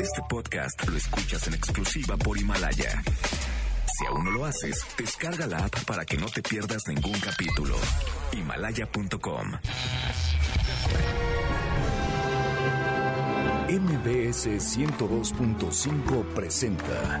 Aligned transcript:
Este 0.00 0.22
podcast 0.28 0.88
lo 0.88 0.96
escuchas 0.96 1.46
en 1.48 1.54
exclusiva 1.54 2.16
por 2.16 2.38
Himalaya. 2.38 3.02
Si 3.96 4.06
aún 4.06 4.24
no 4.24 4.30
lo 4.30 4.44
haces, 4.44 4.84
descarga 4.98 5.46
la 5.46 5.58
app 5.58 5.84
para 5.84 6.04
que 6.04 6.16
no 6.16 6.26
te 6.26 6.42
pierdas 6.42 6.82
ningún 6.88 7.18
capítulo. 7.20 7.76
Himalaya.com. 8.32 9.52
MBS 13.68 14.46
102.5 14.46 16.24
presenta 16.34 17.20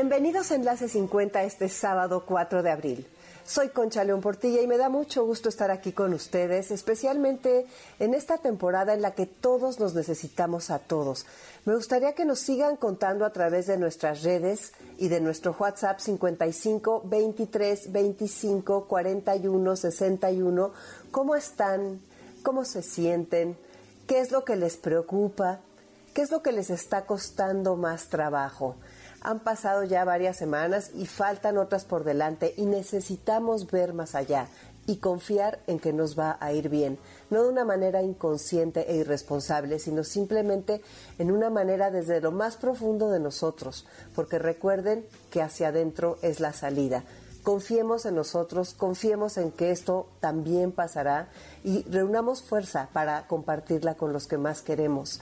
Bienvenidos 0.00 0.52
a 0.52 0.54
Enlace 0.54 0.88
50 0.88 1.42
este 1.42 1.68
sábado 1.68 2.22
4 2.24 2.62
de 2.62 2.70
abril. 2.70 3.06
Soy 3.44 3.70
Concha 3.70 4.04
León 4.04 4.20
Portilla 4.20 4.62
y 4.62 4.68
me 4.68 4.78
da 4.78 4.88
mucho 4.88 5.24
gusto 5.26 5.48
estar 5.48 5.72
aquí 5.72 5.90
con 5.90 6.14
ustedes, 6.14 6.70
especialmente 6.70 7.66
en 7.98 8.14
esta 8.14 8.38
temporada 8.38 8.94
en 8.94 9.02
la 9.02 9.16
que 9.16 9.26
todos 9.26 9.80
nos 9.80 9.94
necesitamos 9.94 10.70
a 10.70 10.78
todos. 10.78 11.26
Me 11.64 11.74
gustaría 11.74 12.14
que 12.14 12.24
nos 12.24 12.38
sigan 12.38 12.76
contando 12.76 13.26
a 13.26 13.32
través 13.32 13.66
de 13.66 13.76
nuestras 13.76 14.22
redes 14.22 14.70
y 14.98 15.08
de 15.08 15.20
nuestro 15.20 15.56
WhatsApp 15.58 15.98
55 15.98 17.02
23 17.04 17.90
25 17.90 18.84
41 18.84 19.76
61 19.76 20.72
cómo 21.10 21.34
están, 21.34 22.00
cómo 22.44 22.64
se 22.64 22.82
sienten, 22.82 23.56
qué 24.06 24.20
es 24.20 24.30
lo 24.30 24.44
que 24.44 24.54
les 24.54 24.76
preocupa, 24.76 25.58
qué 26.14 26.22
es 26.22 26.30
lo 26.30 26.40
que 26.40 26.52
les 26.52 26.70
está 26.70 27.04
costando 27.04 27.74
más 27.74 28.06
trabajo. 28.06 28.76
Han 29.20 29.40
pasado 29.40 29.84
ya 29.84 30.04
varias 30.04 30.36
semanas 30.36 30.90
y 30.94 31.06
faltan 31.06 31.58
otras 31.58 31.84
por 31.84 32.04
delante 32.04 32.54
y 32.56 32.66
necesitamos 32.66 33.70
ver 33.70 33.92
más 33.92 34.14
allá 34.14 34.48
y 34.88 34.96
confiar 34.96 35.60
en 35.66 35.78
que 35.78 35.92
nos 35.92 36.18
va 36.18 36.38
a 36.40 36.52
ir 36.54 36.70
bien, 36.70 36.98
no 37.28 37.42
de 37.42 37.50
una 37.50 37.64
manera 37.66 38.02
inconsciente 38.02 38.90
e 38.90 38.96
irresponsable, 38.96 39.78
sino 39.78 40.02
simplemente 40.02 40.80
en 41.18 41.30
una 41.30 41.50
manera 41.50 41.90
desde 41.90 42.22
lo 42.22 42.32
más 42.32 42.56
profundo 42.56 43.10
de 43.10 43.20
nosotros, 43.20 43.86
porque 44.14 44.38
recuerden 44.38 45.04
que 45.30 45.42
hacia 45.42 45.68
adentro 45.68 46.16
es 46.22 46.40
la 46.40 46.54
salida. 46.54 47.04
Confiemos 47.42 48.06
en 48.06 48.14
nosotros, 48.14 48.72
confiemos 48.72 49.36
en 49.36 49.52
que 49.52 49.72
esto 49.72 50.08
también 50.20 50.72
pasará 50.72 51.28
y 51.64 51.82
reunamos 51.82 52.42
fuerza 52.42 52.88
para 52.94 53.26
compartirla 53.26 53.94
con 53.94 54.14
los 54.14 54.26
que 54.26 54.38
más 54.38 54.62
queremos 54.62 55.20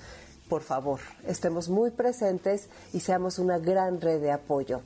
por 0.49 0.63
favor, 0.63 1.01
estemos 1.27 1.69
muy 1.69 1.91
presentes 1.91 2.69
y 2.93 3.01
seamos 3.01 3.39
una 3.39 3.59
gran 3.59 4.01
red 4.01 4.21
de 4.21 4.33
apoyo. 4.33 4.81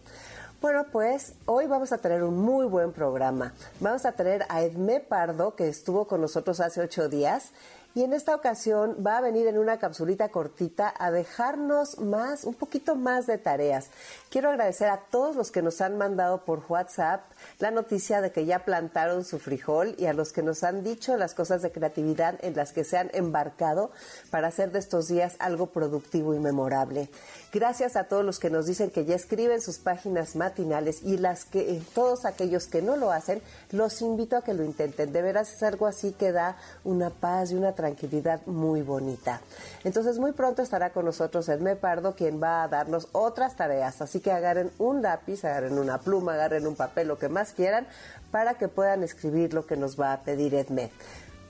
Bueno, 0.60 0.84
pues 0.92 1.32
hoy 1.46 1.66
vamos 1.66 1.90
a 1.92 1.98
tener 1.98 2.22
un 2.22 2.38
muy 2.38 2.66
buen 2.66 2.92
programa. 2.92 3.54
Vamos 3.80 4.04
a 4.04 4.12
tener 4.12 4.44
a 4.50 4.62
Edmé 4.62 5.00
Pardo, 5.00 5.54
que 5.56 5.68
estuvo 5.68 6.06
con 6.06 6.20
nosotros 6.20 6.60
hace 6.60 6.82
ocho 6.82 7.08
días, 7.08 7.52
y 7.94 8.02
en 8.02 8.12
esta 8.12 8.34
ocasión 8.34 8.96
va 9.04 9.18
a 9.18 9.20
venir 9.20 9.46
en 9.46 9.58
una 9.58 9.78
capsulita 9.78 10.28
cortita 10.28 10.94
a 10.96 11.10
dejarnos 11.10 11.98
más, 11.98 12.44
un 12.44 12.54
poquito 12.54 12.94
más 12.94 13.26
de 13.26 13.38
tareas. 13.38 13.90
Quiero 14.28 14.50
agradecer 14.50 14.88
a 14.88 14.98
todos 15.10 15.36
los 15.36 15.50
que 15.50 15.62
nos 15.62 15.80
han 15.80 15.98
mandado 15.98 16.44
por 16.44 16.64
WhatsApp 16.68 17.24
la 17.58 17.70
noticia 17.70 18.20
de 18.20 18.30
que 18.30 18.46
ya 18.46 18.64
plantaron 18.64 19.24
su 19.24 19.38
frijol 19.38 19.94
y 19.98 20.06
a 20.06 20.12
los 20.12 20.32
que 20.32 20.42
nos 20.42 20.62
han 20.62 20.84
dicho 20.84 21.16
las 21.16 21.34
cosas 21.34 21.62
de 21.62 21.72
creatividad 21.72 22.36
en 22.42 22.54
las 22.54 22.72
que 22.72 22.84
se 22.84 22.96
han 22.96 23.10
embarcado 23.12 23.90
para 24.30 24.48
hacer 24.48 24.70
de 24.70 24.78
estos 24.78 25.08
días 25.08 25.36
algo 25.38 25.66
productivo 25.66 26.34
y 26.34 26.38
memorable. 26.38 27.10
Gracias 27.52 27.96
a 27.96 28.04
todos 28.04 28.24
los 28.24 28.38
que 28.38 28.48
nos 28.48 28.66
dicen 28.66 28.90
que 28.90 29.04
ya 29.04 29.16
escriben 29.16 29.60
sus 29.60 29.78
páginas 29.78 30.36
matinales 30.36 31.02
y 31.02 31.16
las 31.16 31.44
que 31.44 31.72
eh, 31.72 31.82
todos 31.94 32.24
aquellos 32.24 32.68
que 32.68 32.80
no 32.80 32.96
lo 32.96 33.10
hacen, 33.10 33.42
los 33.72 34.02
invito 34.02 34.36
a 34.36 34.42
que 34.42 34.54
lo 34.54 34.62
intenten. 34.62 35.12
De 35.12 35.20
veras 35.20 35.52
es 35.52 35.62
algo 35.64 35.88
así 35.88 36.12
que 36.12 36.30
da 36.30 36.56
una 36.84 37.10
paz 37.10 37.50
y 37.50 37.56
una 37.56 37.72
tranquilidad 37.72 38.46
muy 38.46 38.82
bonita. 38.82 39.40
Entonces 39.82 40.20
muy 40.20 40.30
pronto 40.30 40.62
estará 40.62 40.90
con 40.90 41.04
nosotros 41.04 41.48
Edme 41.48 41.74
Pardo, 41.74 42.14
quien 42.14 42.40
va 42.40 42.62
a 42.62 42.68
darnos 42.68 43.08
otras 43.10 43.56
tareas. 43.56 44.00
Así 44.00 44.20
que 44.20 44.30
agarren 44.30 44.70
un 44.78 45.02
lápiz, 45.02 45.44
agarren 45.44 45.76
una 45.76 45.98
pluma, 45.98 46.34
agarren 46.34 46.68
un 46.68 46.76
papel, 46.76 47.08
lo 47.08 47.18
que 47.18 47.28
más 47.28 47.52
quieran, 47.52 47.88
para 48.30 48.54
que 48.54 48.68
puedan 48.68 49.02
escribir 49.02 49.54
lo 49.54 49.66
que 49.66 49.76
nos 49.76 49.98
va 50.00 50.12
a 50.12 50.22
pedir 50.22 50.54
Edme. 50.54 50.92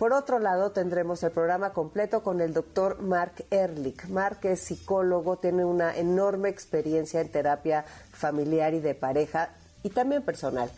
Por 0.00 0.15
otro 0.15 0.38
lado, 0.38 0.71
tendremos 0.71 1.22
el 1.25 1.31
programa 1.31 1.75
completo 1.75 2.22
con 2.22 2.41
el 2.41 2.55
doctor 2.55 3.03
Mark 3.03 3.44
Ehrlich. 3.50 4.09
Mark 4.09 4.38
es 4.44 4.61
psicólogo, 4.61 5.37
tiene 5.37 5.62
una 5.66 5.94
enorme 5.94 6.49
experiencia 6.49 7.21
en 7.21 7.28
terapia 7.28 7.84
familiar 8.10 8.72
y 8.72 8.81
de 8.81 8.94
pareja 8.94 9.50
y 9.83 9.91
también 9.91 10.22
personal. 10.22 10.71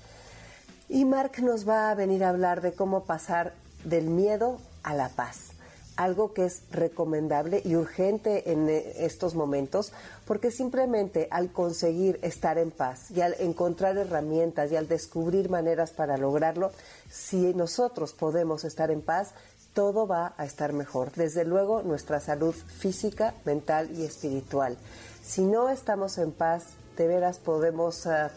Y 0.89 1.05
Mark 1.05 1.41
nos 1.41 1.69
va 1.69 1.93
a 1.93 1.95
venir 1.95 2.25
a 2.25 2.31
hablar 2.31 2.63
de 2.63 2.73
cómo 2.73 3.05
pasar 3.05 3.53
del 3.85 4.07
miedo 4.07 4.59
a 4.83 4.93
la 4.93 5.09
paz 5.09 5.53
algo 5.97 6.33
que 6.33 6.47
es 6.47 6.63
recomendable 6.71 7.63
y 7.65 7.77
urgente 7.77 8.53
en 8.53 8.69
eh, 8.69 8.93
estos 9.05 9.35
momentos, 9.35 9.93
porque 10.27 10.51
simplemente 10.51 11.29
al 11.31 11.53
conseguir 11.53 12.19
estar 12.23 12.59
en 12.59 12.71
paz 12.71 13.11
y 13.11 13.21
al 13.21 13.35
encontrar 13.39 13.97
herramientas 13.97 14.73
y 14.73 14.77
al 14.77 14.89
descubrir 14.89 15.51
maneras 15.51 15.91
para 15.93 16.17
lograrlo, 16.17 16.73
si 17.11 17.55
nosotros 17.55 18.13
podemos 18.13 18.65
estar 18.65 18.91
en 18.91 19.03
paz, 19.03 19.35
todo 19.75 20.07
va 20.07 20.35
a 20.37 20.45
estar 20.45 20.73
mejor. 20.73 21.13
Desde 21.13 21.45
luego 21.45 21.83
nuestra 21.83 22.21
salud 22.21 22.55
física, 22.55 23.35
mental 23.45 23.91
y 23.97 24.05
espiritual. 24.05 24.77
Si 25.23 25.43
no 25.43 25.69
estamos 25.69 26.19
en 26.19 26.33
paz, 26.33 26.65
de 26.97 27.07
veras 27.07 27.39
podemos... 27.39 28.07
ah, 28.07 28.31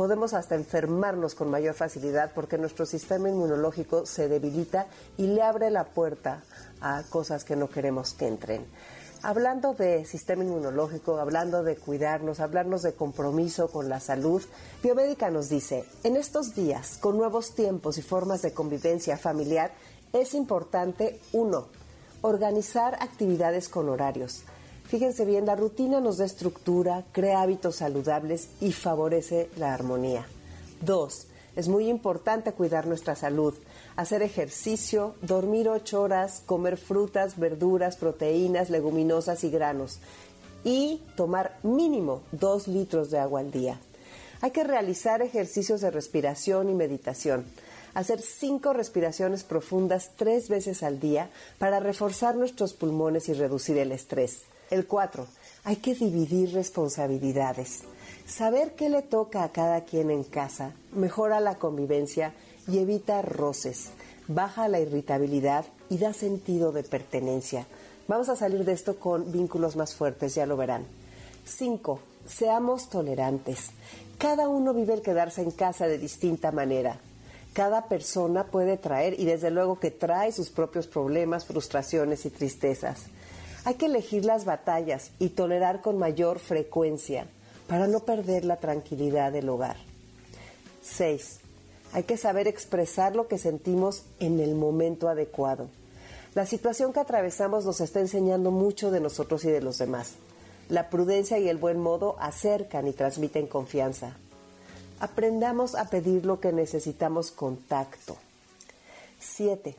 podemos 0.00 0.32
hasta 0.32 0.54
enfermarnos 0.54 1.34
con 1.34 1.50
mayor 1.50 1.74
facilidad 1.74 2.30
porque 2.34 2.56
nuestro 2.56 2.86
sistema 2.86 3.28
inmunológico 3.28 4.06
se 4.06 4.30
debilita 4.30 4.86
y 5.18 5.26
le 5.26 5.42
abre 5.42 5.70
la 5.70 5.84
puerta 5.84 6.42
a 6.80 7.02
cosas 7.10 7.44
que 7.44 7.54
no 7.54 7.68
queremos 7.68 8.14
que 8.14 8.26
entren. 8.26 8.64
Hablando 9.22 9.74
de 9.74 10.06
sistema 10.06 10.42
inmunológico, 10.42 11.18
hablando 11.18 11.62
de 11.62 11.76
cuidarnos, 11.76 12.40
hablarnos 12.40 12.80
de 12.80 12.94
compromiso 12.94 13.68
con 13.68 13.90
la 13.90 14.00
salud, 14.00 14.42
Biomédica 14.82 15.28
nos 15.28 15.50
dice, 15.50 15.84
en 16.02 16.16
estos 16.16 16.54
días, 16.54 16.96
con 16.96 17.18
nuevos 17.18 17.54
tiempos 17.54 17.98
y 17.98 18.02
formas 18.02 18.40
de 18.40 18.54
convivencia 18.54 19.18
familiar, 19.18 19.70
es 20.14 20.32
importante, 20.32 21.20
uno, 21.34 21.66
organizar 22.22 22.96
actividades 23.02 23.68
con 23.68 23.90
horarios. 23.90 24.44
Fíjense 24.90 25.24
bien, 25.24 25.46
la 25.46 25.54
rutina 25.54 26.00
nos 26.00 26.16
da 26.16 26.24
estructura, 26.24 27.04
crea 27.12 27.42
hábitos 27.42 27.76
saludables 27.76 28.48
y 28.60 28.72
favorece 28.72 29.48
la 29.56 29.72
armonía. 29.72 30.26
Dos, 30.80 31.28
es 31.54 31.68
muy 31.68 31.88
importante 31.88 32.50
cuidar 32.50 32.88
nuestra 32.88 33.14
salud, 33.14 33.54
hacer 33.94 34.20
ejercicio, 34.22 35.14
dormir 35.22 35.68
ocho 35.68 36.02
horas, 36.02 36.42
comer 36.44 36.76
frutas, 36.76 37.38
verduras, 37.38 37.94
proteínas, 37.94 38.68
leguminosas 38.68 39.44
y 39.44 39.50
granos 39.50 40.00
y 40.64 41.00
tomar 41.16 41.56
mínimo 41.62 42.22
dos 42.32 42.66
litros 42.66 43.12
de 43.12 43.20
agua 43.20 43.40
al 43.40 43.52
día. 43.52 43.78
Hay 44.40 44.50
que 44.50 44.64
realizar 44.64 45.22
ejercicios 45.22 45.82
de 45.82 45.92
respiración 45.92 46.68
y 46.68 46.74
meditación. 46.74 47.44
Hacer 47.94 48.20
cinco 48.20 48.72
respiraciones 48.72 49.44
profundas 49.44 50.10
tres 50.16 50.48
veces 50.48 50.82
al 50.82 50.98
día 50.98 51.30
para 51.58 51.78
reforzar 51.78 52.34
nuestros 52.34 52.72
pulmones 52.72 53.28
y 53.28 53.34
reducir 53.34 53.78
el 53.78 53.92
estrés. 53.92 54.42
El 54.70 54.86
cuatro, 54.86 55.26
hay 55.64 55.76
que 55.76 55.96
dividir 55.96 56.52
responsabilidades. 56.52 57.80
Saber 58.24 58.76
qué 58.76 58.88
le 58.88 59.02
toca 59.02 59.42
a 59.42 59.50
cada 59.50 59.84
quien 59.84 60.12
en 60.12 60.22
casa 60.22 60.72
mejora 60.92 61.40
la 61.40 61.56
convivencia 61.56 62.32
y 62.68 62.78
evita 62.78 63.20
roces, 63.20 63.90
baja 64.28 64.68
la 64.68 64.78
irritabilidad 64.78 65.64
y 65.88 65.98
da 65.98 66.12
sentido 66.12 66.70
de 66.70 66.84
pertenencia. 66.84 67.66
Vamos 68.06 68.28
a 68.28 68.36
salir 68.36 68.64
de 68.64 68.72
esto 68.72 69.00
con 69.00 69.32
vínculos 69.32 69.74
más 69.74 69.96
fuertes, 69.96 70.36
ya 70.36 70.46
lo 70.46 70.56
verán. 70.56 70.84
5. 71.44 71.98
Seamos 72.26 72.88
tolerantes. 72.88 73.70
Cada 74.18 74.48
uno 74.48 74.72
vive 74.72 74.94
el 74.94 75.02
quedarse 75.02 75.42
en 75.42 75.50
casa 75.50 75.88
de 75.88 75.98
distinta 75.98 76.52
manera. 76.52 77.00
Cada 77.54 77.88
persona 77.88 78.44
puede 78.44 78.76
traer, 78.76 79.18
y 79.18 79.24
desde 79.24 79.50
luego 79.50 79.80
que 79.80 79.90
trae 79.90 80.30
sus 80.30 80.50
propios 80.50 80.86
problemas, 80.86 81.44
frustraciones 81.44 82.24
y 82.24 82.30
tristezas. 82.30 83.06
Hay 83.64 83.74
que 83.74 83.86
elegir 83.86 84.24
las 84.24 84.44
batallas 84.44 85.10
y 85.18 85.30
tolerar 85.30 85.82
con 85.82 85.98
mayor 85.98 86.38
frecuencia 86.38 87.26
para 87.68 87.86
no 87.86 88.00
perder 88.00 88.44
la 88.44 88.56
tranquilidad 88.56 89.32
del 89.32 89.48
hogar. 89.48 89.76
6. 90.82 91.40
Hay 91.92 92.04
que 92.04 92.16
saber 92.16 92.48
expresar 92.48 93.14
lo 93.14 93.28
que 93.28 93.36
sentimos 93.36 94.04
en 94.18 94.40
el 94.40 94.54
momento 94.54 95.08
adecuado. 95.08 95.68
La 96.34 96.46
situación 96.46 96.92
que 96.92 97.00
atravesamos 97.00 97.64
nos 97.64 97.80
está 97.80 98.00
enseñando 98.00 98.50
mucho 98.50 98.90
de 98.90 99.00
nosotros 99.00 99.44
y 99.44 99.50
de 99.50 99.60
los 99.60 99.78
demás. 99.78 100.14
La 100.68 100.88
prudencia 100.88 101.38
y 101.38 101.48
el 101.48 101.58
buen 101.58 101.80
modo 101.80 102.16
acercan 102.20 102.86
y 102.86 102.92
transmiten 102.92 103.46
confianza. 103.46 104.16
Aprendamos 105.00 105.74
a 105.74 105.86
pedir 105.86 106.24
lo 106.24 106.40
que 106.40 106.52
necesitamos 106.52 107.30
con 107.30 107.56
tacto. 107.56 108.16
7. 109.18 109.74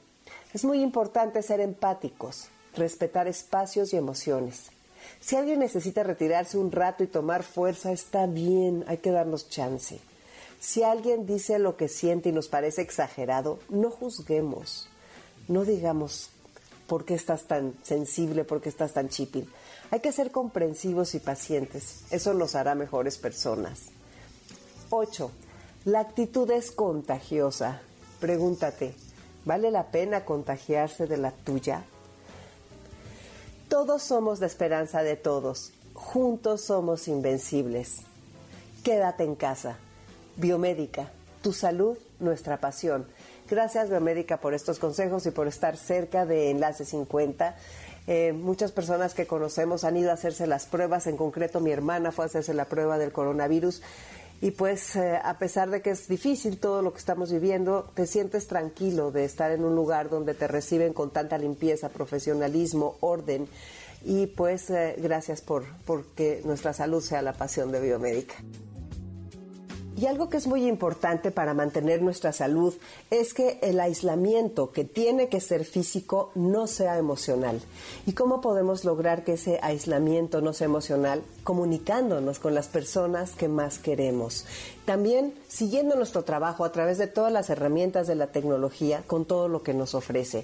Es 0.54 0.66
muy 0.66 0.81
importante 0.81 1.42
ser 1.42 1.62
empáticos, 1.62 2.50
respetar 2.75 3.27
espacios 3.27 3.94
y 3.94 3.97
emociones. 3.97 4.71
Si 5.19 5.35
alguien 5.35 5.59
necesita 5.59 6.03
retirarse 6.03 6.57
un 6.57 6.71
rato 6.71 7.03
y 7.03 7.07
tomar 7.07 7.44
fuerza, 7.44 7.91
está 7.91 8.25
bien, 8.25 8.83
hay 8.88 8.97
que 8.97 9.12
darnos 9.12 9.50
chance. 9.50 10.00
Si 10.59 10.83
alguien 10.83 11.25
dice 11.25 11.57
lo 11.59 11.75
que 11.75 11.88
siente 11.88 12.29
y 12.29 12.31
nos 12.31 12.47
parece 12.47 12.81
exagerado, 12.81 13.59
no 13.69 13.89
juzguemos. 13.89 14.88
No 15.47 15.65
digamos 15.65 16.29
por 16.88 17.06
qué 17.06 17.15
estás 17.15 17.45
tan 17.45 17.73
sensible, 17.83 18.44
por 18.44 18.62
qué 18.62 18.69
estás 18.69 18.94
tan 18.94 19.09
chipil. 19.09 19.50
Hay 19.89 20.01
que 20.01 20.12
ser 20.12 20.31
comprensivos 20.31 21.15
y 21.15 21.19
pacientes. 21.19 22.03
Eso 22.12 22.33
nos 22.33 22.56
hará 22.56 22.75
mejores 22.75 23.17
personas. 23.17 23.85
8. 24.89 25.31
La 25.85 26.01
actitud 26.01 26.50
es 26.51 26.71
contagiosa. 26.71 27.81
Pregúntate, 28.19 28.94
¿vale 29.45 29.71
la 29.71 29.89
pena 29.89 30.25
contagiarse 30.25 31.07
de 31.07 31.17
la 31.17 31.31
tuya? 31.31 31.85
Todos 33.71 34.03
somos 34.03 34.41
la 34.41 34.47
esperanza 34.47 35.01
de 35.01 35.15
todos. 35.15 35.71
Juntos 35.94 36.59
somos 36.59 37.07
invencibles. 37.07 38.00
Quédate 38.83 39.23
en 39.23 39.35
casa. 39.35 39.77
Biomédica, 40.35 41.09
tu 41.41 41.53
salud, 41.53 41.97
nuestra 42.19 42.57
pasión. 42.57 43.07
Gracias 43.50 43.89
Biomédica 43.89 44.41
por 44.41 44.53
estos 44.53 44.77
consejos 44.77 45.25
y 45.25 45.31
por 45.31 45.47
estar 45.47 45.77
cerca 45.77 46.25
de 46.25 46.50
Enlace 46.50 46.83
50. 46.83 47.56
Eh, 48.07 48.33
muchas 48.33 48.73
personas 48.73 49.13
que 49.13 49.25
conocemos 49.25 49.85
han 49.85 49.95
ido 49.95 50.12
a 50.12 50.15
hacerse 50.15 50.47
las 50.47 50.65
pruebas, 50.65 51.07
en 51.07 51.15
concreto 51.15 51.62
mi 51.62 51.71
hermana 51.71 52.12
fue 52.12 52.25
a 52.25 52.27
hacerse 52.27 52.53
la 52.53 52.65
prueba 52.65 52.97
del 52.97 53.13
coronavirus 53.13 53.81
y 54.41 54.51
pues 54.51 54.95
eh, 54.95 55.19
a 55.23 55.38
pesar 55.38 55.69
de 55.69 55.81
que 55.81 55.91
es 55.91 56.07
difícil 56.07 56.57
todo 56.57 56.81
lo 56.81 56.91
que 56.91 56.99
estamos 56.99 57.31
viviendo, 57.31 57.89
te 57.93 58.07
sientes 58.07 58.47
tranquilo 58.47 59.11
de 59.11 59.23
estar 59.23 59.51
en 59.51 59.63
un 59.63 59.75
lugar 59.75 60.09
donde 60.09 60.33
te 60.33 60.47
reciben 60.47 60.93
con 60.93 61.11
tanta 61.11 61.38
limpieza, 61.38 61.89
profesionalismo, 61.89 62.97
orden 63.01 63.47
y 64.03 64.25
pues 64.25 64.71
eh, 64.71 64.95
gracias 64.97 65.41
por 65.41 65.65
porque 65.85 66.41
nuestra 66.43 66.73
salud 66.73 67.01
sea 67.01 67.21
la 67.21 67.33
pasión 67.33 67.71
de 67.71 67.81
Biomédica. 67.81 68.35
Y 69.97 70.05
algo 70.05 70.29
que 70.29 70.38
es 70.38 70.47
muy 70.47 70.67
importante 70.67 71.31
para 71.31 71.53
mantener 71.53 72.01
nuestra 72.01 72.31
salud 72.31 72.73
es 73.09 73.33
que 73.33 73.59
el 73.61 73.79
aislamiento, 73.79 74.71
que 74.71 74.85
tiene 74.85 75.27
que 75.27 75.41
ser 75.41 75.65
físico, 75.65 76.31
no 76.33 76.67
sea 76.67 76.97
emocional. 76.97 77.61
¿Y 78.05 78.13
cómo 78.13 78.39
podemos 78.39 78.85
lograr 78.85 79.25
que 79.25 79.33
ese 79.33 79.59
aislamiento 79.61 80.39
no 80.41 80.53
sea 80.53 80.65
emocional? 80.65 81.23
Comunicándonos 81.43 82.39
con 82.39 82.55
las 82.55 82.67
personas 82.67 83.31
que 83.31 83.49
más 83.49 83.79
queremos. 83.79 84.45
También 84.91 85.33
siguiendo 85.47 85.95
nuestro 85.95 86.25
trabajo 86.25 86.65
a 86.65 86.73
través 86.73 86.97
de 86.97 87.07
todas 87.07 87.31
las 87.31 87.49
herramientas 87.49 88.07
de 88.07 88.15
la 88.15 88.27
tecnología 88.27 89.03
con 89.07 89.23
todo 89.23 89.47
lo 89.47 89.63
que 89.63 89.73
nos 89.73 89.95
ofrece. 89.95 90.43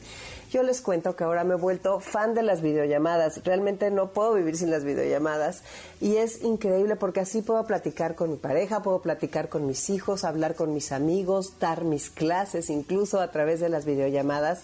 Yo 0.49 0.63
les 0.63 0.79
cuento 0.79 1.17
que 1.17 1.25
ahora 1.25 1.44
me 1.44 1.55
he 1.55 1.57
vuelto 1.57 1.99
fan 1.99 2.33
de 2.33 2.44
las 2.44 2.61
videollamadas. 2.61 3.44
Realmente 3.44 3.91
no 3.91 4.13
puedo 4.13 4.35
vivir 4.35 4.55
sin 4.55 4.71
las 4.71 4.85
videollamadas 4.85 5.63
y 5.99 6.15
es 6.15 6.41
increíble 6.44 6.95
porque 6.95 7.19
así 7.19 7.41
puedo 7.41 7.65
platicar 7.67 8.15
con 8.15 8.31
mi 8.31 8.38
pareja, 8.38 8.81
puedo 8.81 9.01
platicar 9.01 9.49
con 9.49 9.67
mis 9.67 9.89
hijos, 9.89 10.23
hablar 10.23 10.55
con 10.55 10.73
mis 10.73 10.94
amigos, 10.94 11.59
dar 11.59 11.83
mis 11.83 12.09
clases 12.09 12.69
incluso 12.69 13.19
a 13.19 13.29
través 13.33 13.59
de 13.59 13.67
las 13.67 13.83
videollamadas. 13.83 14.61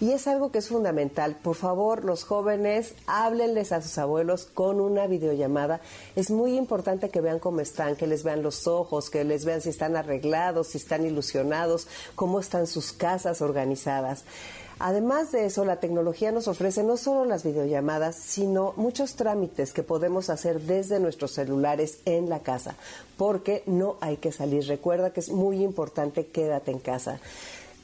Y 0.00 0.10
es 0.10 0.26
algo 0.26 0.52
que 0.52 0.58
es 0.58 0.68
fundamental. 0.68 1.36
Por 1.42 1.54
favor, 1.54 2.04
los 2.04 2.24
jóvenes, 2.24 2.94
háblenles 3.06 3.72
a 3.72 3.80
sus 3.80 3.96
abuelos 3.96 4.44
con 4.44 4.78
una 4.78 5.06
videollamada. 5.06 5.80
Es 6.16 6.30
muy 6.30 6.58
importante 6.58 7.08
que 7.08 7.22
vean 7.22 7.38
cómo 7.38 7.60
están, 7.60 7.96
que 7.96 8.06
les 8.06 8.24
vean 8.24 8.42
los 8.42 8.66
ojos, 8.66 9.08
que 9.08 9.21
les 9.24 9.44
vean 9.44 9.60
si 9.60 9.68
están 9.68 9.96
arreglados, 9.96 10.68
si 10.68 10.78
están 10.78 11.06
ilusionados, 11.06 11.88
cómo 12.14 12.40
están 12.40 12.66
sus 12.66 12.92
casas 12.92 13.40
organizadas. 13.42 14.24
Además 14.78 15.30
de 15.30 15.46
eso, 15.46 15.64
la 15.64 15.76
tecnología 15.76 16.32
nos 16.32 16.48
ofrece 16.48 16.82
no 16.82 16.96
solo 16.96 17.24
las 17.24 17.44
videollamadas, 17.44 18.16
sino 18.16 18.72
muchos 18.76 19.14
trámites 19.14 19.72
que 19.72 19.84
podemos 19.84 20.28
hacer 20.28 20.60
desde 20.60 20.98
nuestros 20.98 21.30
celulares 21.30 21.98
en 22.04 22.28
la 22.28 22.40
casa, 22.40 22.74
porque 23.16 23.62
no 23.66 23.96
hay 24.00 24.16
que 24.16 24.32
salir. 24.32 24.66
Recuerda 24.66 25.12
que 25.12 25.20
es 25.20 25.28
muy 25.28 25.62
importante 25.62 26.26
quédate 26.26 26.72
en 26.72 26.80
casa. 26.80 27.20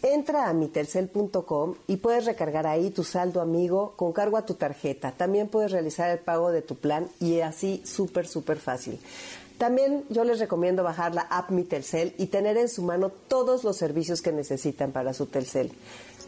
Entra 0.02 0.49
a 0.49 0.52
mitelcel.com 0.52 1.75
y 1.88 1.96
puedes 1.96 2.25
recargar 2.25 2.67
ahí 2.67 2.91
tu 2.91 3.02
saldo 3.02 3.41
amigo 3.41 3.94
con 3.96 4.12
cargo 4.12 4.37
a 4.37 4.46
tu 4.46 4.55
tarjeta. 4.55 5.12
También 5.12 5.49
puedes 5.49 5.73
realizar 5.73 6.11
el 6.11 6.19
pago 6.19 6.52
de 6.52 6.62
tu 6.62 6.76
plan 6.76 7.08
y 7.20 7.41
así 7.41 7.82
súper, 7.84 8.26
súper 8.26 8.58
fácil. 8.58 9.00
También 9.58 10.05
yo 10.08 10.22
les 10.22 10.38
recomiendo 10.38 10.84
bajar 10.84 11.14
la 11.14 11.22
app 11.22 11.50
Mi 11.50 11.64
Telcel 11.64 12.14
y 12.16 12.28
tener 12.28 12.56
en 12.56 12.69
su 12.69 12.82
mano 12.82 13.10
todos 13.10 13.64
los 13.64 13.76
servicios 13.76 14.22
que 14.22 14.31
necesitan 14.31 14.93
para 14.93 15.12
su 15.12 15.26
Telcel. 15.26 15.72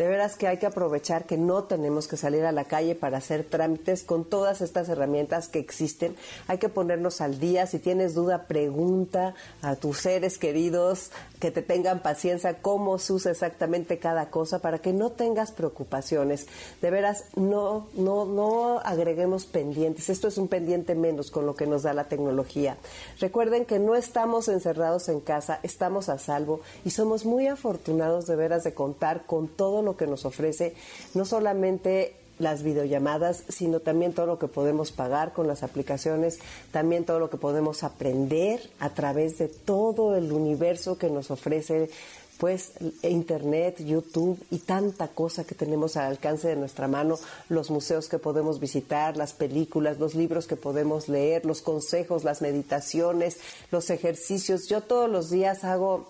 De 0.00 0.08
veras 0.08 0.38
que 0.38 0.48
hay 0.48 0.56
que 0.56 0.64
aprovechar 0.64 1.26
que 1.26 1.36
no 1.36 1.64
tenemos 1.64 2.08
que 2.08 2.16
salir 2.16 2.46
a 2.46 2.52
la 2.52 2.64
calle 2.64 2.94
para 2.94 3.18
hacer 3.18 3.44
trámites 3.44 4.02
con 4.02 4.24
todas 4.24 4.62
estas 4.62 4.88
herramientas 4.88 5.48
que 5.48 5.58
existen. 5.58 6.16
Hay 6.48 6.56
que 6.56 6.70
ponernos 6.70 7.20
al 7.20 7.38
día. 7.38 7.66
Si 7.66 7.78
tienes 7.78 8.14
duda, 8.14 8.46
pregunta 8.46 9.34
a 9.60 9.76
tus 9.76 9.98
seres 9.98 10.38
queridos 10.38 11.10
que 11.38 11.50
te 11.50 11.60
tengan 11.60 12.00
paciencia 12.00 12.62
cómo 12.62 12.98
se 12.98 13.12
usa 13.12 13.32
exactamente 13.32 13.98
cada 13.98 14.30
cosa 14.30 14.60
para 14.60 14.78
que 14.78 14.94
no 14.94 15.10
tengas 15.10 15.52
preocupaciones. 15.52 16.46
De 16.80 16.90
veras, 16.90 17.24
no, 17.36 17.86
no, 17.92 18.24
no 18.24 18.78
agreguemos 18.78 19.44
pendientes. 19.44 20.08
Esto 20.08 20.28
es 20.28 20.38
un 20.38 20.48
pendiente 20.48 20.94
menos 20.94 21.30
con 21.30 21.44
lo 21.44 21.56
que 21.56 21.66
nos 21.66 21.82
da 21.82 21.92
la 21.92 22.04
tecnología. 22.04 22.78
Recuerden 23.18 23.66
que 23.66 23.78
no 23.78 23.94
estamos 23.94 24.48
encerrados 24.48 25.10
en 25.10 25.20
casa, 25.20 25.60
estamos 25.62 26.08
a 26.08 26.18
salvo 26.18 26.62
y 26.86 26.90
somos 26.90 27.26
muy 27.26 27.48
afortunados 27.48 28.26
de 28.26 28.36
veras 28.36 28.64
de 28.64 28.72
contar 28.72 29.26
con 29.26 29.46
todo 29.46 29.82
lo 29.82 29.89
que 29.96 30.06
nos 30.06 30.24
ofrece, 30.24 30.74
no 31.14 31.24
solamente 31.24 32.14
las 32.40 32.62
videollamadas, 32.62 33.44
sino 33.48 33.80
también 33.80 34.14
todo 34.14 34.26
lo 34.26 34.38
que 34.38 34.48
podemos 34.48 34.92
pagar 34.92 35.32
con 35.32 35.46
las 35.46 35.62
aplicaciones, 35.62 36.38
también 36.72 37.04
todo 37.04 37.20
lo 37.20 37.30
que 37.30 37.36
podemos 37.36 37.84
aprender 37.84 38.70
a 38.80 38.90
través 38.90 39.38
de 39.38 39.48
todo 39.48 40.16
el 40.16 40.32
universo 40.32 40.98
que 40.98 41.10
nos 41.10 41.30
ofrece 41.30 41.90
pues 42.38 42.72
internet, 43.02 43.84
YouTube 43.84 44.42
y 44.50 44.60
tanta 44.60 45.08
cosa 45.08 45.44
que 45.44 45.54
tenemos 45.54 45.98
al 45.98 46.06
alcance 46.06 46.48
de 46.48 46.56
nuestra 46.56 46.88
mano, 46.88 47.18
los 47.50 47.70
museos 47.70 48.08
que 48.08 48.18
podemos 48.18 48.60
visitar, 48.60 49.18
las 49.18 49.34
películas, 49.34 49.98
los 49.98 50.14
libros 50.14 50.46
que 50.46 50.56
podemos 50.56 51.10
leer, 51.10 51.44
los 51.44 51.60
consejos, 51.60 52.24
las 52.24 52.40
meditaciones, 52.40 53.36
los 53.70 53.90
ejercicios. 53.90 54.68
Yo 54.68 54.80
todos 54.80 55.10
los 55.10 55.28
días 55.28 55.64
hago 55.64 56.08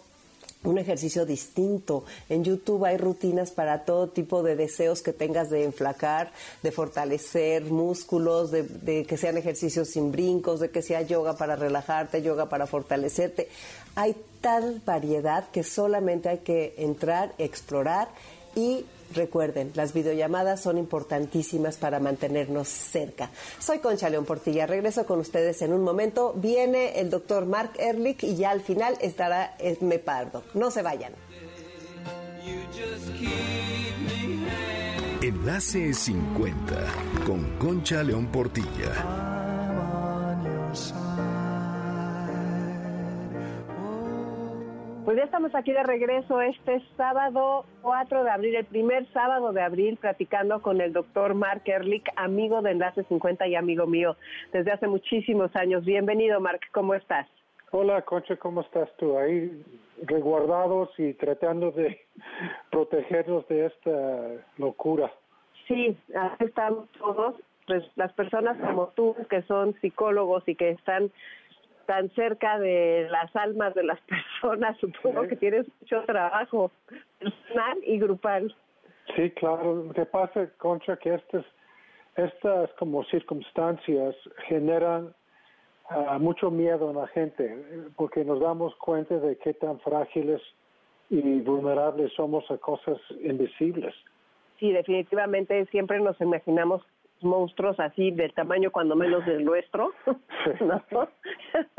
un 0.65 0.79
ejercicio 0.79 1.25
distinto. 1.25 2.05
En 2.29 2.45
YouTube 2.45 2.85
hay 2.85 2.97
rutinas 2.97 3.51
para 3.51 3.85
todo 3.85 4.09
tipo 4.09 4.43
de 4.43 4.57
deseos 4.57 5.03
que 5.03 5.13
tengas 5.13 5.49
de 5.51 5.65
enflacar, 5.65 6.33
de 6.63 6.71
fortalecer 6.71 7.65
músculos, 7.65 8.51
de, 8.51 9.07
que 9.07 9.17
sean 9.17 9.39
ejercicios 9.39 9.89
sin 9.89 10.13
brincos, 10.13 10.61
de 10.61 10.71
que 10.71 10.83
sea 10.83 11.03
yoga 11.03 11.37
para 11.37 11.57
relajarte, 11.57 12.23
yoga 12.23 12.49
para 12.49 12.67
fortalecerte. 12.67 13.49
Hay 13.95 14.15
tal 14.41 14.83
variedad 14.85 15.51
que 15.51 15.63
solamente 15.63 16.29
hay 16.29 16.39
que 16.39 16.75
entrar, 16.79 17.33
explorar 17.39 18.09
y 18.55 18.85
Recuerden, 19.15 19.73
las 19.75 19.93
videollamadas 19.93 20.63
son 20.63 20.79
importantísimas 20.79 21.77
para 21.77 21.99
mantenernos 21.99 22.69
cerca. 22.69 23.31
Soy 23.59 23.79
Concha 23.79 24.09
León 24.09 24.25
Portilla, 24.25 24.67
regreso 24.67 25.05
con 25.05 25.19
ustedes 25.19 25.63
en 25.63 25.73
un 25.73 25.83
momento. 25.83 26.33
Viene 26.37 27.01
el 27.01 27.11
doctor 27.11 27.47
Mark 27.47 27.73
Ehrlich 27.79 28.23
y 28.23 28.37
ya 28.37 28.51
al 28.51 28.61
final 28.61 28.97
estará 29.01 29.57
Esme 29.59 29.99
Pardo. 29.99 30.45
No 30.55 30.71
se 30.71 30.83
vayan. 30.83 31.13
Enlace 35.23 35.93
50 35.93 36.87
con 37.27 37.59
Concha 37.59 38.03
León 38.03 38.29
Portilla. 38.29 39.41
Pues 45.05 45.17
ya 45.17 45.25
estamos 45.25 45.55
aquí 45.55 45.73
de 45.73 45.83
regreso 45.83 46.41
este 46.43 46.83
sábado 46.97 47.65
4 47.81 48.23
de 48.23 48.31
abril, 48.31 48.55
el 48.55 48.67
primer 48.67 49.11
sábado 49.13 49.53
de 49.53 49.63
abril, 49.63 49.97
platicando 49.97 50.61
con 50.61 50.81
el 50.81 50.93
doctor 50.93 51.35
Mark 51.35 51.63
Ehrlich, 51.65 52.05
amigo 52.17 52.61
de 52.61 52.73
Enlace 52.73 53.05
50 53.05 53.47
y 53.49 53.55
amigo 53.55 53.87
mío 53.87 54.17
desde 54.53 54.73
hace 54.73 54.87
muchísimos 54.89 55.57
años. 55.57 55.85
Bienvenido, 55.87 56.39
Mark, 56.41 56.61
¿cómo 56.73 56.95
estás? 56.95 57.27
Hola, 57.71 58.03
Concha, 58.03 58.37
¿cómo 58.37 58.61
estás 58.61 58.95
tú? 58.99 59.17
Ahí 59.17 59.65
resguardados 60.03 60.91
y 60.99 61.15
tratando 61.15 61.71
de 61.71 61.99
protegernos 62.71 63.49
de 63.49 63.67
esta 63.67 64.45
locura. 64.59 65.11
Sí, 65.67 65.97
así 66.15 66.45
estamos 66.45 66.89
todos. 66.99 67.37
Pues 67.67 67.85
las 67.95 68.13
personas 68.15 68.59
como 68.59 68.89
tú, 68.89 69.15
que 69.31 69.43
son 69.43 69.75
psicólogos 69.81 70.43
y 70.49 70.57
que 70.57 70.71
están 70.71 71.13
tan 71.91 72.09
cerca 72.11 72.57
de 72.61 73.09
las 73.11 73.35
almas 73.35 73.75
de 73.75 73.83
las 73.83 73.99
personas, 74.41 74.79
supongo 74.79 75.27
que 75.27 75.35
tienes 75.35 75.67
mucho 75.81 76.05
trabajo 76.05 76.71
personal 77.19 77.79
y 77.85 77.99
grupal. 77.99 78.55
Sí, 79.17 79.29
claro. 79.33 79.83
Lo 79.87 79.93
que 79.93 80.07
pasa, 80.07 80.49
Concha, 80.59 80.97
que 80.99 81.15
estas, 81.15 81.45
estas 82.15 82.71
como 82.79 83.03
circunstancias 83.07 84.15
generan 84.47 85.13
ah, 85.89 86.19
mucho 86.21 86.49
miedo 86.49 86.91
en 86.91 86.97
la 86.97 87.09
gente, 87.09 87.61
porque 87.97 88.25
nos 88.25 88.39
damos 88.39 88.73
cuenta 88.77 89.19
de 89.19 89.37
qué 89.39 89.53
tan 89.55 89.81
frágiles 89.81 90.41
y 91.09 91.41
vulnerables 91.41 92.13
somos 92.13 92.49
a 92.53 92.59
cosas 92.59 92.99
invisibles. 93.21 93.97
Sí, 94.61 94.71
definitivamente 94.71 95.67
siempre 95.73 95.99
nos 95.99 96.21
imaginamos 96.21 96.83
monstruos 97.23 97.79
así 97.81 98.11
del 98.11 98.33
tamaño 98.33 98.71
cuando 98.71 98.97
menos 98.97 99.25
del 99.27 99.45
nuestro, 99.45 99.93
¿no? 100.61 100.83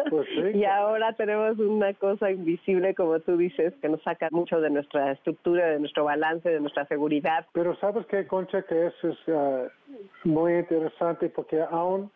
Pues 0.10 0.28
sí. 0.30 0.60
Y 0.60 0.66
ahora 0.66 1.14
tenemos 1.14 1.58
una 1.60 1.94
cosa 1.94 2.32
invisible, 2.32 2.96
como 2.96 3.20
tú 3.20 3.38
dices, 3.38 3.74
que 3.82 3.90
nos 3.90 4.02
saca 4.04 4.28
mucho 4.32 4.60
de 4.62 4.70
nuestra 4.70 5.12
estructura, 5.12 5.68
de 5.68 5.80
nuestro 5.80 6.06
balance, 6.06 6.50
de 6.50 6.60
nuestra 6.60 6.86
seguridad. 6.86 7.46
Pero 7.54 7.76
sabes 7.78 8.06
qué, 8.08 8.28
Concha, 8.28 8.62
que 8.64 8.88
eso 8.88 9.10
es 9.10 9.18
ah, 9.30 9.68
muy 10.24 10.54
interesante 10.56 11.30
porque 11.30 11.62
aún 11.62 12.12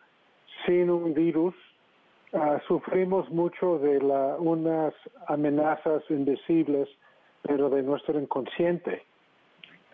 sin 0.64 0.90
un 0.90 1.14
virus 1.14 1.54
ah, 2.32 2.60
sufrimos 2.66 3.28
mucho 3.30 3.78
de 3.78 4.00
la, 4.00 4.36
unas 4.38 4.94
amenazas 5.26 6.02
invisibles, 6.10 6.88
pero 7.42 7.70
de 7.70 7.82
nuestro 7.82 8.18
inconsciente. 8.18 9.04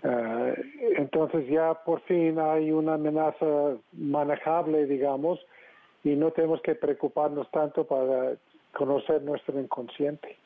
Ah, 0.04 0.52
entonces 0.96 1.46
ya 1.48 1.74
por 1.74 2.00
fin 2.02 2.38
hay 2.38 2.72
una 2.72 2.94
amenaza 2.94 3.76
manejable, 3.92 4.86
digamos, 4.86 5.38
y 6.02 6.16
no 6.16 6.32
tenemos 6.32 6.60
que 6.62 6.74
preocuparnos 6.74 7.48
tanto 7.50 7.84
para 7.84 8.34
conocer 8.72 9.22
nuestro 9.22 9.60
inconsciente. 9.60 10.36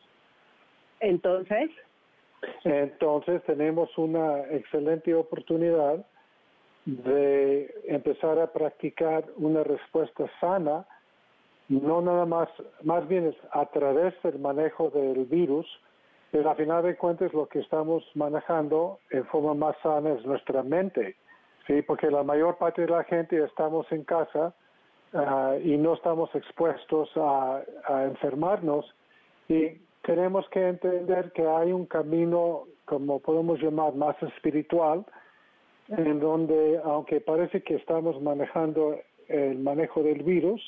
Entonces, 1.01 1.71
Entonces 2.65 3.43
tenemos 3.45 3.97
una 3.97 4.41
excelente 4.51 5.15
oportunidad 5.15 6.05
de 6.85 7.75
empezar 7.87 8.39
a 8.39 8.53
practicar 8.53 9.25
una 9.37 9.65
respuesta 9.65 10.31
sana, 10.41 10.87
no 11.69 12.01
nada 12.01 12.27
más, 12.27 12.49
más 12.83 13.09
bien 13.09 13.27
es 13.27 13.37
a 13.51 13.67
través 13.67 14.15
del 14.23 14.39
manejo 14.39 14.91
del 14.91 15.25
virus, 15.25 15.67
pero 16.31 16.51
a 16.51 16.55
final 16.55 16.83
de 16.83 16.97
cuentas 16.97 17.33
lo 17.33 17.47
que 17.47 17.61
estamos 17.61 18.05
manejando 18.15 18.99
en 19.11 19.25
forma 19.27 19.55
más 19.55 19.77
sana 19.83 20.13
es 20.13 20.25
nuestra 20.25 20.63
mente, 20.63 21.17
sí, 21.67 21.83
porque 21.83 22.11
la 22.11 22.23
mayor 22.23 22.57
parte 22.57 22.83
de 22.83 22.89
la 22.89 23.05
gente 23.05 23.43
estamos 23.43 23.91
en 23.93 24.05
casa 24.05 24.55
ah, 25.15 25.55
y 25.63 25.77
no 25.77 25.95
estamos 25.95 26.35
expuestos 26.35 27.11
a, 27.17 27.63
a 27.87 28.05
enfermarnos 28.05 28.85
y 29.49 29.79
tenemos 30.03 30.49
que 30.51 30.69
entender 30.69 31.33
que 31.33 31.47
hay 31.47 31.73
un 31.73 31.87
camino, 31.87 32.65
como 32.85 33.19
podemos 33.21 33.61
llamar, 33.61 33.95
más 33.95 34.21
espiritual, 34.23 35.05
en 35.89 36.21
donde, 36.21 36.81
aunque 36.85 37.21
parece 37.21 37.63
que 37.63 37.75
estamos 37.77 38.21
manejando 38.21 38.99
el 39.29 39.59
manejo 39.59 40.03
del 40.03 40.23
virus, 40.23 40.61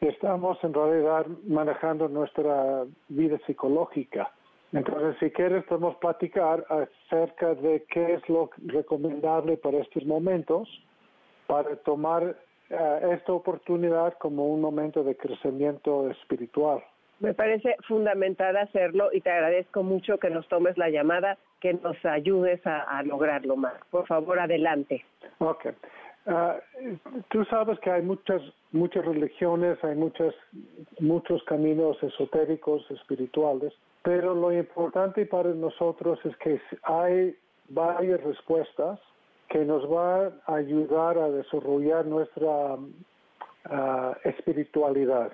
estamos 0.00 0.58
en 0.62 0.74
realidad 0.74 1.26
manejando 1.46 2.08
nuestra 2.08 2.84
vida 3.08 3.38
psicológica. 3.46 4.32
Entonces, 4.76 5.16
si 5.20 5.30
quieres, 5.30 5.64
podemos 5.64 5.96
platicar 5.96 6.64
acerca 6.68 7.54
de 7.54 7.84
qué 7.88 8.14
es 8.14 8.28
lo 8.28 8.50
recomendable 8.66 9.56
para 9.56 9.78
estos 9.78 10.04
momentos, 10.04 10.68
para 11.46 11.76
tomar 11.76 12.36
eh, 12.70 13.00
esta 13.12 13.32
oportunidad 13.32 14.14
como 14.18 14.46
un 14.46 14.60
momento 14.60 15.02
de 15.04 15.16
crecimiento 15.16 16.10
espiritual. 16.10 16.82
me 17.20 17.32
parece 17.32 17.76
fundamental 17.88 18.56
hacerlo 18.56 19.08
y 19.12 19.20
te 19.20 19.30
agradezco 19.30 19.82
mucho 19.82 20.18
que 20.18 20.28
nos 20.28 20.46
tomes 20.48 20.76
la 20.76 20.90
llamada, 20.90 21.38
que 21.60 21.72
nos 21.74 21.96
ayudes 22.04 22.64
a, 22.66 22.80
a 22.82 23.02
lograrlo 23.02 23.56
más. 23.56 23.74
Por 23.90 24.06
favor, 24.06 24.38
adelante. 24.38 25.04
Ok. 25.38 25.68
Ah, 26.26 26.58
tú 27.30 27.44
sabes 27.44 27.78
que 27.80 27.90
hay 27.90 28.02
muchas 28.02 28.42
muchas 28.72 29.04
religiones, 29.04 29.82
hay 29.84 29.94
muchas 29.94 30.34
muchos 30.98 31.42
caminos 31.44 32.02
esotéricos, 32.02 32.84
espirituales, 32.90 33.72
pero 34.02 34.34
lo 34.34 34.52
importante 34.52 35.24
para 35.26 35.50
nosotros 35.50 36.18
es 36.24 36.36
que 36.38 36.60
hay 36.82 37.36
varias 37.68 38.22
respuestas 38.24 38.98
que 39.48 39.64
nos 39.64 39.88
van 39.88 40.40
a 40.46 40.54
ayudar 40.56 41.16
a 41.16 41.30
desarrollar 41.30 42.04
nuestra 42.06 42.76
ah, 43.66 44.16
espiritualidad. 44.24 45.32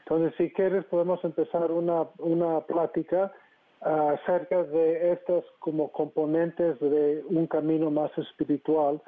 Entonces, 0.00 0.34
si 0.38 0.50
quieres, 0.52 0.84
podemos 0.84 1.22
empezar 1.24 1.70
una, 1.72 2.06
una 2.18 2.60
plática 2.60 3.32
acerca 3.80 4.64
de 4.64 5.12
estas 5.12 5.44
como 5.58 5.92
componentes 5.92 6.78
de 6.80 7.22
un 7.28 7.46
camino 7.46 7.90
más 7.90 8.16
espiritual 8.16 9.00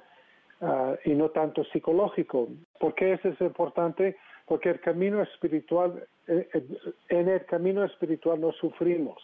ah, 0.61 0.95
y 1.05 1.14
no 1.14 1.31
tanto 1.31 1.64
psicológico. 1.64 2.49
¿Por 2.79 2.95
qué 2.95 3.14
eso 3.14 3.29
es 3.29 3.40
importante? 3.40 4.17
Porque 4.47 4.71
el 4.71 4.81
camino 4.81 5.23
espiritual, 5.23 6.07
eh, 6.26 6.49
eh, 6.52 6.67
en 7.09 7.29
el 7.29 7.45
camino 7.47 7.85
espiritual 7.85 8.40
no 8.40 8.52
sufrimos. 8.52 9.19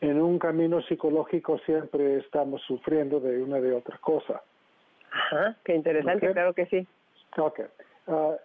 En 0.00 0.20
un 0.20 0.38
camino 0.38 0.82
psicológico 0.82 1.58
siempre 1.60 2.18
estamos 2.18 2.62
sufriendo 2.62 3.20
de 3.20 3.42
una 3.42 3.60
de 3.60 3.72
otra 3.72 3.98
cosa. 3.98 4.42
Ajá, 5.12 5.56
qué 5.64 5.74
interesante, 5.74 6.26
Ok. 6.28 6.32
claro 6.32 6.54
que 6.54 6.66
sí. 6.66 6.86
Ok. 7.38 7.60
Ah, 8.08 8.36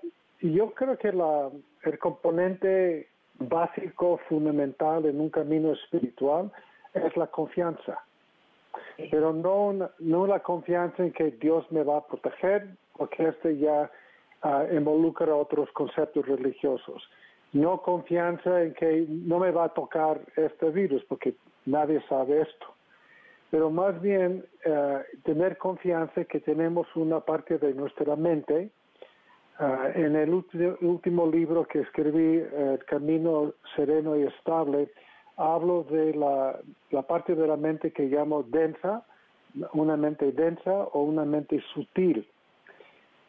yo 0.42 0.72
creo 0.74 0.98
que 0.98 1.12
la, 1.12 1.50
el 1.84 1.98
componente 2.00 3.08
básico, 3.40 4.20
fundamental 4.30 5.06
en 5.06 5.20
un 5.20 5.30
camino 5.30 5.74
espiritual 5.74 6.52
es 6.94 7.16
la 7.16 7.28
confianza. 7.28 8.04
Pero 9.12 9.34
no, 9.34 9.90
no 10.00 10.28
la 10.28 10.40
confianza 10.40 11.04
en 11.04 11.12
que 11.12 11.32
Dios 11.32 11.70
me 11.72 11.84
va 11.84 11.98
a 11.98 12.08
proteger, 12.08 12.68
porque 12.98 13.28
este 13.28 13.58
ya 13.58 13.90
ah, 14.42 14.66
involucra 14.72 15.36
otros 15.36 15.72
conceptos 15.72 16.26
religiosos. 16.26 17.10
No 17.54 17.82
confianza 17.82 18.64
en 18.64 18.74
que 18.74 19.06
no 19.08 19.40
me 19.40 19.52
va 19.52 19.66
a 19.66 19.70
tocar 19.70 20.20
este 20.36 20.70
virus, 20.72 21.04
porque 21.06 21.36
nadie 21.66 22.02
sabe 22.10 22.42
esto 22.42 22.78
pero 23.50 23.70
más 23.70 24.00
bien 24.02 24.46
eh, 24.66 25.04
tener 25.24 25.58
confianza 25.58 26.26
que 26.26 26.40
tenemos 26.40 26.88
una 26.96 27.22
parte 27.22 27.58
de 27.58 27.74
nuestra 27.74 28.16
mente. 28.16 28.72
Ah, 29.60 29.90
en 29.96 30.16
el 30.16 30.34
último 30.34 31.28
libro 31.28 31.66
que 31.66 31.80
escribí, 31.80 32.44
El 32.56 32.84
Camino 32.86 33.54
Sereno 33.76 34.16
y 34.16 34.24
Estable, 34.24 34.92
hablo 35.38 35.84
de 35.84 36.14
la, 36.16 36.60
parte 37.04 37.36
de 37.36 37.48
la 37.48 37.56
mente 37.56 37.92
que 37.92 38.04
llamo 38.04 38.44
densa, 38.44 39.06
una 39.74 39.96
mente 39.96 40.32
densa 40.32 40.72
o 40.72 41.04
una 41.04 41.26
mente 41.26 41.64
sutil. 41.74 42.28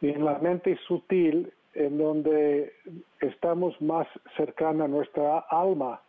Y 0.01 0.11
en 0.11 0.25
la 0.25 0.39
mente 0.39 0.77
sutil, 0.87 1.53
en 1.75 1.99
donde 1.99 2.73
estamos 3.21 3.81
más 3.81 4.09
cercana 4.37 4.85
a 4.85 4.89
nuestra 4.89 5.39
alma, 5.51 6.01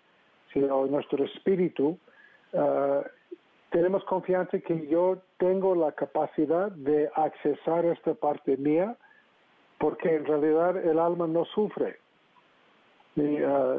sino 0.53 0.86
nuestro 0.88 1.24
espíritu, 1.25 1.98
ah, 2.53 3.03
tenemos 3.72 4.03
confianza 4.06 4.60
que 4.60 4.88
yo 4.88 5.20
tengo 5.38 5.75
la 5.75 5.91
capacidad 5.91 6.72
de 6.72 7.10
accesar 7.13 7.86
esta 7.86 8.13
parte 8.15 8.58
mía, 8.58 8.96
porque 9.77 10.15
en 10.15 10.25
realidad 10.25 10.77
el 10.77 10.98
alma 10.98 11.27
no 11.27 11.46
sufre. 11.46 12.00
Y, 13.19 13.38
ah, 13.43 13.77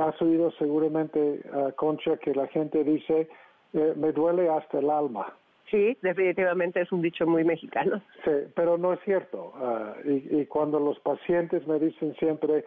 has 0.00 0.22
oído 0.22 0.50
seguramente, 0.52 1.40
ah, 1.52 1.72
Concha, 1.76 2.16
que 2.18 2.34
la 2.34 2.46
gente 2.48 2.84
dice, 2.84 3.28
eh, 3.72 3.94
me 3.96 4.12
duele 4.12 4.48
hasta 4.48 4.78
el 4.78 4.90
alma. 4.90 5.34
Sí, 5.70 5.96
definitivamente 6.00 6.80
es 6.80 6.90
un 6.92 7.02
dicho 7.02 7.26
muy 7.26 7.44
mexicano. 7.44 8.00
Sí, 8.24 8.30
pero 8.54 8.78
no 8.78 8.94
es 8.94 9.00
cierto. 9.04 9.52
Ah, 9.56 9.94
y, 10.04 10.40
y 10.40 10.46
cuando 10.46 10.78
los 10.80 10.98
pacientes 11.00 11.66
me 11.66 11.78
dicen 11.78 12.14
siempre, 12.16 12.64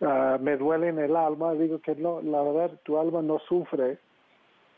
ah, 0.00 0.38
me 0.40 0.56
duele 0.56 0.88
en 0.88 0.98
el 0.98 1.16
alma, 1.16 1.54
digo 1.54 1.80
que 1.80 1.96
no, 1.96 2.20
la 2.22 2.42
verdad, 2.42 2.78
tu 2.84 2.98
alma 2.98 3.22
no 3.22 3.38
sufre 3.40 3.98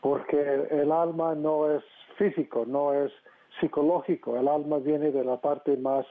porque 0.01 0.39
el 0.71 0.91
alma 0.91 1.35
no 1.35 1.71
es 1.71 1.83
físico, 2.17 2.65
no 2.65 2.93
es 2.93 3.11
psicológico. 3.59 4.37
El 4.37 4.47
alma 4.47 4.77
viene 4.77 5.11
de 5.11 5.23
la 5.23 5.37
parte 5.37 5.75
más 5.77 6.05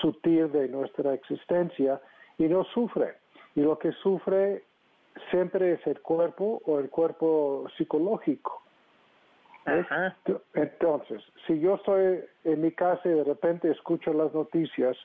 sutil 0.00 0.50
de 0.50 0.68
nuestra 0.68 1.12
existencia 1.12 2.00
y 2.38 2.44
no 2.44 2.64
sufre. 2.64 3.14
Y 3.54 3.60
lo 3.60 3.78
que 3.78 3.92
sufre 3.92 4.62
siempre 5.30 5.72
es 5.72 5.86
el 5.86 6.00
cuerpo 6.00 6.60
o 6.66 6.78
el 6.78 6.90
cuerpo 6.90 7.66
psicológico. 7.76 8.62
Ajá. 9.64 10.16
Entonces, 10.54 11.22
si 11.46 11.58
yo 11.58 11.74
estoy 11.74 12.20
en 12.44 12.60
mi 12.60 12.70
casa 12.70 13.00
y 13.04 13.12
de 13.12 13.24
repente 13.24 13.70
escucho 13.70 14.12
las 14.12 14.32
noticias 14.32 14.96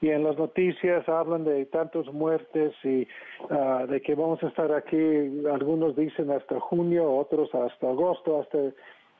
y 0.00 0.10
en 0.10 0.24
las 0.24 0.36
noticias 0.36 1.08
hablan 1.08 1.44
de 1.44 1.64
tantas 1.66 2.06
muertes 2.12 2.74
y 2.82 3.06
ah, 3.50 3.86
de 3.88 4.02
que 4.02 4.14
vamos 4.16 4.42
a 4.42 4.48
estar 4.48 4.72
aquí, 4.72 4.96
algunos 5.50 5.94
dicen 5.94 6.30
hasta 6.32 6.58
junio, 6.58 7.10
otros 7.10 7.54
hasta 7.54 7.88
agosto, 7.88 8.40
hasta 8.40 8.58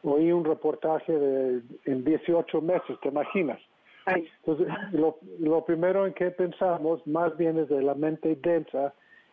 oí 0.03 0.33
un 0.33 0.45
reportaje 0.45 1.13
de 1.13 1.63
en 1.85 2.05
18 2.05 2.61
meses, 2.61 2.99
¿te 3.01 3.09
imaginas? 3.09 3.61
Ay. 4.07 4.29
Entonces, 4.45 4.69
lo, 4.93 5.19
lo 5.39 5.65
primero 5.65 6.07
en 6.07 6.13
que 6.15 6.31
pensamos 6.31 7.07
más 7.07 7.37
bien 7.37 7.59
es 7.59 7.69
de 7.69 7.83
la 7.83 7.95
mente 7.95 8.37
densa, 8.37 8.93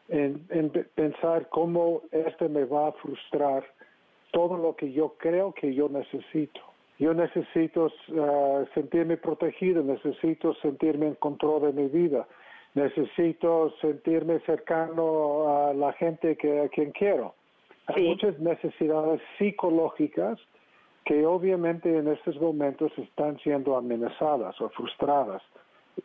en, 0.10 0.46
en 0.50 0.70
pe- 0.70 0.86
pensar 0.96 1.48
cómo 1.50 2.01
este 2.12 2.50
me 2.50 2.66
va 2.66 2.88
a 2.88 2.92
frustrar 2.94 3.63
todo 4.32 4.58
lo 4.58 4.75
que 4.75 4.92
yo 4.92 5.16
creo 5.18 5.54
que 5.54 5.74
yo 5.74 5.90
necesito. 5.90 6.60
Yo 7.00 7.13
necesito 7.13 7.92
ah, 8.20 8.63
sentirme 8.74 9.18
protegido, 9.18 9.84
necesito 9.84 10.54
sentirme 10.56 11.08
en 11.08 11.16
control 11.16 11.62
de 11.63 11.74
mi 11.82 11.88
vida, 11.90 12.28
necesito 12.75 13.74
sentirme 13.82 14.40
cercano 14.42 15.48
a 15.68 15.74
la 15.74 15.94
gente 15.94 16.36
que 16.38 16.62
a 16.62 16.70
quien 16.70 16.92
quiero. 16.92 17.34
Hay 17.88 17.96
Sí. 18.04 18.08
muchas 18.10 18.40
necesidades 18.40 19.20
psicológicas 19.38 20.40
que 21.05 21.25
obviamente 21.25 21.98
en 21.98 22.08
estos 22.08 22.39
momentos 22.39 22.91
están 22.98 23.38
siendo 23.39 23.75
amenazadas 23.75 24.60
o 24.62 24.70
frustradas 24.70 25.41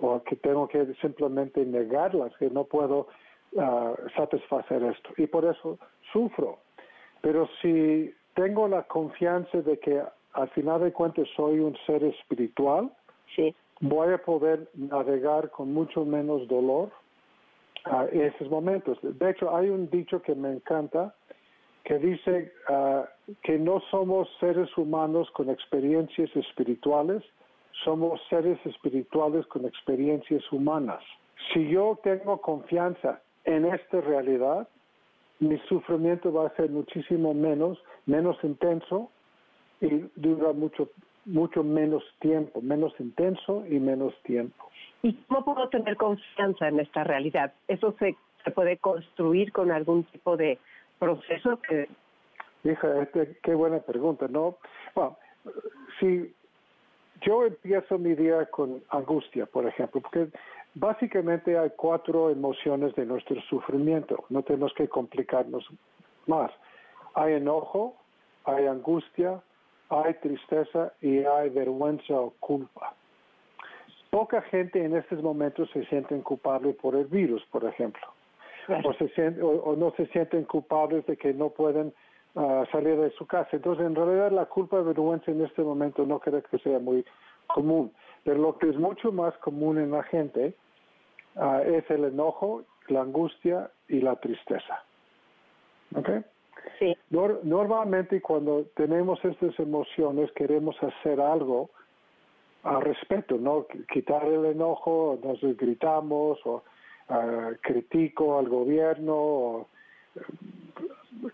o 0.01 0.23
que 0.23 0.37
tengo 0.37 0.67
que 0.69 0.95
simplemente 1.01 1.65
negarlas, 1.65 2.33
que 2.39 2.51
no 2.51 2.65
puedo 2.65 3.09
ah, 3.59 3.95
satisfacer 4.17 4.83
esto. 4.83 5.11
Y 5.17 5.27
por 5.27 5.45
eso 5.45 5.79
sufro. 6.13 6.59
Pero 7.21 7.49
si 7.61 8.13
tengo 8.35 8.69
la 8.69 8.83
confianza 8.83 9.59
de 9.63 9.79
que 9.79 10.03
al 10.33 10.49
final 10.51 10.81
de 10.83 10.93
cuentas 10.93 11.27
soy 11.37 11.61
un 11.61 11.77
ser 11.87 12.03
espiritual, 12.05 12.91
Sí. 13.35 13.55
voy 13.81 14.13
a 14.13 14.19
poder 14.19 14.69
navegar 14.75 15.51
con 15.51 15.73
mucho 15.73 16.05
menos 16.05 16.47
dolor 16.49 16.91
en 18.13 18.23
esos 18.23 18.49
momentos. 18.51 18.99
De 19.03 19.31
hecho, 19.31 19.55
hay 19.55 19.69
un 19.69 19.91
dicho 19.91 20.23
que 20.23 20.35
me 20.35 20.53
encanta 20.53 21.15
que 21.87 21.99
dice 22.01 22.53
ah, 22.69 23.09
que 23.45 23.59
no 23.59 23.81
somos 23.93 24.29
seres 24.41 24.69
humanos 24.77 25.31
con 25.31 25.49
experiencias 25.49 26.35
espirituales, 26.35 27.23
somos 27.85 28.21
seres 28.29 28.59
espirituales 28.67 29.47
con 29.47 29.65
experiencias 29.65 30.43
humanas. 30.51 31.01
Si 31.53 31.69
yo 31.69 31.97
tengo 32.03 32.41
confianza 32.41 33.21
en 33.45 33.67
esta 33.67 34.01
realidad, 34.01 34.69
mi 35.39 35.59
sufrimiento 35.69 36.33
va 36.33 36.49
a 36.49 36.57
ser 36.57 36.71
muchísimo 36.71 37.35
menos, 37.35 37.79
menos 38.05 38.37
intenso 38.43 39.09
y 39.81 40.07
dura 40.17 40.53
mucho, 40.53 40.89
mucho 41.25 41.63
menos 41.63 42.03
tiempo, 42.19 42.61
menos 42.63 42.95
intenso 42.99 43.65
y 43.71 43.79
menos 43.79 44.13
tiempo. 44.25 44.71
¿Y 45.03 45.13
cómo 45.29 45.45
puedo 45.45 45.69
tener 45.69 45.97
confianza 45.97 46.67
en 46.67 46.81
esta 46.81 47.05
realidad? 47.05 47.53
¿Eso 47.69 47.95
se 48.01 48.17
puede 48.51 48.79
construir 48.79 49.53
con 49.53 49.71
algún 49.71 50.03
tipo 50.05 50.37
de 50.37 50.59
proceso? 50.99 51.61
Que, 51.69 51.89
Hija, 52.65 53.03
este, 53.03 53.39
qué 53.43 53.55
buena 53.55 53.79
pregunta, 53.79 54.27
¿no? 54.29 54.57
Bueno, 54.95 55.17
si 56.01 56.35
yo 57.21 57.45
empiezo 57.45 57.99
mi 57.99 58.15
día 58.15 58.47
con 58.47 58.83
angustia, 58.91 59.47
por 59.47 59.67
ejemplo, 59.67 60.01
porque 60.01 60.29
básicamente 60.75 61.57
hay 61.57 61.71
cuatro 61.77 62.29
emociones 62.31 62.95
de 62.97 63.07
nuestro 63.07 63.41
sufrimiento, 63.43 64.25
no 64.31 64.43
tenemos 64.43 64.73
que 64.75 64.89
complicarnos 64.89 65.65
más. 66.27 66.51
Hay 67.15 67.35
enojo, 67.35 67.95
hay 68.45 68.67
angustia, 68.67 69.41
hay 69.89 70.15
tristeza 70.15 70.93
y 71.01 71.19
hay 71.19 71.51
vergüenza 71.51 72.15
o 72.15 72.31
culpa. 72.41 72.95
Poca 74.11 74.43
gente 74.43 74.85
en 74.85 74.97
estos 74.97 75.23
momentos 75.23 75.71
se 75.71 75.85
sienten 75.87 76.23
culpables 76.23 76.75
por 76.77 76.97
el 76.97 77.07
virus, 77.07 77.45
por 77.47 77.65
ejemplo 77.65 78.16
o, 78.69 78.93
se 78.95 79.09
sien- 79.15 79.41
o- 79.43 79.63
o 79.71 79.77
no 79.77 79.93
se 79.97 80.07
sienten 80.07 80.45
culpables 80.45 81.05
de 81.07 81.17
que 81.17 81.33
no 81.35 81.51
pueden 81.51 81.93
ah, 82.35 82.65
salir 82.73 82.97
de 82.99 83.11
su 83.13 83.27
casa. 83.27 83.49
Entonces, 83.53 83.87
en 83.87 83.95
realidad, 83.95 84.31
la 84.33 84.47
culpa 84.47 84.79
y 84.81 84.85
vergüenza 84.85 85.31
en 85.31 85.43
este 85.45 85.63
momento 85.63 86.05
no 86.05 86.19
creo 86.21 86.43
que 86.43 86.59
sea 86.59 86.79
muy 86.79 87.05
común. 87.47 87.93
Pero 88.25 88.39
lo 88.39 88.59
que 88.59 88.69
es 88.69 88.77
mucho 88.77 89.13
más 89.13 89.35
común 89.39 89.79
en 89.79 89.91
la 89.93 90.03
gente 90.03 90.55
ah, 91.37 91.63
es 91.65 91.89
el 91.91 92.05
enojo, 92.05 92.65
la 92.89 93.03
angustia 93.03 93.71
y 93.89 94.01
la 94.01 94.17
tristeza. 94.17 94.83
¿Ok? 95.95 96.09
sí. 96.79 96.97
Nor- 97.11 97.41
normalmente 97.45 98.21
cuando 98.21 98.65
tenemos 98.75 99.25
estas 99.25 99.59
emociones 99.61 100.31
queremos 100.33 100.77
hacer 100.83 101.21
algo 101.21 101.71
al 102.65 102.83
respecto, 102.83 103.37
¿no? 103.39 103.67
Qu- 103.69 103.87
Quitar 103.87 104.25
el 104.27 104.45
enojo, 104.47 105.19
nos 105.23 105.41
gritamos 105.57 106.39
o 106.45 106.65
ah, 107.09 107.51
critico 107.63 108.39
al 108.39 108.49
gobierno 108.49 109.15
o 109.17 109.67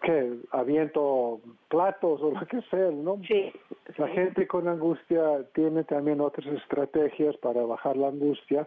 que 0.03 0.39
aviento 0.51 1.41
platos 1.69 2.21
o 2.23 2.31
lo 2.31 2.47
que 2.47 2.61
sea, 2.63 2.91
¿no? 2.91 3.21
Sí. 3.27 3.53
La 3.97 4.09
gente 4.09 4.47
con 4.47 4.69
angustia 4.69 5.45
tiene 5.55 5.85
también 5.85 6.21
otras 6.21 6.47
estrategias 6.47 7.37
para 7.39 7.63
bajar 7.65 7.97
la 7.97 8.09
angustia. 8.09 8.67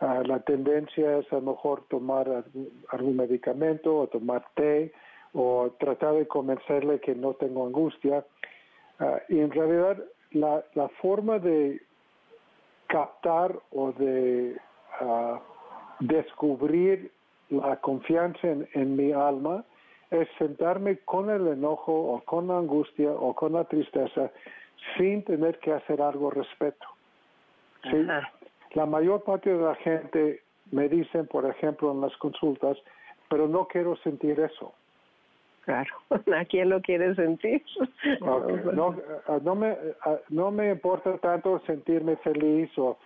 Ah, 0.00 0.22
la 0.26 0.40
tendencia 0.40 1.18
es 1.18 1.32
a 1.32 1.36
lo 1.36 1.52
mejor 1.52 1.84
tomar 1.88 2.44
algún- 2.88 3.16
medicamento 3.16 3.96
o 3.96 4.06
tomar 4.08 4.44
té 4.54 4.92
o 5.32 5.70
tratar 5.78 6.14
de 6.14 6.26
convencerle 6.26 7.00
que 7.00 7.14
no 7.14 7.34
tengo 7.34 7.66
angustia. 7.66 8.24
Ah, 8.98 9.20
y 9.28 9.38
en 9.38 9.50
realidad 9.50 10.02
la, 10.32 10.64
la 10.74 10.88
forma 11.00 11.38
de 11.38 11.80
captar 12.88 13.58
o 13.70 13.92
de 13.92 14.56
ah, 15.00 15.40
descubrir 16.00 17.10
la 17.50 17.76
confianza 17.80 18.48
en, 18.48 18.68
en 18.74 18.96
mi 18.96 19.12
alma 19.12 19.64
es 20.10 20.28
sentarme 20.38 20.98
con 20.98 21.30
el 21.30 21.46
enojo 21.48 21.92
o 21.92 22.20
con 22.24 22.48
la 22.48 22.58
angustia 22.58 23.10
o 23.10 23.34
con 23.34 23.52
la 23.52 23.64
tristeza 23.64 24.30
sin 24.96 25.24
tener 25.24 25.58
que 25.58 25.72
hacer 25.72 26.00
algo 26.00 26.30
al 26.30 26.36
respecto. 26.36 26.86
Sí, 27.90 28.06
la 28.74 28.86
mayor 28.86 29.22
parte 29.24 29.50
de 29.50 29.62
la 29.62 29.74
gente 29.76 30.42
me 30.70 30.88
dicen, 30.88 31.26
por 31.26 31.46
ejemplo, 31.46 31.92
en 31.92 32.00
las 32.00 32.16
consultas, 32.16 32.76
pero 33.28 33.46
no 33.46 33.66
quiero 33.66 33.96
sentir 33.96 34.40
eso. 34.40 34.72
Claro. 35.64 35.90
¿A 36.36 36.44
quién 36.44 36.70
lo 36.70 36.80
quiere 36.80 37.14
sentir? 37.14 37.62
No, 38.20 38.96
ah, 39.28 39.38
no, 39.42 39.54
me, 39.54 39.76
ah, 40.04 40.16
no 40.28 40.50
me 40.50 40.70
importa 40.70 41.16
tanto 41.18 41.60
sentirme 41.66 42.16
feliz 42.16 42.70
o 42.78 42.98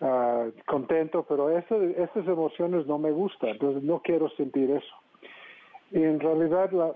ah, 0.00 0.46
contento, 0.66 1.24
pero 1.28 1.50
estas 1.50 2.26
emociones 2.26 2.86
no 2.86 2.98
me 2.98 3.10
gustan, 3.12 3.50
entonces 3.50 3.82
no 3.82 4.00
quiero 4.00 4.28
sentir 4.30 4.70
eso. 4.70 4.94
Y 5.90 6.02
en 6.02 6.20
realidad 6.20 6.70
la, 6.72 6.92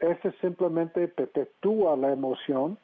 ese 0.00 0.32
simplemente 0.40 1.08
perpetúa 1.08 1.96
la 1.96 2.12
emoción, 2.12 2.76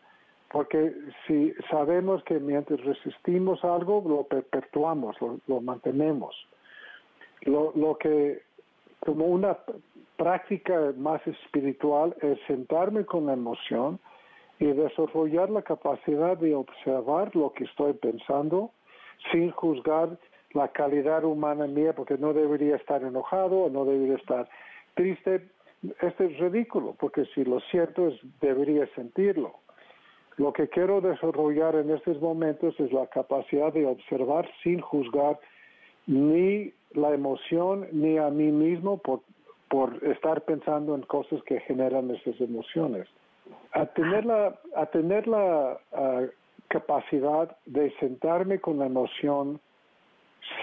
porque 0.51 0.95
si 1.27 1.53
sabemos 1.71 2.23
que 2.25 2.39
mientras 2.39 2.81
resistimos 2.85 3.63
algo, 3.65 4.03
lo 4.07 4.25
perpetuamos, 4.25 5.21
lo, 5.21 5.39
lo 5.47 5.61
mantenemos. 5.61 6.35
Lo, 7.43 7.73
lo 7.75 7.97
que 7.99 8.43
como 9.01 9.27
una 9.27 9.59
práctica 10.17 10.93
más 10.97 11.25
espiritual 11.27 12.15
es 12.21 12.39
sentarme 12.47 13.05
con 13.05 13.27
la 13.27 13.35
emoción 13.35 14.01
y 14.59 14.67
desarrollar 14.67 15.51
la 15.51 15.63
capacidad 15.63 16.37
de 16.37 16.55
observar 16.55 17.35
lo 17.37 17.53
que 17.53 17.65
estoy 17.65 17.93
pensando 17.93 18.73
sin 19.31 19.51
juzgar 19.51 20.19
la 20.53 20.69
calidad 20.69 21.25
humana 21.25 21.67
mía 21.67 21.93
porque 21.95 22.17
no 22.17 22.33
debería 22.33 22.77
estar 22.77 23.03
enojado 23.03 23.65
o 23.65 23.71
no 23.71 23.85
debería 23.85 24.17
estar 24.17 24.49
triste. 24.95 25.49
Esto 26.01 26.25
es 26.25 26.39
ridículo 26.39 26.97
porque 26.99 27.27
si 27.35 27.45
lo 27.45 27.61
siento 27.61 28.09
es, 28.09 28.15
debería 28.41 28.87
sentirlo. 28.95 29.55
Lo 30.37 30.53
que 30.53 30.69
quiero 30.69 31.01
desarrollar 31.01 31.75
en 31.75 31.91
estos 31.91 32.21
momentos 32.21 32.79
es 32.79 32.93
la 32.93 33.07
capacidad 33.09 33.73
de 33.73 33.87
observar 33.87 34.49
sin 34.63 34.81
juzgar 34.81 35.39
ni 36.07 36.73
la 36.93 37.13
emoción 37.13 37.87
ni 37.93 38.19
a 38.19 38.31
mí 38.31 38.51
mismo 38.51 38.99
por, 38.99 39.21
por 39.69 40.03
estar 40.05 40.43
pensando 40.43 40.95
en 40.95 41.03
cosas 41.03 41.43
que 41.43 41.61
generan 41.61 42.11
esas 42.11 42.41
emociones. 42.41 43.07
A 43.73 43.87
tener 43.87 44.25
la, 44.25 44.59
a 44.77 44.87
tener 44.87 45.27
la 45.27 45.79
capacidad 46.69 47.57
de 47.67 47.91
sentarme 47.99 48.61
con 48.61 48.79
la 48.79 48.87
emoción 48.87 49.61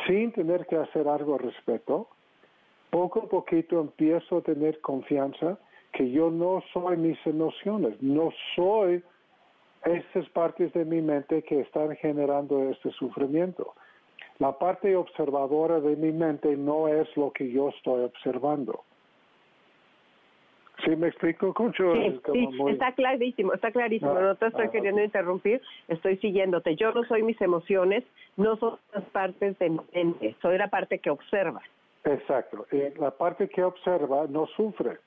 sin 0.08 0.32
tener 0.32 0.65
que 0.68 0.78
hacer 0.78 1.08
algo 1.08 1.34
al 1.34 1.39
respecto, 1.39 2.08
poco 2.89 3.20
a 3.20 3.30
poquito 3.30 3.82
empiezo 3.82 4.38
a 4.38 4.41
tener 4.41 4.80
confianza 4.82 5.58
que 5.91 6.10
yo 6.12 6.30
no 6.30 6.63
soy 6.74 6.98
mis 6.98 7.18
emociones, 7.26 8.02
no 8.02 8.30
soy 8.56 9.04
esas 9.84 10.28
partes 10.30 10.74
de 10.74 10.86
mi 10.86 11.02
mente 11.02 11.44
que 11.44 11.62
están 11.62 11.96
generando 11.98 12.70
este 12.70 12.91
sufrimiento. 12.91 13.74
La 14.39 14.58
parte 14.58 14.96
observadora 14.96 15.80
de 15.80 15.96
mi 15.96 16.12
mente 16.12 16.58
no 16.58 16.88
es 16.88 17.08
lo 17.15 17.32
que 17.32 17.50
yo 17.50 17.70
estoy 17.70 18.04
observando. 18.04 18.84
¿Sí 20.86 20.95
me 20.95 21.08
explico, 21.08 21.52
Concho? 21.54 21.93
Sí, 21.93 22.21
sí, 22.32 22.48
muy- 22.58 22.74
está 22.74 22.91
clarísimo, 22.93 23.54
está 23.54 23.71
clarísimo. 23.71 24.12
Ah, 24.15 24.21
no 24.21 24.36
te 24.36 24.48
estoy 24.48 24.67
ah, 24.67 24.71
queriendo 24.71 25.02
ok. 25.02 25.06
interrumpir, 25.06 25.62
estoy 25.88 26.17
siguiéndote. 26.17 26.76
Yo 26.76 26.91
no 26.91 27.04
soy 27.06 27.24
mis 27.24 27.41
emociones, 27.41 28.04
no 28.38 28.56
son 28.58 28.78
las 28.93 29.04
partes 29.06 29.58
de 29.58 29.69
mi 29.71 29.80
mente, 29.93 30.36
soy 30.41 30.58
la 30.60 30.67
parte 30.69 31.00
que 31.00 31.10
observa. 31.10 31.62
Exacto. 32.04 32.67
Y 32.71 32.98
la 33.00 33.10
parte 33.12 33.50
que 33.50 33.63
observa 33.63 34.26
no 34.30 34.45
sufre. 34.48 34.98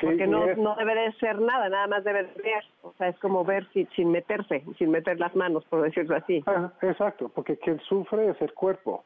Sí, 0.00 0.06
Porque 0.06 0.26
no, 0.26 0.44
es- 0.46 0.56
no 0.58 0.74
debe 0.76 0.94
de 0.94 1.12
ser 1.14 1.38
nada, 1.40 1.68
nada 1.68 1.86
más 1.86 2.02
debe 2.04 2.24
de 2.24 2.42
ver. 2.42 2.64
O 2.82 2.92
sea, 2.94 3.08
es 3.08 3.18
como 3.18 3.44
ver 3.44 3.66
si- 3.72 3.86
sin 3.94 4.10
meterse, 4.10 4.64
sin 4.78 4.90
meter 4.90 5.20
las 5.20 5.36
manos, 5.36 5.64
por 5.66 5.82
decirlo 5.82 6.16
así. 6.16 6.42
Ah, 6.46 6.72
exacto, 6.82 7.28
porque 7.28 7.56
quien 7.58 7.78
sufre 7.80 8.30
es 8.30 8.40
el 8.40 8.52
cuerpo, 8.54 9.04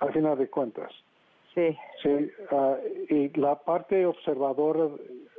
al 0.00 0.12
final 0.12 0.36
de 0.36 0.48
cuentas. 0.50 0.92
Sí, 1.56 1.76
Sí, 2.02 2.30
ah, 2.52 2.76
y 3.08 3.28
la 3.40 3.56
parte 3.56 4.04
observadora 4.06 4.90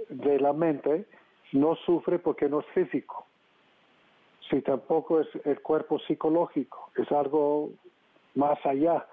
de 0.09 0.39
la 0.39 0.51
mente 0.51 1.05
no 1.53 1.75
sufre 1.75 2.19
porque 2.19 2.49
no 2.49 2.59
es 2.61 2.65
físico. 2.73 3.25
Sí, 4.49 4.61
tampoco 4.63 5.19
es 5.21 5.27
el 5.45 5.61
cuerpo 5.61 5.99
psicológico, 5.99 6.89
es 6.97 7.11
algo 7.11 7.69
más 8.35 8.57
allá. 8.65 9.05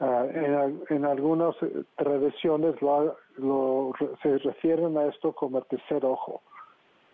Ah, 0.00 0.26
en, 0.32 0.80
en 0.90 1.04
algunas 1.04 1.56
tradiciones 1.96 2.80
lo, 2.82 3.16
lo- 3.38 3.92
se 4.22 4.38
refieren 4.38 4.96
a 4.96 5.06
esto 5.06 5.32
como 5.32 5.58
el 5.58 5.64
tercer 5.66 6.04
ojo. 6.04 6.40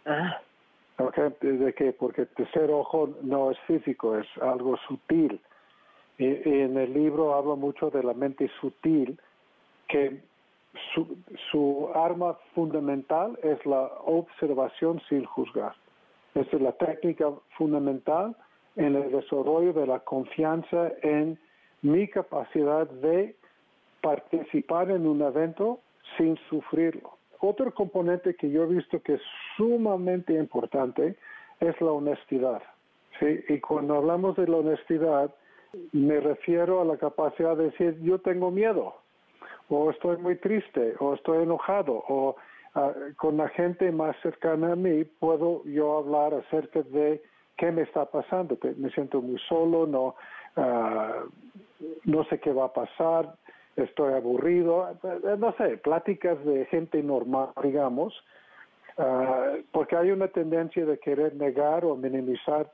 ah. 0.07 0.41
¿De 1.41 1.73
qué? 1.75 1.95
Porque 1.95 2.23
el 2.23 2.29
tercer 2.29 2.71
ojo 2.71 3.09
no 3.23 3.51
es 3.51 3.59
físico, 3.61 4.19
es 4.19 4.27
algo 4.43 4.77
sutil. 4.87 5.41
Y, 6.19 6.27
y 6.27 6.61
en 6.61 6.77
el 6.77 6.93
libro 6.93 7.33
habla 7.35 7.55
mucho 7.55 7.89
de 7.91 8.03
la 8.03 8.13
mente 8.13 8.51
sutil, 8.61 9.19
que 9.91 10.21
su, 11.51 11.89
arma 11.95 12.35
fundamental 12.55 13.39
es 13.43 13.65
la 13.67 13.91
observación 14.05 15.01
sin 15.09 15.25
juzgar. 15.25 15.75
Esa 16.35 16.57
es 16.57 16.63
la 16.63 16.73
técnica 16.73 17.31
fundamental 17.57 18.37
en 18.77 18.95
el 18.95 19.11
desarrollo 19.11 19.73
de 19.73 19.87
la 19.87 20.01
confianza 20.01 20.93
en 21.03 21.39
mi 21.83 22.09
capacidad 22.09 22.89
de 22.89 23.35
participar 24.01 24.91
en 24.91 25.07
un 25.07 25.23
evento 25.23 25.81
sin 26.17 26.37
sufrirlo. 26.49 27.17
Otro 27.41 27.73
componente 27.75 28.35
que 28.35 28.51
yo 28.51 28.65
he 28.65 28.67
visto 28.67 29.03
que 29.03 29.15
es 29.15 29.23
sumamente 29.57 30.35
importante 30.35 31.17
es 31.59 31.81
la 31.81 31.93
honestidad. 31.93 32.63
¿sí? 33.19 33.41
Y 33.49 33.61
cuando 33.61 33.97
hablamos 33.97 34.37
de 34.37 34.47
la 34.47 34.59
honestidad, 34.59 35.35
me 35.93 36.21
refiero 36.21 36.81
a 36.81 36.85
la 36.85 36.97
capacidad 36.97 37.57
de 37.57 37.65
decir, 37.65 37.99
yo 38.03 38.19
tengo 38.21 38.51
miedo, 38.51 38.95
o 39.71 39.91
estoy 39.91 40.17
muy 40.19 40.37
triste, 40.37 40.95
o 40.99 41.15
estoy 41.15 41.45
enojado, 41.45 42.05
o 42.09 42.37
ah, 42.75 42.93
con 43.17 43.37
la 43.37 43.49
gente 43.49 43.91
más 43.93 44.17
cercana 44.21 44.73
a 44.73 44.77
mí 44.77 45.05
puedo 45.05 45.65
yo 45.65 45.99
hablar 45.99 46.35
acerca 46.35 46.83
de 46.83 47.23
qué 47.57 47.71
me 47.71 47.83
está 47.83 48.05
pasando. 48.07 48.59
Me 48.77 48.91
siento 48.91 49.23
muy 49.23 49.39
solo, 49.49 49.87
no, 49.87 50.17
ah, 50.57 51.23
no 52.05 52.25
sé 52.25 52.41
qué 52.41 52.53
va 52.53 52.67
a 52.67 52.73
pasar, 52.73 53.35
estoy 53.77 54.13
aburrido, 54.15 54.89
eh, 54.91 55.37
no 55.39 55.53
sé, 55.53 55.77
pláticas 55.79 56.45
de 56.45 56.67
gente 56.67 57.03
normal, 57.03 57.51
digamos, 57.63 58.13
ah, 58.99 59.55
porque 59.71 59.97
hay 59.97 60.11
una 60.11 60.29
tendencia 60.29 60.85
de 60.85 60.99
querer 60.99 61.35
negar 61.37 61.85
o 61.85 61.95
minimizar 61.97 62.71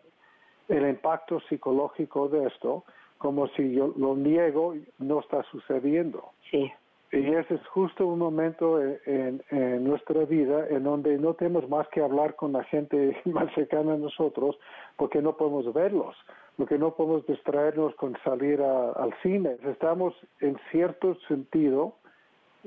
el 0.68 0.88
impacto 0.88 1.40
psicológico 1.48 2.28
de 2.28 2.46
esto, 2.46 2.84
como 3.18 3.48
si 3.48 3.74
yo 3.74 3.92
lo 3.96 4.16
niego, 4.16 4.74
no 4.98 5.20
está 5.20 5.42
sucediendo. 5.44 6.30
sí, 6.50 6.72
Y 7.12 7.24
ese 7.34 7.54
es 7.54 7.66
justo 7.68 8.06
un 8.06 8.18
momento 8.18 8.82
en, 8.82 9.40
en- 9.50 9.84
nuestra 9.84 10.24
vida 10.24 10.66
en 10.68 10.82
donde 10.84 11.16
no 11.18 11.34
tenemos 11.34 11.68
más 11.68 11.86
que 11.88 12.02
hablar 12.02 12.34
con 12.34 12.52
la 12.52 12.64
gente 12.64 13.16
más 13.24 13.52
cercana 13.54 13.94
a 13.94 13.96
nosotros 13.96 14.58
porque 14.96 15.22
no 15.22 15.36
podemos 15.36 15.72
verlos, 15.72 16.16
porque 16.56 16.78
no 16.78 16.94
podemos 16.94 17.24
distraernos 17.26 17.94
con 17.94 18.16
salir 18.24 18.60
a- 18.60 18.90
al 18.92 19.14
cine. 19.22 19.56
Estamos 19.64 20.14
en 20.40 20.58
cierto 20.72 21.14
sentido 21.28 21.94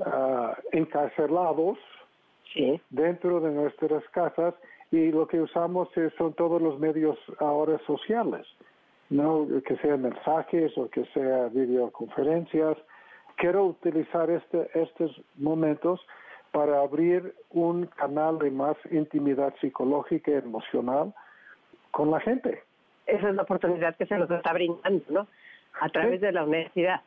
ah, 0.06 0.58
encarcelados 0.72 1.78
sí, 2.54 2.80
dentro 2.90 3.42
de 3.42 3.52
nuestras 3.52 4.04
casas 4.10 4.54
y 4.92 5.12
lo 5.12 5.28
que 5.28 5.42
usamos 5.42 5.90
son 6.18 6.34
todos 6.34 6.62
los 6.62 6.80
medios 6.80 7.18
ahora 7.40 7.78
sociales, 7.86 8.48
no 9.10 9.46
que 9.66 9.76
sean 9.78 10.02
mensajes 10.02 10.76
o 10.78 10.90
que 10.90 11.04
sea 11.14 11.48
videoconferencias. 11.50 12.78
Quiero 13.40 13.66
utilizar 13.66 14.30
este, 14.30 14.70
estos 14.74 15.20
momentos 15.36 16.00
para 16.52 16.82
abrir 16.82 17.34
un 17.52 17.86
canal 17.88 18.38
de 18.40 18.52
más 18.52 18.76
intimidad 18.92 19.54
psicológica 19.62 20.32
y 20.32 20.36
emocional 20.36 21.14
con 21.92 22.12
la 22.12 22.20
gente. 22.20 22.62
esa 23.08 23.30
es 23.30 23.36
la 23.36 23.42
oportunidad 23.44 23.96
que 23.96 24.06
se 24.06 24.18
nos 24.18 24.30
está 24.30 24.54
brindando, 24.54 25.04
¿no? 25.10 25.28
A 25.82 25.90
través 25.90 26.20
Sí. 26.20 26.26
de 26.28 26.32
la 26.32 26.44
honestidad. 26.44 27.02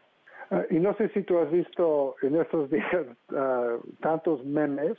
Ah, 0.50 0.62
y 0.70 0.78
no 0.80 0.94
sé 0.94 1.08
si 1.10 1.22
tú 1.22 1.38
has 1.38 1.50
visto 1.50 2.16
en 2.22 2.40
estos 2.40 2.70
días 2.76 3.06
ah, 3.36 3.76
tantos 4.00 4.44
memes 4.44 4.96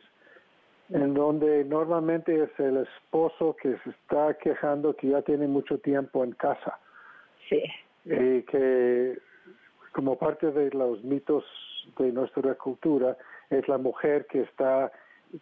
en 0.89 1.13
donde 1.13 1.65
normalmente 1.65 2.43
es 2.43 2.59
el 2.59 2.77
esposo 2.77 3.55
que 3.61 3.75
se 3.83 3.89
está 3.89 4.33
quejando 4.35 4.95
que 4.95 5.07
ya 5.09 5.21
tiene 5.23 5.47
mucho 5.47 5.77
tiempo 5.79 6.23
en 6.23 6.31
casa 6.33 6.77
Sí, 7.49 7.61
y 8.05 8.41
que 8.43 9.17
como 9.93 10.17
parte 10.17 10.51
de 10.51 10.69
los 10.71 11.03
mitos 11.03 11.43
de 11.97 12.11
nuestra 12.11 12.55
cultura 12.55 13.17
es 13.49 13.67
la 13.67 13.77
mujer 13.77 14.25
que 14.27 14.41
está 14.41 14.91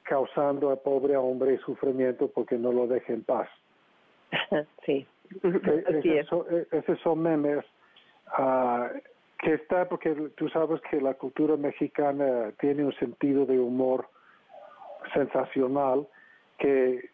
causando 0.04 0.70
al 0.70 0.80
pobre 0.80 1.18
hombre 1.18 1.58
sufrimiento 1.60 2.30
porque 2.30 2.58
no 2.58 2.72
lo 2.72 2.88
deja 2.88 3.14
en 3.14 3.24
paz. 3.24 3.50
sí, 4.86 5.06
así 5.88 6.10
esos 6.10 6.16
es. 6.20 6.28
son- 6.28 6.46
eh, 6.52 6.68
esos 6.72 7.00
son 7.00 7.22
memes 7.22 7.66
ah, 8.28 8.90
que 9.40 9.54
está 9.56 9.88
porque 9.90 10.14
tú 10.36 10.48
sabes 10.50 10.80
que 10.90 11.02
la 11.02 11.14
cultura 11.16 11.58
mexicana 11.58 12.52
tiene 12.60 12.86
un 12.86 12.94
sentido 12.96 13.46
de 13.46 13.60
humor 13.60 14.08
sensacional 15.14 16.08
que 16.58 17.10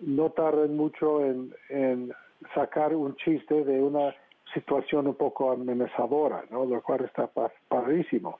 no 0.00 0.30
tardan 0.30 0.76
mucho 0.76 1.24
en, 1.24 1.54
en 1.68 2.12
sacar 2.54 2.94
un 2.94 3.14
chiste 3.16 3.64
de 3.64 3.82
una 3.82 4.14
situación 4.54 5.06
un 5.06 5.14
poco 5.14 5.52
amenazadora, 5.52 6.44
¿no? 6.50 6.64
Lo 6.64 6.82
cual 6.82 7.04
está 7.04 7.26
pa- 7.26 7.52
padrísimo. 7.68 8.38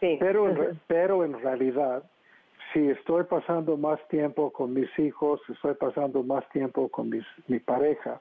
Sí. 0.00 0.16
Pero 0.20 0.48
en, 0.50 0.80
pero 0.86 1.24
en 1.24 1.40
realidad, 1.40 2.02
si 2.72 2.88
estoy 2.90 3.24
pasando 3.24 3.76
más 3.76 4.00
tiempo 4.08 4.52
con 4.52 4.74
mis 4.74 4.90
hijos, 4.98 5.40
estoy 5.48 5.74
pasando 5.74 6.22
más 6.22 6.46
tiempo 6.50 6.88
con 6.88 7.08
mis, 7.10 7.24
mi 7.46 7.58
pareja, 7.60 8.20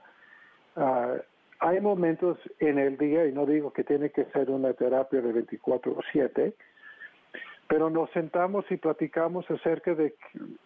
ah, 0.76 1.16
hay 1.60 1.80
momentos 1.82 2.38
en 2.60 2.78
el 2.78 2.98
día, 2.98 3.26
y 3.26 3.32
no 3.32 3.46
digo 3.46 3.72
que 3.72 3.84
tiene 3.84 4.10
que 4.12 4.26
ser 4.26 4.50
una 4.50 4.74
terapia 4.74 5.22
de 5.22 5.34
24/7, 5.34 6.54
pero 7.68 7.90
nos 7.90 8.10
sentamos 8.12 8.70
y 8.70 8.78
platicamos 8.78 9.50
acerca 9.50 9.96
de 9.96 10.14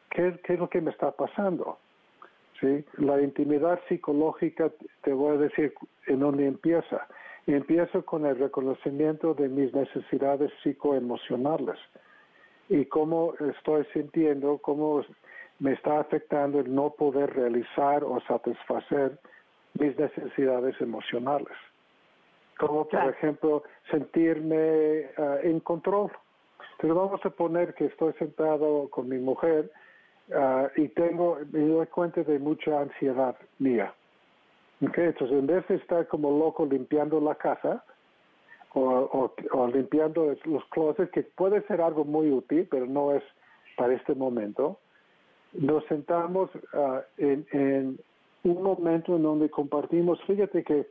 qué, 0.10 0.40
qué 0.44 0.54
es 0.54 0.60
lo 0.60 0.70
que 0.70 0.82
me 0.82 0.92
está 0.92 1.12
pasando. 1.12 1.78
¿Sí? 2.60 2.86
La 2.98 3.22
intimidad 3.22 3.80
psicológica, 3.88 4.72
te 5.04 5.14
voy 5.14 5.36
a 5.36 5.40
decir 5.40 5.74
en 6.08 6.20
dónde 6.20 6.48
empieza. 6.48 7.08
Empiezo 7.46 8.04
con 8.06 8.26
el 8.26 8.38
reconocimiento 8.38 9.34
de 9.34 9.48
mis 9.48 9.74
necesidades 9.74 10.52
psicoemocionales 10.64 11.78
y 12.70 12.86
cómo 12.86 13.34
estoy 13.56 13.86
sintiendo, 13.94 14.58
cómo 14.58 15.04
me 15.60 15.74
está 15.74 16.00
afectando 16.00 16.60
el 16.60 16.74
no 16.74 16.90
poder 16.92 17.34
realizar 17.34 18.04
o 18.04 18.20
satisfacer 18.28 19.18
mis 19.80 19.98
necesidades 19.98 20.80
emocionales. 20.82 21.56
Como 22.58 22.84
por 22.84 22.90
Claro. 22.90 23.10
ejemplo 23.12 23.64
sentirme 23.92 25.06
ah, 25.18 25.38
en 25.44 25.60
control. 25.60 26.12
Pero 26.80 26.96
vamos 26.96 27.26
a 27.26 27.30
poner 27.30 27.74
que 27.74 27.86
estoy 27.86 28.14
sentado 28.14 28.90
con 28.90 29.08
mi 29.08 29.18
mujer 29.18 29.72
ah, 30.34 30.68
y 30.76 30.88
tengo, 30.90 31.38
me 31.52 31.62
doy 31.68 31.86
cuenta 31.88 32.24
de 32.24 32.40
mucha 32.40 32.82
ansiedad 32.82 33.36
mía. 33.60 33.94
Entonces, 34.82 35.32
en 35.32 35.48
vez 35.48 35.68
de 35.68 35.76
estar 35.76 36.08
como 36.08 36.30
loco 36.38 36.66
limpiando 36.66 37.20
la 37.20 37.36
casa 37.36 37.84
o, 38.74 39.32
limpiando 39.74 40.36
los 40.46 40.64
closets, 40.66 41.12
que 41.12 41.24
puede 41.24 41.62
ser 41.64 41.82
algo 41.82 42.06
muy 42.06 42.30
útil, 42.30 42.68
pero 42.70 42.86
no 42.86 43.12
es 43.12 43.24
para 43.76 43.94
este 43.94 44.14
momento, 44.14 44.80
nos 45.54 45.84
sentamos 45.86 46.50
ah, 46.74 47.02
en, 47.18 47.46
en 47.52 48.00
un 48.44 48.64
momento 48.64 49.16
en 49.16 49.24
donde 49.24 49.50
compartimos, 49.50 50.22
fíjate 50.26 50.64
que 50.64 50.88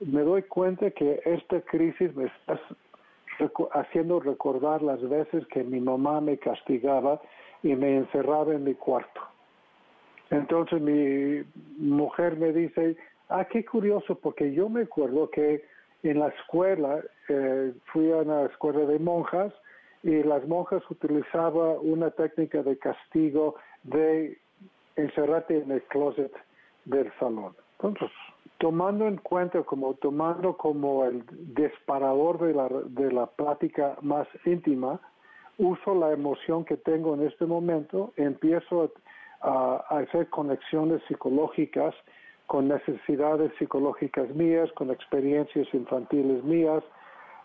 me 0.00 0.22
doy 0.22 0.42
cuenta 0.42 0.90
que 0.90 1.20
esta 1.24 1.60
crisis 1.62 2.14
me 2.14 2.26
está 2.26 2.60
haciendo 3.72 4.20
recordar 4.20 4.82
las 4.82 5.00
veces 5.08 5.46
que 5.48 5.62
mi 5.62 5.80
mamá 5.80 6.20
me 6.20 6.38
castigaba 6.38 7.20
y 7.62 7.74
me 7.74 7.96
encerraba 7.96 8.54
en 8.54 8.64
mi 8.64 8.74
cuarto. 8.74 9.20
Entonces 10.30 10.80
mi 10.80 11.44
mujer 11.78 12.36
me 12.36 12.52
dice, 12.52 12.96
ah, 13.28 13.44
qué 13.44 13.64
curioso, 13.64 14.16
porque 14.16 14.52
yo 14.52 14.68
me 14.68 14.82
acuerdo 14.82 15.30
que 15.30 15.64
en 16.02 16.18
la 16.20 16.28
escuela, 16.28 17.00
eh, 17.28 17.72
fui 17.86 18.12
a 18.12 18.18
una 18.18 18.44
escuela 18.44 18.80
de 18.80 18.98
monjas 18.98 19.52
y 20.02 20.22
las 20.22 20.46
monjas 20.46 20.82
utilizaban 20.90 21.76
una 21.80 22.10
técnica 22.10 22.62
de 22.62 22.78
castigo 22.78 23.56
de 23.82 24.38
encerrarte 24.96 25.58
en 25.58 25.70
el 25.70 25.82
closet 25.84 26.32
del 26.84 27.12
salón. 27.18 27.54
Entonces, 27.80 28.10
tomando 28.58 29.06
en 29.06 29.16
cuenta 29.16 29.62
como 29.62 29.94
tomando 29.94 30.56
como 30.56 31.04
el 31.04 31.24
disparador 31.54 32.38
de 32.38 32.54
la, 32.54 32.68
de 32.68 33.12
la 33.12 33.26
plática 33.26 33.96
más 34.00 34.26
íntima, 34.44 35.00
uso 35.58 35.94
la 35.94 36.12
emoción 36.12 36.64
que 36.64 36.76
tengo 36.76 37.14
en 37.14 37.26
este 37.26 37.46
momento, 37.46 38.12
empiezo 38.16 38.92
a, 39.40 39.84
a 39.88 39.98
hacer 39.98 40.28
conexiones 40.28 41.02
psicológicas 41.08 41.94
con 42.46 42.68
necesidades 42.68 43.52
psicológicas 43.58 44.28
mías, 44.30 44.70
con 44.72 44.90
experiencias 44.90 45.66
infantiles 45.72 46.44
mías, 46.44 46.82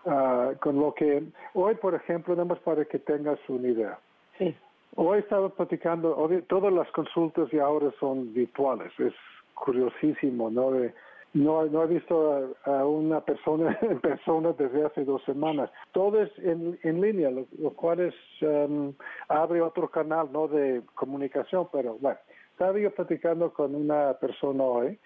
ah, 0.06 0.52
con 0.62 0.80
lo 0.80 0.94
que 0.94 1.24
hoy, 1.54 1.76
por 1.76 1.96
ejemplo, 1.96 2.36
nada 2.36 2.46
más 2.46 2.60
para 2.60 2.86
que 2.86 3.00
tengas 3.00 3.40
una 3.48 3.68
idea. 3.68 4.00
Sí. 4.38 4.56
Hoy 4.96 5.20
estaba 5.20 5.50
platicando, 5.50 6.16
hoy- 6.18 6.42
todas 6.44 6.72
las 6.74 6.90
consultas 6.92 7.50
ya 7.52 7.64
ahora 7.64 7.92
son 8.00 8.34
virtuales, 8.34 8.92
es 9.00 9.14
curiosísimo, 9.56 10.50
¿no? 10.50 10.72
De- 10.72 10.94
no, 11.34 11.66
no 11.66 11.84
he 11.84 11.88
visto 11.88 12.54
a, 12.66 12.80
a 12.80 12.86
una 12.86 13.22
persona 13.22 13.78
en 13.82 14.00
persona 14.00 14.54
desde 14.58 14.86
hace 14.86 15.06
dos 15.06 15.24
semanas. 15.24 15.70
Todo 15.92 16.22
es 16.22 16.32
en, 16.40 16.78
en 16.84 17.02
línea, 17.02 17.32
lo, 17.32 17.48
lo 17.60 17.72
cual 17.72 18.00
es, 18.02 18.16
um, 18.42 18.94
abre 19.28 19.62
otro 19.62 19.90
canal, 19.90 20.30
¿no? 20.32 20.48
De 20.48 20.82
comunicación, 20.96 21.68
pero 21.72 21.98
bueno, 22.00 22.18
estaba 22.52 22.78
yo 22.78 22.92
platicando 22.92 23.54
con 23.54 23.76
una 23.76 24.14
persona 24.14 24.64
hoy 24.64 25.00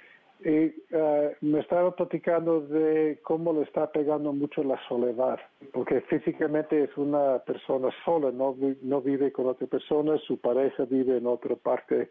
y 0.43 0.73
eh, 0.91 1.37
me 1.41 1.59
estaba 1.61 1.95
platicando 1.95 2.61
de 2.61 3.19
cómo 3.23 3.53
le 3.53 3.61
está 3.61 3.91
pegando 3.91 4.33
mucho 4.33 4.63
la 4.63 4.77
soledad, 4.87 5.39
porque 5.71 6.01
físicamente 6.01 6.83
es 6.83 6.97
una 6.97 7.39
persona 7.39 7.89
sola, 8.03 8.31
no, 8.31 8.55
no 8.81 9.01
vive 9.01 9.31
con 9.31 9.47
otra 9.47 9.65
persona, 9.67 10.17
su 10.19 10.37
pareja 10.37 10.83
vive 10.85 11.17
en 11.17 11.27
otra 11.27 11.55
parte 11.55 12.09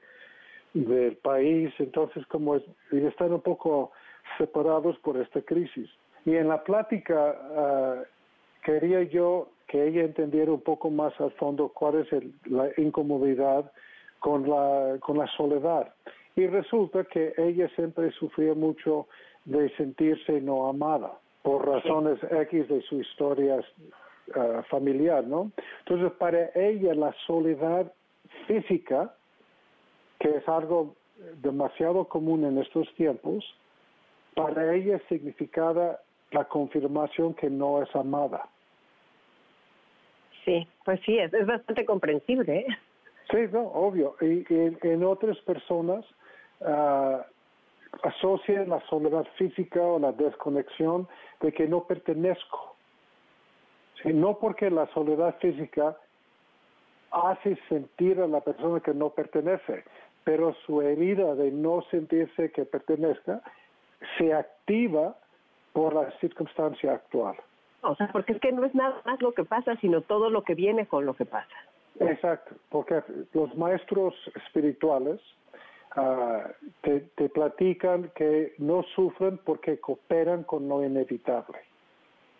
del 0.72 1.16
país, 1.18 1.72
entonces 1.78 2.26
como 2.26 2.56
es, 2.56 2.62
y 2.90 3.04
están 3.04 3.32
un 3.32 3.42
poco 3.42 3.92
separados 4.38 4.98
por 4.98 5.16
esta 5.16 5.40
crisis. 5.42 5.90
Y 6.24 6.36
en 6.36 6.48
la 6.48 6.62
plática 6.64 7.36
ah, 7.56 8.02
quería 8.62 9.02
yo 9.02 9.48
que 9.66 9.86
ella 9.86 10.02
entendiera 10.02 10.52
un 10.52 10.60
poco 10.60 10.90
más 10.90 11.18
al 11.20 11.32
fondo 11.32 11.68
cuál 11.68 12.00
es 12.00 12.12
el- 12.12 12.32
la 12.46 12.68
incomodidad 12.76 13.70
con 14.20 14.48
la, 14.48 14.96
con 15.00 15.18
la 15.18 15.26
soledad. 15.36 15.92
Y 16.36 16.46
resulta 16.46 17.04
que 17.04 17.32
ella 17.36 17.68
siempre 17.76 18.10
sufría 18.12 18.54
mucho 18.54 19.06
de 19.44 19.68
sentirse 19.76 20.40
no 20.40 20.68
amada 20.68 21.12
por 21.42 21.66
razones 21.66 22.18
X 22.30 22.68
de 22.68 22.80
su 22.82 23.00
historia 23.00 23.62
ah, 24.34 24.62
familiar, 24.70 25.24
¿no? 25.24 25.50
Entonces, 25.80 26.10
para 26.18 26.50
ella 26.54 26.94
la 26.94 27.14
soledad 27.26 27.92
física, 28.46 29.14
que 30.18 30.30
es 30.38 30.48
algo 30.48 30.94
demasiado 31.42 32.06
común 32.06 32.44
en 32.44 32.58
estos 32.58 32.92
tiempos, 32.94 33.44
para 34.34 34.74
ella 34.74 35.00
significaba 35.08 36.00
la 36.30 36.44
confirmación 36.44 37.34
que 37.34 37.48
no 37.48 37.82
es 37.82 37.94
amada. 37.94 38.48
Sí, 40.44 40.66
pues 40.84 41.00
sí, 41.06 41.18
es, 41.18 41.32
es 41.32 41.46
bastante 41.46 41.84
comprensible. 41.84 42.58
¿eh? 42.58 42.66
Sí, 43.30 43.38
no, 43.52 43.62
obvio. 43.68 44.16
Y, 44.20 44.44
y 44.52 44.76
en 44.82 45.04
otras 45.04 45.38
personas 45.38 46.04
ah, 46.60 47.24
asocian 48.02 48.68
la 48.68 48.80
soledad 48.88 49.26
física 49.36 49.80
o 49.80 49.98
la 49.98 50.12
desconexión 50.12 51.08
de 51.40 51.52
que 51.52 51.66
no 51.66 51.84
pertenezco. 51.84 52.76
Sí, 54.02 54.12
no 54.12 54.38
porque 54.38 54.70
la 54.70 54.86
soledad 54.88 55.36
física 55.38 55.96
hace 57.10 57.56
sentir 57.68 58.20
a 58.20 58.26
la 58.26 58.40
persona 58.40 58.80
que 58.80 58.92
no 58.92 59.10
pertenece, 59.10 59.84
pero 60.24 60.54
su 60.66 60.82
herida 60.82 61.34
de 61.36 61.50
no 61.50 61.82
sentirse 61.90 62.50
que 62.50 62.64
pertenezca 62.64 63.40
se 64.18 64.32
activa 64.32 65.16
por 65.72 65.94
la 65.94 66.10
circunstancia 66.18 66.92
actual. 66.92 67.36
O 67.82 67.94
sea, 67.96 68.08
porque 68.12 68.32
es 68.32 68.40
que 68.40 68.52
no 68.52 68.64
es 68.64 68.74
nada 68.74 69.02
más 69.04 69.20
lo 69.20 69.32
que 69.32 69.44
pasa, 69.44 69.76
sino 69.76 70.00
todo 70.00 70.30
lo 70.30 70.42
que 70.42 70.54
viene 70.54 70.86
con 70.86 71.04
lo 71.04 71.14
que 71.14 71.26
pasa. 71.26 71.54
Exacto, 72.00 72.56
porque 72.70 73.02
los 73.34 73.54
maestros 73.56 74.14
espirituales 74.34 75.20
ah, 75.96 76.48
te, 76.80 77.00
te 77.00 77.28
platican 77.28 78.10
que 78.16 78.54
no 78.58 78.82
sufren 78.94 79.38
porque 79.38 79.78
cooperan 79.78 80.44
con 80.44 80.68
lo 80.68 80.82
inevitable. 80.82 81.58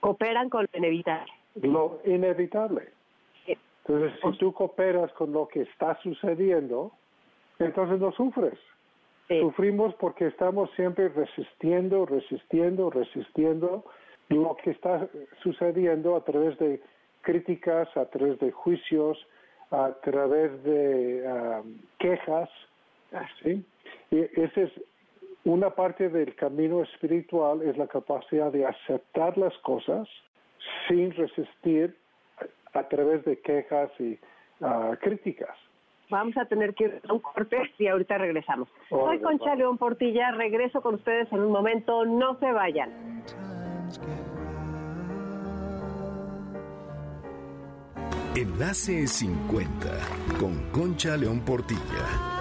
Cooperan 0.01 0.49
con 0.49 0.67
lo 0.73 0.79
inevitable. 0.79 1.33
Lo 1.57 2.01
inevitable. 2.05 2.89
Sí. 3.47 3.57
Entonces, 3.87 4.19
si 4.23 4.39
tú 4.39 4.53
cooperas 4.53 5.13
con 5.13 5.33
lo 5.33 5.47
que 5.47 5.63
está 5.63 5.97
sucediendo, 6.03 6.91
entonces 7.59 8.01
no 8.01 8.13
sufres. 8.13 8.59
Sufrimos 9.29 9.95
porque 9.95 10.27
estamos 10.27 10.71
siempre 10.77 11.09
resistiendo, 11.09 12.05
resistiendo, 12.05 12.91
resistiendo 12.91 13.85
lo 14.29 14.57
que 14.63 14.71
está 14.71 15.09
sucediendo 15.43 16.17
a 16.17 16.25
través 16.25 16.59
de 16.59 16.81
críticas, 17.23 17.89
a 17.97 18.05
través 18.07 18.39
de 18.41 18.53
juicios, 18.53 19.19
a 19.71 19.93
través 20.03 20.63
de 20.65 21.25
quejas. 21.99 22.51
¿sí? 23.43 23.65
Y 24.11 24.21
esa 24.41 24.63
es 24.63 24.73
una 25.45 25.71
parte 25.71 26.09
del 26.09 26.35
camino 26.35 26.83
espiritual, 26.83 27.63
es 27.63 27.77
la 27.77 27.87
capacidad 27.87 28.53
de 28.53 28.67
aceptar 28.67 29.37
las 29.39 29.57
cosas 29.59 30.09
sin 30.89 31.13
resistir 31.13 31.97
a, 32.73 32.89
través 32.89 33.25
de 33.25 33.39
quejas 33.41 33.91
y 33.99 34.19
ah, 34.61 34.97
críticas. 35.01 35.57
Vamos 36.11 36.37
a 36.37 36.45
tener 36.45 36.75
que 36.75 36.85
ir 36.85 37.01
a 37.09 37.13
un 37.13 37.21
corte 37.21 37.57
y 37.79 37.87
ahorita 37.87 38.19
regresamos. 38.19 38.69
Soy 38.89 39.21
Concha 39.21 39.51
va. 39.51 39.57
León 39.57 39.79
Portilla, 39.79 40.33
regreso 40.33 40.81
con 40.81 40.97
ustedes 40.97 41.31
en 41.33 41.41
un 41.41 41.53
momento, 41.53 42.05
no 42.05 42.39
se 42.39 42.53
vayan. 42.53 43.23
Enlace 48.37 49.07
50 49.07 49.89
con 50.41 50.71
Concha 50.73 51.17
León 51.17 51.41
Portilla. 51.45 52.35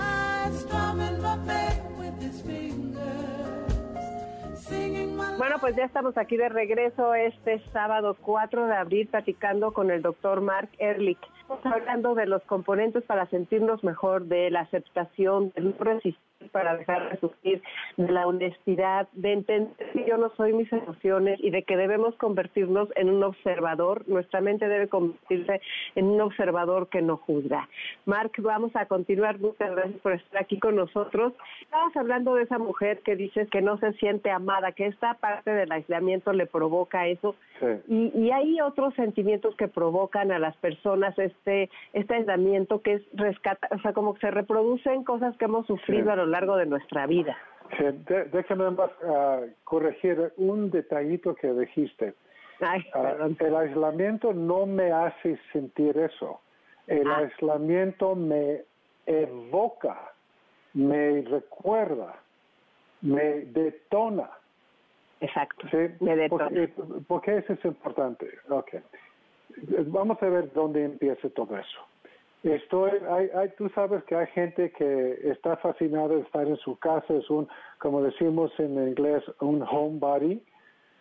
Bueno, 5.38 5.58
pues 5.60 5.76
ya 5.76 5.86
estamos 5.86 6.18
aquí 6.18 6.36
de 6.36 6.50
regreso 6.50 7.14
este 7.14 7.62
sábado 7.72 8.18
4 8.22 8.68
de 8.68 8.76
abril 8.76 9.08
platicando 9.08 9.72
con 9.72 9.92
el 9.92 10.02
doctor 10.02 10.42
Mark 10.42 10.70
Ehrlich. 10.80 11.20
Hablando 11.64 12.16
de 12.16 12.26
los 12.26 12.42
componentes 12.44 13.04
para 13.04 13.26
sentirnos 13.28 13.84
mejor, 13.84 14.26
de 14.26 14.50
la 14.50 14.62
aceptación, 14.62 15.52
de 15.56 15.62
no 15.62 15.74
resistir 15.80 16.18
para 16.52 16.78
dejar 16.78 17.12
de 17.12 17.18
sufrir, 17.20 17.62
de 17.98 18.12
la 18.12 18.28
honestidad, 18.28 19.08
de 19.14 19.34
entender 19.34 19.74
que 19.94 20.06
yo 20.08 20.18
no 20.18 20.32
soy 20.36 20.54
mis 20.54 20.72
emociones 20.72 21.40
y 21.42 21.50
de 21.50 21.64
que 21.64 21.78
debemos 21.78 22.16
convertirnos 22.16 22.90
en 22.96 23.10
un 23.10 23.24
observador. 23.24 24.08
Nuestra 24.08 24.42
mente 24.42 24.68
debe 24.68 24.88
convertirse 24.88 25.62
en 25.96 26.06
un 26.06 26.22
observador 26.22 26.90
que 26.90 27.02
no 27.02 27.18
juzga. 27.18 27.68
Mark, 28.06 28.32
vamos 28.40 28.76
a 28.76 28.86
continuar. 28.86 29.40
Muchas 29.40 29.72
gracias 29.72 30.00
por 30.02 30.14
estar 30.14 30.42
aquí 30.42 30.60
con 30.60 30.76
nosotros. 30.76 31.34
Estabas 31.62 31.96
hablando 31.96 32.36
de 32.36 32.44
esa 32.44 32.58
mujer 32.58 33.00
que 33.00 33.16
dices 33.16 33.50
que 33.50 33.62
no 33.62 33.78
se 33.78 33.94
siente 33.94 34.32
amada, 34.32 34.72
que 34.72 34.88
esta 34.88 35.16
parte 35.16 35.52
del 35.52 35.72
aislamiento 35.72 36.34
le 36.34 36.46
provoca 36.46 37.08
eso. 37.08 37.36
Sí. 37.60 37.68
Y, 37.88 38.20
y 38.20 38.32
hay 38.32 38.62
otros 38.62 38.94
sentimientos 38.96 39.56
que 39.56 39.68
provocan 39.68 40.32
a 40.32 40.40
las 40.40 40.56
personas 40.58 41.18
este 41.18 41.70
este 41.94 42.16
aislamiento 42.16 42.82
que 42.82 42.94
es 42.94 43.02
rescata, 43.14 43.68
o 43.72 43.80
sea, 43.80 43.94
como 43.94 44.14
que 44.14 44.22
se 44.22 44.32
reproducen 44.32 45.04
cosas 45.04 45.36
que 45.38 45.46
hemos 45.46 45.66
sufrido 45.68 46.06
Sí. 46.06 46.10
a 46.10 46.16
lo 46.16 46.26
largo 46.34 46.58
de 46.58 46.66
nuestra 46.66 47.08
vida. 47.08 47.38
Sí, 47.78 47.84
de- 47.84 48.26
déjame 48.26 48.70
más 48.72 48.92
ah, 49.06 49.40
corregir 49.64 50.34
un 50.38 50.70
detallito 50.70 51.34
que 51.36 51.52
dijiste. 51.54 52.14
Ay, 52.60 52.84
perdón. 52.94 53.36
el 53.40 53.56
aislamiento 53.56 54.34
no 54.34 54.66
me 54.66 54.92
hace 54.92 55.38
sentir 55.52 55.98
eso. 55.98 56.40
El 56.88 57.08
Ah. 57.10 57.18
aislamiento 57.20 58.16
me 58.16 58.62
evoca, 59.06 60.12
me 60.74 61.22
recuerda, 61.22 62.16
me 63.02 63.24
detona. 63.60 64.30
Exacto. 65.20 65.68
¿sí? 65.72 65.78
Me 66.00 66.16
detona. 66.16 66.50
¿Por 67.08 67.22
qué 67.22 67.38
eso 67.38 67.54
es 67.54 67.66
importante? 67.66 68.28
Okay. 68.50 68.82
Vamos 69.88 70.22
a 70.22 70.26
ver 70.28 70.52
dónde 70.54 70.84
empieza 70.86 71.30
todo 71.30 71.58
eso. 71.58 71.80
Estoy, 72.44 72.92
hay, 73.10 73.30
hay, 73.36 73.50
tú 73.58 73.70
sabes 73.70 74.04
que 74.04 74.16
hay 74.16 74.28
gente 74.28 74.70
que 74.72 75.18
está 75.24 75.56
fascinada 75.58 76.10
de 76.10 76.22
estar 76.22 76.46
en 76.46 76.58
su 76.58 76.78
casa, 76.78 77.14
es 77.14 77.30
un, 77.30 77.48
como 77.80 78.02
decimos 78.02 78.52
en 78.60 78.74
inglés, 78.90 79.24
un 79.40 79.64
homebody, 79.64 80.44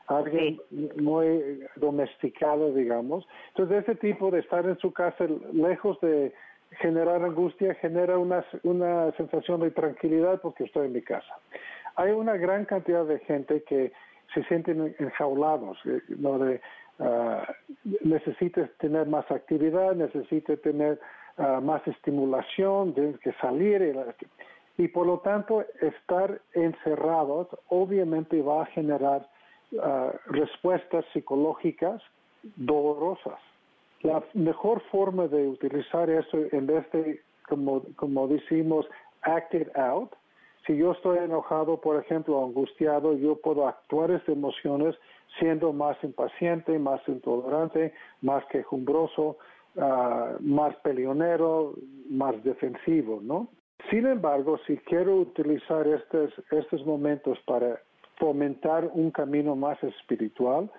alguien 0.07 0.61
muy 1.01 1.65
domesticado, 1.77 2.73
digamos. 2.73 3.27
Entonces, 3.49 3.83
ese 3.83 3.97
tipo 3.97 4.31
de 4.31 4.39
estar 4.39 4.65
en 4.67 4.79
su 4.79 4.93
casa, 4.93 5.27
lejos 5.53 6.01
de 6.01 6.33
generar 6.79 7.23
angustia, 7.25 7.75
genera 7.75 8.19
una, 8.19 8.45
una 8.63 9.11
sensación 9.17 9.61
de 9.61 9.73
tranquilidad 9.73 10.41
porque 10.41 10.65
estoy 10.65 10.87
en 10.87 10.93
mi 10.93 11.03
casa. 11.03 11.35
Hay 11.97 12.13
una 12.13 12.37
gran 12.37 12.65
cantidad 12.65 13.05
de 13.05 13.19
gente 13.21 13.63
que 13.65 13.93
se 14.33 14.43
sienten 14.45 14.95
enjaulados, 14.99 15.77
eh, 15.85 16.01
¿no? 16.19 16.39
de, 16.39 16.61
uh, 16.99 17.43
necesitas 18.03 18.71
tener 18.79 19.07
más 19.07 19.31
actividad, 19.31 19.95
necesitas 19.95 20.61
tener 20.63 20.99
uh, 21.39 21.61
más 21.61 21.87
estimulación, 21.87 22.95
tienes 22.95 23.19
que 23.21 23.33
salir 23.35 23.83
y, 24.77 24.83
y, 24.83 24.89
por 24.89 25.07
lo 25.07 25.19
tanto 25.19 25.65
estar 25.81 26.41
encerrados 26.55 27.49
obviamente 27.69 28.41
va 28.43 28.63
a 28.63 28.67
generar 28.67 29.29
uh, 29.73 29.79
respuestas 30.27 31.05
psicológicas 31.13 32.03
dolorosas. 32.57 33.39
La 34.03 34.23
mejor 34.35 34.83
forma 34.91 35.29
de 35.29 35.49
utilizar 35.49 36.11
eso 36.11 36.39
en 36.51 36.67
vez 36.67 36.91
de, 36.93 37.21
como, 37.49 37.83
como 37.97 38.27
decimos, 38.27 38.87
act 39.23 39.55
it 39.55 39.77
out, 39.77 40.13
si 40.67 40.77
yo 40.77 40.93
estoy 40.93 41.19
enojado, 41.19 41.81
por 41.81 41.97
ejemplo, 41.97 42.45
angustiado, 42.45 43.15
yo 43.17 43.37
puedo 43.37 43.67
actuar 43.67 44.11
esas 44.13 44.29
emociones 44.29 44.95
siendo 45.39 45.73
más 45.73 45.97
impaciente, 46.05 46.79
más 46.79 47.01
intolerante, 47.09 47.93
más 48.21 48.45
quejumbroso, 48.47 49.39
ah, 49.79 50.37
más 50.41 50.75
peleonero, 50.77 51.75
más 52.09 52.43
defensivo, 52.45 53.21
¿no? 53.23 53.49
Sin 53.91 54.07
embargo, 54.07 54.59
si 54.67 54.77
quiero 54.79 55.17
utilizar 55.17 55.87
estos, 55.87 56.33
estos 56.51 56.87
momentos 56.87 57.39
para 57.47 57.81
fomentar 58.17 58.89
un 58.93 59.11
camino 59.11 59.57
más 59.57 59.83
espiritual, 59.83 60.71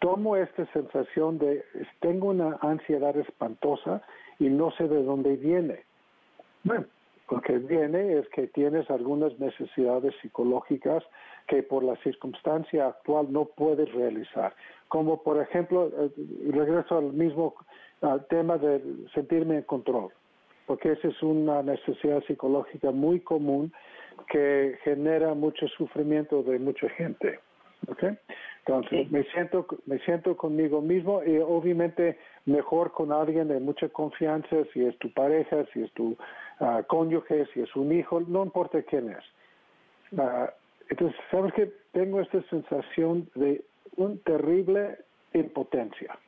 tomo 0.00 0.36
esta 0.36 0.66
sensación 0.72 1.38
de 1.38 1.64
tengo 2.00 2.28
una 2.28 2.58
ansiedad 2.60 3.16
espantosa 3.16 4.02
y 4.38 4.48
no 4.48 4.70
sé 4.72 4.88
de 4.88 5.02
dónde 5.02 5.36
viene. 5.36 5.84
Bueno, 6.64 6.86
lo 7.30 7.40
que 7.40 7.58
viene 7.58 8.18
es 8.18 8.28
que 8.30 8.46
tienes 8.48 8.90
algunas 8.90 9.38
necesidades 9.38 10.14
psicológicas 10.22 11.04
que 11.46 11.62
por 11.62 11.84
la 11.84 11.96
circunstancia 11.96 12.86
actual 12.86 13.32
no 13.32 13.46
puedes 13.46 13.92
realizar. 13.92 14.54
Como 14.88 15.22
por 15.22 15.40
ejemplo, 15.40 15.90
eh, 15.96 16.10
regreso 16.50 16.98
al 16.98 17.12
mismo 17.12 17.54
tema 18.28 18.58
de 18.58 18.80
sentirme 19.14 19.56
en 19.56 19.62
control, 19.62 20.10
porque 20.66 20.92
esa 20.92 21.08
es 21.08 21.22
una 21.22 21.62
necesidad 21.62 22.22
psicológica 22.24 22.90
muy 22.90 23.20
común 23.20 23.72
que 24.30 24.78
genera 24.84 25.34
mucho 25.34 25.66
sufrimiento 25.68 26.42
de 26.42 26.58
mucha 26.58 26.88
gente. 26.90 27.40
¿okay? 27.88 28.16
Entonces, 28.66 29.10
me, 29.10 29.24
siento, 29.24 29.66
me 29.86 29.98
siento 30.00 30.36
conmigo 30.36 30.82
mismo 30.82 31.22
y 31.24 31.38
obviamente 31.38 32.18
mejor 32.44 32.92
con 32.92 33.12
alguien 33.12 33.48
de 33.48 33.60
mucha 33.60 33.88
confianza, 33.88 34.56
si 34.72 34.84
es 34.84 34.96
tu 34.98 35.10
pareja, 35.12 35.64
si 35.72 35.82
es 35.82 35.92
tu 35.92 36.16
uh, 36.60 36.82
cónyuge, 36.86 37.46
si 37.54 37.60
es 37.60 37.74
un 37.76 37.92
hijo, 37.92 38.20
no 38.20 38.44
importa 38.44 38.82
quién 38.82 39.10
es. 39.10 39.24
Uh, 40.12 40.50
entonces, 40.90 41.18
¿sabes 41.30 41.52
que 41.54 41.72
Tengo 41.92 42.20
esta 42.20 42.42
sensación 42.50 43.28
de 43.34 43.64
una 43.96 44.16
terrible 44.24 44.98
impotencia. 45.32 46.18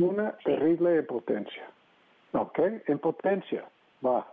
Una 0.00 0.32
terrible 0.44 0.96
impotencia. 0.96 1.68
¿Ok? 2.32 2.58
Impotencia. 2.88 3.68
Va. 4.04 4.26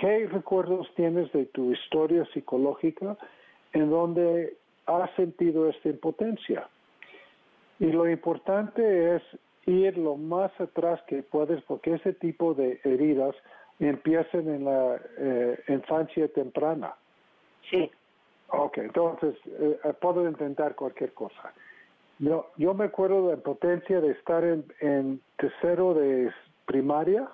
¿Qué 0.00 0.26
recuerdos 0.26 0.92
tienes 0.96 1.30
de 1.32 1.46
tu 1.46 1.72
historia 1.72 2.24
psicológica 2.32 3.16
en 3.72 3.90
donde 3.90 4.56
has 4.86 5.10
sentido 5.14 5.68
esta 5.68 5.88
impotencia? 5.88 6.68
Y 7.78 7.86
lo 7.86 8.08
importante 8.08 9.16
es 9.16 9.22
ir 9.66 9.96
lo 9.96 10.16
más 10.16 10.50
atrás 10.60 11.00
que 11.06 11.22
puedes 11.22 11.62
porque 11.64 11.94
ese 11.94 12.12
tipo 12.14 12.54
de 12.54 12.80
heridas 12.84 13.36
empiezan 13.78 14.48
en 14.48 14.64
la 14.64 15.00
eh, 15.18 15.58
infancia 15.68 16.26
temprana. 16.28 16.94
Sí. 17.70 17.90
Ok, 18.48 18.78
entonces 18.78 19.36
eh, 19.46 19.78
puedo 20.00 20.28
intentar 20.28 20.74
cualquier 20.74 21.12
cosa. 21.14 21.52
Yo, 22.20 22.50
yo 22.56 22.74
me 22.74 22.84
acuerdo 22.84 23.22
de 23.22 23.28
la 23.32 23.38
impotencia 23.38 24.00
de 24.00 24.12
estar 24.12 24.44
en, 24.44 24.64
en 24.80 25.20
tercero 25.36 25.94
de 25.94 26.30
primaria 26.66 27.28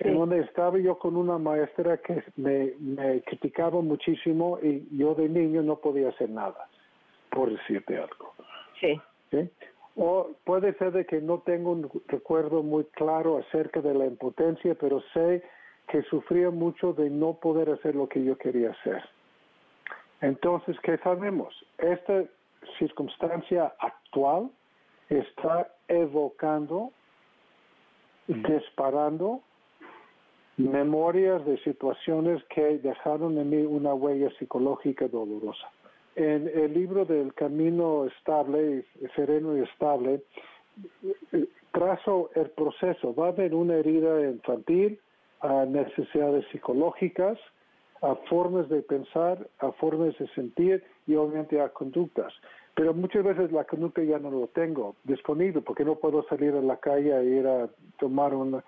en 0.00 0.18
donde 0.18 0.40
estaba 0.40 0.78
yo 0.78 0.98
con 0.98 1.16
una 1.16 1.38
maestra 1.38 1.98
que 1.98 2.22
me, 2.36 2.72
me 2.78 3.22
criticaba 3.22 3.80
muchísimo 3.80 4.58
y 4.60 4.86
yo 4.96 5.14
de 5.14 5.28
niño 5.28 5.62
no 5.62 5.76
podía 5.76 6.08
hacer 6.08 6.30
nada, 6.30 6.68
por 7.30 7.50
decirte 7.50 7.96
algo. 7.96 8.34
Sí. 8.80 9.00
O 9.96 10.30
puede 10.44 10.74
ser 10.74 10.92
de 10.92 11.06
que 11.06 11.20
no 11.20 11.40
tengo 11.40 11.72
un 11.72 11.88
recuerdo 12.08 12.62
muy 12.62 12.84
claro 12.84 13.38
acerca 13.38 13.80
de 13.80 13.94
la 13.94 14.06
impotencia, 14.06 14.74
pero 14.74 15.00
sé 15.12 15.42
que 15.88 16.02
sufría 16.02 16.50
mucho 16.50 16.92
de 16.92 17.10
no 17.10 17.34
poder 17.34 17.70
hacer 17.70 17.94
lo 17.94 18.08
que 18.08 18.24
yo 18.24 18.36
quería 18.36 18.70
hacer. 18.70 19.02
Entonces, 20.20 20.76
¿qué 20.82 20.98
sabemos? 20.98 21.54
Esta 21.78 22.24
circunstancia 22.78 23.74
actual 23.78 24.50
está 25.08 25.72
evocando, 25.88 26.92
disparando 28.26 29.40
memorias 30.56 31.44
de 31.44 31.58
situaciones 31.58 32.42
que 32.44 32.78
dejaron 32.78 33.38
en 33.38 33.50
mí 33.50 33.62
una 33.62 33.94
huella 33.94 34.30
psicológica 34.38 35.08
dolorosa. 35.08 35.70
En 36.16 36.48
el 36.48 36.72
libro 36.72 37.04
del 37.04 37.34
Camino 37.34 38.06
Estable, 38.06 38.84
Sereno 39.16 39.56
y 39.56 39.62
Estable, 39.62 40.22
trazo 41.72 42.30
el 42.34 42.50
proceso. 42.50 43.14
Va 43.14 43.26
a 43.26 43.30
haber 43.30 43.54
una 43.54 43.74
herida 43.74 44.20
infantil, 44.22 45.00
a 45.40 45.64
necesidades 45.66 46.46
psicológicas, 46.52 47.36
a 48.00 48.14
formas 48.28 48.68
de 48.68 48.82
pensar, 48.82 49.48
a 49.58 49.72
formas 49.72 50.16
de 50.18 50.28
sentir 50.28 50.84
y 51.06 51.16
obviamente 51.16 51.60
a 51.60 51.68
conductas. 51.70 52.32
Pero 52.74 52.92
muchas 52.92 53.24
veces 53.24 53.52
la 53.52 53.64
conducta 53.64 54.02
ya 54.02 54.18
no 54.18 54.30
lo 54.30 54.48
tengo 54.48 54.96
disponible 55.04 55.60
porque 55.60 55.84
no 55.84 55.94
puedo 55.96 56.24
salir 56.24 56.54
a 56.54 56.60
la 56.60 56.76
calle 56.76 57.16
e 57.16 57.24
ir 57.24 57.46
a 57.46 57.68
tomar 57.98 58.34
una, 58.34 58.64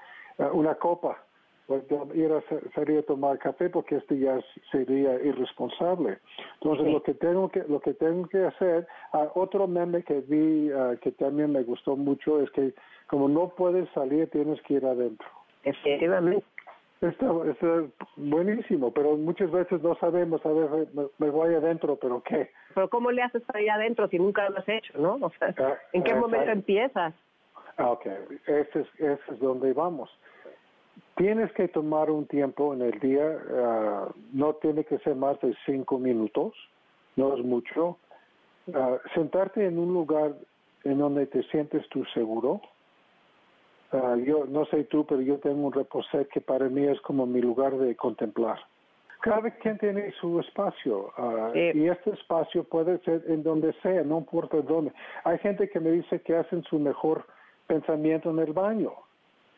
una 0.53 0.77
copa 0.77 1.19
pues, 1.66 1.83
ir 2.14 2.33
a 2.33 2.42
salir 2.75 2.99
a 2.99 3.03
tomar 3.03 3.38
café 3.38 3.69
porque 3.69 3.97
esto 3.97 4.14
ya 4.14 4.38
sería 4.71 5.14
irresponsable. 5.14 6.19
Entonces 6.61 6.92
lo 6.92 7.03
que 7.03 7.14
tengo 7.14 7.49
que 7.49 7.64
lo 7.69 7.81
que 7.81 7.95
tengo 7.95 8.29
que 8.29 8.45
hacer, 8.45 8.87
uh, 9.12 9.27
otro 9.35 9.66
meme 9.66 10.05
que 10.05 10.21
vi 10.21 10.71
uh, 10.71 10.97
que 11.01 11.11
también 11.12 11.53
me 11.53 11.64
gustó 11.64 11.97
mucho 11.97 12.40
es 12.40 12.51
que 12.53 12.73
como 13.09 13.29
no 13.29 13.49
puedes 13.49 13.88
salir 13.90 14.31
tienes 14.31 14.62
que 14.62 14.75
ir 14.75 14.87
adentro. 14.87 15.27
Efectivamente. 15.64 16.45
Está, 17.01 17.27
está 17.51 17.85
buenísimo, 18.17 18.91
pero 18.91 19.17
muchas 19.17 19.51
veces 19.51 19.83
no 19.83 19.95
sabemos, 19.97 20.45
a 20.47 20.49
ver, 20.49 20.89
me, 21.19 21.31
voy 21.31 21.55
adentro, 21.55 21.97
pero 21.97 22.23
¿qué? 22.23 22.51
Pero 22.75 22.89
¿cómo 22.89 23.11
le 23.11 23.23
haces 23.23 23.43
para 23.43 23.61
ir 23.61 23.71
adentro 23.71 24.09
si 24.09 24.19
nunca 24.19 24.49
lo 24.49 24.59
has 24.59 24.69
hecho, 24.69 24.99
no? 24.99 25.19
O 25.21 25.31
sea, 25.39 25.55
ah, 25.59 25.75
¿en 25.93 26.03
qué 26.03 26.15
momento 26.15 26.51
empiezas? 26.51 27.15
Ah, 27.77 27.91
ok, 27.91 28.07
ese 28.47 28.81
es, 28.81 28.87
ese 28.99 29.33
es 29.33 29.39
donde 29.39 29.73
vamos 29.73 30.11
tienes 31.17 31.51
que 31.53 31.67
tomar 31.69 32.11
un 32.11 32.27
tiempo 32.27 32.75
en 32.75 32.83
el 32.83 33.01
día, 33.01 33.39
ah, 33.51 34.09
no 34.33 34.55
tiene 34.55 34.85
que 34.85 34.99
ser 34.99 35.17
más 35.17 35.41
de 35.41 35.55
cinco 35.65 35.99
minutos, 35.99 36.55
no 37.17 37.37
es 37.37 37.45
mucho. 37.45 37.99
Uh, 38.67 38.99
sentarte 39.15 39.65
en 39.65 39.79
un 39.79 39.93
lugar 39.93 40.35
en 40.83 40.99
donde 40.99 41.27
te 41.27 41.43
sientes 41.45 41.89
tú 41.89 42.05
seguro. 42.07 42.61
Uh, 43.92 44.16
yo 44.16 44.46
no 44.46 44.64
sé 44.66 44.85
tú, 44.85 45.07
pero 45.07 45.20
yo 45.20 45.38
tengo 45.38 45.66
un 45.66 45.72
reposet 45.72 46.29
que 46.29 46.40
para 46.40 46.68
mí 46.68 46.85
es 46.87 47.01
como 47.03 47.27
mi 47.27 47.40
lugar 47.40 47.77
de 47.77 47.94
contemplar. 47.94 48.59
Cada 49.20 49.51
quien 49.51 49.79
tiene 49.79 50.12
su 50.20 50.38
espacio 50.40 51.12
y 51.75 51.88
este 51.88 52.11
espacio 52.11 52.62
puede 52.64 52.99
ser 52.99 53.25
en 53.27 53.42
donde 53.42 53.72
sea, 53.83 54.03
no 54.03 54.18
importa 54.18 54.59
dónde. 54.59 54.92
Hay 55.25 55.38
gente 55.38 55.68
que 55.68 55.81
me 55.81 55.90
dice 55.90 56.20
que 56.20 56.37
hacen 56.37 56.62
su 56.64 56.79
mejor 56.79 57.25
pensamiento 57.66 58.31
en 58.31 58.38
el 58.40 58.53
baño 58.53 58.92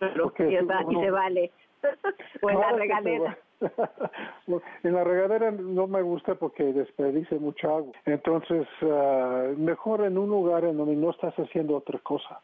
y, 0.01 1.01
se 1.01 1.11
vale. 1.11 1.51
o 2.43 2.51
en 2.51 2.61
la 2.61 2.73
regadera. 2.73 3.39
en 4.85 4.95
la 4.95 5.05
regadera 5.05 5.51
no 5.51 5.87
me 5.87 6.03
gusta 6.03 6.35
porque 6.37 6.65
desperdice 6.65 7.39
mucha 7.39 7.69
agua. 7.69 7.93
Entonces, 8.05 8.67
ah, 8.83 9.49
mejor 9.57 10.05
en 10.05 10.19
un 10.19 10.29
lugar 10.29 10.65
en 10.65 10.77
donde 10.77 10.97
no 10.97 11.11
estás 11.11 11.35
haciendo 11.35 11.77
otra 11.77 11.99
cosa. 12.01 12.41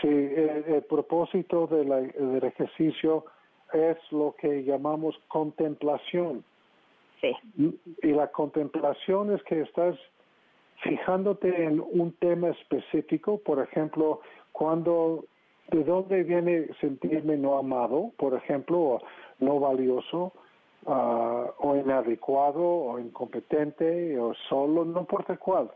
Si 0.00 0.08
el, 0.08 0.84
propósito 0.88 1.66
de 1.66 1.84
del 1.84 2.44
ejercicio 2.44 3.24
es 3.72 3.96
lo 4.10 4.34
que 4.38 4.64
llamamos 4.64 5.18
contemplación. 5.28 6.44
Sí. 7.20 7.34
Y 8.02 8.12
la 8.12 8.28
contemplación 8.28 9.34
es 9.34 9.42
que 9.42 9.60
estás 9.62 9.96
fijándote 10.82 11.64
en 11.64 11.80
un 11.80 12.12
tema 12.20 12.50
específico, 12.50 13.38
por 13.38 13.60
ejemplo, 13.60 14.20
cuando 14.52 15.24
¿De 15.70 15.84
dónde 15.84 16.22
viene 16.22 16.68
sentirme 16.80 17.36
no 17.36 17.58
amado, 17.58 18.12
por 18.16 18.32
ejemplo, 18.32 18.78
o 18.78 19.02
no 19.38 19.60
valioso, 19.60 20.32
uh, 20.86 21.44
o 21.58 21.76
inadecuado, 21.76 22.62
o 22.62 22.98
incompetente, 22.98 24.18
o 24.18 24.32
solo, 24.48 24.86
no 24.86 25.00
importa 25.00 25.36
cuál? 25.36 25.70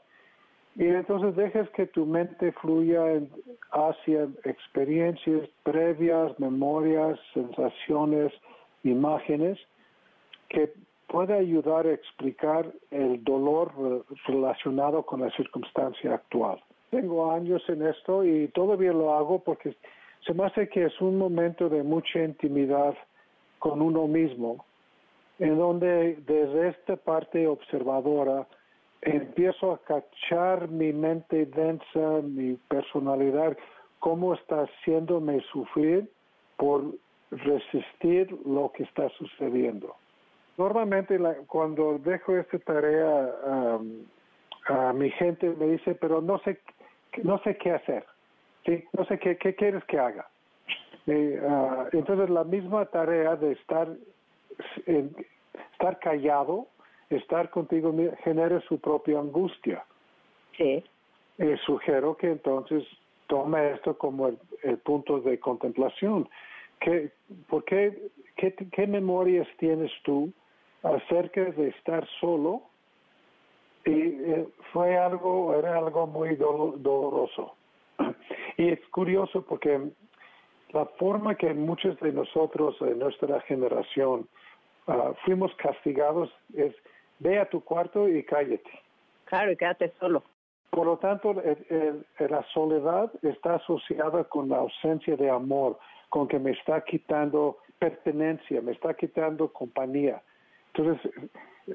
Y 0.75 0.87
entonces 0.87 1.37
dejas 1.37 1.69
que 1.71 1.87
tu 1.87 2.07
mente 2.07 2.53
fluya 2.53 3.21
hacia 3.73 4.29
experiencias 4.45 5.49
previas, 5.65 6.39
memorias, 6.41 7.19
sensaciones, 7.35 8.33
imágenes, 8.83 9.59
que 10.49 10.73
puede 11.09 11.35
ayudar 11.35 11.87
a 11.87 11.93
explicar 11.93 12.73
el 12.91 13.23
dolor 13.23 14.05
relacionado 14.27 15.03
con 15.03 15.21
la 15.21 15.31
circunstancia 15.33 16.15
actual. 16.15 16.63
Tengo 16.91 17.31
años 17.31 17.63
en 17.69 17.87
esto 17.87 18.25
y 18.25 18.49
todavía 18.49 18.93
lo 18.93 19.15
hago 19.15 19.41
porque 19.41 19.77
se 20.27 20.33
me 20.33 20.45
hace 20.45 20.69
que 20.69 20.87
es 20.87 21.01
un 21.01 21.19
momento 21.19 21.69
de 21.69 21.83
mucha 21.83 22.23
intimidad 22.23 22.95
con 23.59 23.83
uno 23.83 24.07
mismo, 24.07 24.65
en 25.39 25.59
donde 25.59 26.17
desde 26.27 26.69
esta 26.69 26.97
parte 26.97 27.47
observadora 27.47 28.47
empiezo 29.03 29.73
a 29.73 29.79
cachar 29.79 30.69
mi 30.69 30.93
mente 30.93 31.47
densa, 31.47 32.23
mi 32.23 32.55
personalidad, 32.69 33.57
cómo 33.99 34.35
está 34.35 34.63
haciéndome 34.63 35.41
sufrir 35.53 36.09
por 36.57 36.85
resistir 37.31 38.31
lo 38.45 38.73
que 38.73 38.85
está 38.85 39.09
sucediendo. 39.11 39.95
Normalmente 40.57 41.19
cuando 41.47 41.99
dejo 41.99 42.37
esta 42.37 42.59
tarea 42.59 43.31
a 44.67 44.93
mi 44.93 45.11
gente 45.11 45.51
me 45.51 45.67
dice, 45.67 45.95
pero 45.95 46.21
no 46.21 46.39
sé, 46.41 46.61
no 47.23 47.39
sé 47.39 47.57
qué 47.57 47.73
hacer, 47.73 48.05
no 48.93 49.05
sé 49.07 49.19
qué, 49.19 49.37
quieres 49.37 49.85
que 49.85 49.99
haga. 49.99 50.29
Ah, 51.49 51.87
entonces 51.93 52.31
la 52.31 52.45
misma 52.45 52.85
tarea 52.87 53.35
de 53.35 53.53
estar, 53.53 53.89
estar 54.87 55.99
callado, 55.99 56.69
estar 57.17 57.51
contigo, 57.51 57.95
genera 58.25 58.61
su 58.63 58.79
propia 58.79 59.19
angustia. 59.19 59.85
Sí. 60.57 60.85
Eh, 61.39 61.57
sugiero 61.65 62.17
que 62.17 62.29
entonces 62.29 62.85
tome 63.27 63.73
esto 63.73 63.97
como 63.97 64.29
el, 64.29 64.79
punto 64.79 65.21
de 65.21 65.39
contemplación. 65.41 66.29
¿Qué, 66.81 67.11
por 67.49 67.65
qué, 67.65 68.11
qué, 68.37 68.87
memorias 68.87 69.49
tienes 69.59 69.91
tú 70.05 70.33
acerca 70.83 71.45
de 71.45 71.69
estar 71.69 72.07
solo? 72.21 72.63
Y 73.85 73.91
eh, 73.91 74.49
fue 74.73 74.97
algo, 74.97 75.55
era 75.55 75.79
algo 75.79 76.07
muy 76.07 76.37
doloroso. 76.37 77.55
Y 78.59 78.69
es 78.69 78.81
curioso 78.91 79.43
porque 79.43 79.81
la 80.73 80.85
forma 80.99 81.35
que 81.35 81.55
muchos 81.55 81.99
de 82.01 82.13
nosotros, 82.13 82.79
de 82.81 82.95
nuestra 82.95 83.41
generación, 83.43 84.29
ah, 84.87 85.13
fuimos 85.25 85.55
castigados 85.57 86.31
es 86.55 86.75
ve 87.23 87.39
a 87.39 87.49
tu 87.49 87.63
cuarto 87.63 88.09
y 88.09 88.23
cállate. 88.25 88.71
Claro, 89.25 89.53
y 89.53 89.57
quédate 89.57 89.93
solo. 89.99 90.23
Por 90.71 90.87
lo 90.87 90.97
tanto, 90.97 91.35
la 91.35 92.43
soledad 92.55 93.13
está 93.23 93.57
asociada 93.57 94.25
con 94.25 94.49
la 94.49 94.57
ausencia 94.59 95.17
de 95.17 95.29
amor, 95.31 95.79
con 96.09 96.27
que 96.27 96.39
me 96.39 96.53
está 96.53 96.83
quitando 96.83 97.59
pertenencia, 97.79 98.61
me 98.63 98.73
está 98.73 98.95
quitando 98.95 99.53
compañía. 99.53 100.23
Entonces, 100.75 101.13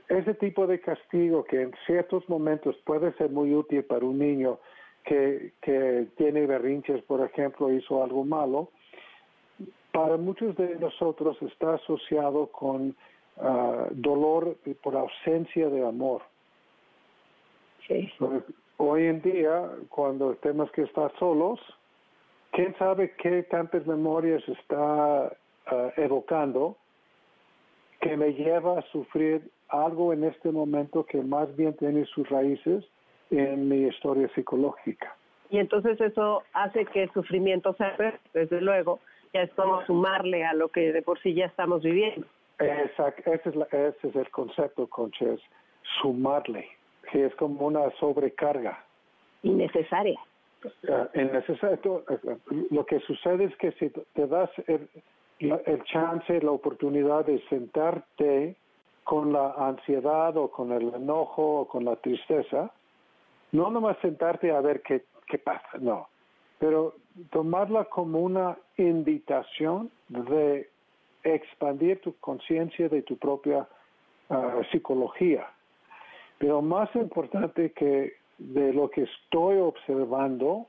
ese 0.10 0.34
tipo 0.36 0.66
de 0.66 0.80
castigo 0.80 1.44
que 1.44 1.62
en 1.62 1.74
ciertos 1.86 2.28
momentos 2.28 2.76
puede 2.86 3.14
ser 3.14 3.30
muy 3.30 3.54
útil 3.54 3.84
para 3.84 4.04
un 4.04 4.18
niño 4.18 4.60
que, 5.04 5.54
que 5.62 6.08
tiene 6.18 6.48
berrinches, 6.48 7.04
por 7.04 7.24
ejemplo, 7.24 7.72
hizo 7.72 8.04
algo 8.04 8.26
malo, 8.26 8.72
para 9.92 10.18
muchos 10.18 10.56
de 10.58 10.76
nosotros 10.76 11.38
está 11.42 11.76
asociado 11.76 12.48
con 12.48 12.96
ah, 13.40 13.88
dolor 13.92 14.58
por 14.84 14.96
ausencia 14.96 15.70
de 15.70 15.86
amor. 15.86 16.22
Sí. 17.88 18.12
Hoy 18.78 19.06
en 19.06 19.22
día, 19.22 19.70
cuando 19.90 20.36
tenemos 20.36 20.72
que 20.72 20.84
estar 20.84 21.12
solos, 21.18 21.60
quién 22.52 22.76
sabe 22.78 23.14
qué 23.18 23.44
tantas 23.44 23.86
memorias 23.88 24.44
está 24.48 25.28
ah, 25.68 25.92
evocando 25.98 26.78
que 28.02 28.16
me 28.16 28.34
lleva 28.34 28.80
a 28.80 28.82
sufrir 28.92 29.50
algo 29.70 30.14
en 30.14 30.24
este 30.24 30.52
momento 30.52 31.06
que 31.06 31.22
más 31.22 31.54
bien 31.56 31.76
tiene 31.78 32.06
sus 32.06 32.30
raíces 32.30 32.86
en 33.32 33.68
mi 33.68 33.88
historia 33.88 34.30
psicológica. 34.34 35.16
Y 35.50 35.60
entonces 35.60 36.00
eso 36.00 36.44
hace 36.54 36.86
que 36.86 37.04
el 37.04 37.12
sufrimiento 37.12 37.74
se 37.74 37.86
desde 38.34 38.62
luego, 38.62 39.00
ya 39.34 39.42
es 39.42 39.54
como 39.54 39.86
sumarle 39.86 40.46
a 40.46 40.54
lo 40.54 40.70
que 40.70 40.92
de 40.92 41.02
por 41.02 41.20
sí 41.20 41.34
ya 41.34 41.46
estamos 41.46 41.84
viviendo. 41.84 42.28
Exacto, 42.60 43.32
ese 43.32 43.50
es, 44.08 44.16
el 44.16 44.30
concepto, 44.32 44.88
Concha, 44.88 45.26
es 45.26 45.40
sumarle, 46.02 46.68
que 47.12 47.26
es 47.26 47.36
como 47.36 47.68
una 47.68 47.90
sobrecarga. 48.00 48.84
Innecesaria. 49.44 50.20
Uh, 50.64 51.20
innecesario. 51.20 52.04
Lo 52.72 52.86
que 52.86 53.00
sucede 53.02 53.46
es 53.46 53.56
que 53.58 53.72
si 53.74 53.90
te 53.90 54.28
das 54.28 54.50
el, 54.66 54.90
el 55.40 55.84
chance, 55.84 56.42
la 56.42 56.52
oportunidad 56.52 57.26
de 57.26 57.40
sentarte 57.48 58.56
con 59.04 59.32
la 59.32 59.54
ansiedad 59.58 60.36
o 60.36 60.50
con 60.50 60.72
el 60.72 60.94
enojo 60.94 61.62
o 61.62 61.68
con 61.68 61.86
la 61.86 61.96
tristeza, 61.96 62.72
no 63.52 63.70
nomás 63.70 63.98
sentarte 64.00 64.52
a 64.52 64.60
ver 64.62 64.82
qué, 64.82 65.06
qué 65.28 65.38
pasa, 65.38 65.78
no, 65.80 66.10
pero 66.60 66.96
tomarla 67.32 67.86
como 67.86 68.20
una 68.20 68.58
invitación 68.78 69.92
de 70.10 70.70
expandir 71.36 72.02
tu 72.02 72.16
conciencia 72.20 72.90
de 72.90 73.02
tu 73.02 73.18
propia 73.18 73.68
ah, 74.30 74.62
psicología. 74.72 75.48
Pero 76.38 76.62
más 76.62 76.94
importante 76.96 77.72
que 77.72 78.14
de 78.38 78.74
lo 78.74 78.90
que 78.90 79.04
estoy 79.04 79.58
observando 79.58 80.68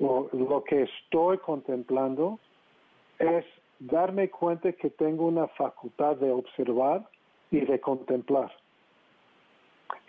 o 0.00 0.28
lo 0.32 0.64
que 0.64 0.82
estoy 0.82 1.38
contemplando 1.38 2.38
es 3.18 3.44
darme 3.78 4.30
cuenta 4.30 4.72
que 4.72 4.90
tengo 4.90 5.26
una 5.26 5.48
facultad 5.48 6.16
de 6.16 6.30
observar 6.30 7.06
y 7.50 7.60
de 7.60 7.80
contemplar. 7.80 8.50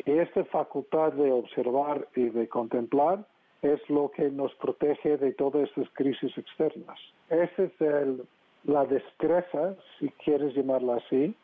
Y 0.05 0.11
esta 0.11 0.45
facultad 0.45 1.13
de 1.13 1.31
observar 1.31 2.07
y 2.15 2.29
de 2.29 2.47
contemplar 2.47 3.25
es 3.61 3.79
lo 3.89 4.11
que 4.11 4.29
nos 4.29 4.53
protege 4.55 5.17
de 5.17 5.33
todas 5.33 5.69
estas 5.69 5.89
crisis 5.93 6.37
externas. 6.37 6.99
Esa 7.29 7.63
es 7.63 7.81
el, 7.81 8.25
la 8.65 8.85
destreza, 8.85 9.75
si 9.99 10.09
quieres 10.23 10.55
llamarla 10.55 10.95
así, 10.95 11.35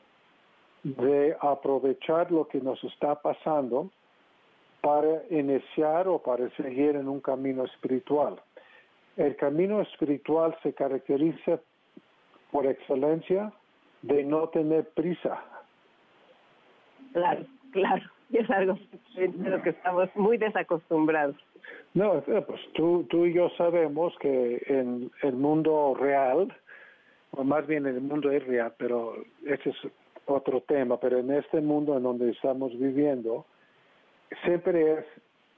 de 0.84 1.36
aprovechar 1.42 2.32
lo 2.32 2.48
que 2.48 2.62
nos 2.62 2.82
está 2.84 3.16
pasando 3.16 3.90
para 4.82 5.24
iniciar 5.30 6.08
o 6.08 6.20
para 6.20 6.50
seguir 6.52 6.96
en 6.96 7.08
un 7.10 7.20
camino 7.20 7.66
espiritual. 7.66 8.40
El 9.18 9.36
camino 9.36 9.82
espiritual 9.82 10.56
se 10.64 10.74
caracteriza 10.74 11.60
por 12.52 12.66
excelencia 12.66 13.52
de 14.02 14.24
no 14.24 14.48
tener 14.48 14.88
prisa. 14.92 15.44
Claro, 17.12 17.46
claro, 17.72 18.04
y 18.30 18.38
es 18.38 18.50
algo 18.50 18.78
de 19.16 19.50
lo 19.50 19.62
que 19.62 19.72
estamos 19.72 20.10
muy 20.16 20.38
desacostumbrados. 20.38 21.36
No, 21.94 22.20
eh, 22.20 22.44
pues 22.48 22.62
tú, 22.74 23.06
tú 23.10 23.26
y 23.26 23.34
yo 23.34 23.50
sabemos 23.58 24.16
que 24.20 24.64
en 24.68 25.12
el 25.24 25.34
mundo 25.34 25.96
real, 26.00 26.56
o 27.32 27.44
más 27.44 27.66
bien 27.68 27.86
en 27.86 27.96
el 27.96 28.02
mundo 28.02 28.32
irreal, 28.32 28.74
pero 28.78 29.16
ese 29.46 29.70
es 29.70 29.76
otro 30.26 30.62
tema, 30.62 31.00
pero 31.00 31.20
en 31.20 31.32
este 31.32 31.62
mundo 31.62 31.98
en 31.98 32.04
donde 32.04 32.32
estamos 32.32 32.78
viviendo, 32.78 33.46
siempre 34.44 34.94
es 34.94 35.06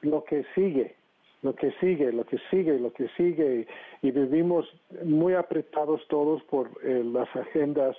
lo 0.02 0.24
que 0.24 0.46
sigue, 0.56 0.96
lo 1.42 1.56
que 1.56 1.72
sigue, 1.80 2.12
lo 2.12 2.26
que 2.26 2.38
sigue, 2.50 2.80
lo 2.80 2.94
que 2.94 3.08
sigue, 3.10 3.68
y, 4.02 4.12
vivimos 4.12 4.66
muy 5.04 5.34
apretados 5.34 6.02
todos 6.08 6.44
por 6.44 6.70
eh, 6.84 7.04
las 7.04 7.34
agendas, 7.36 7.96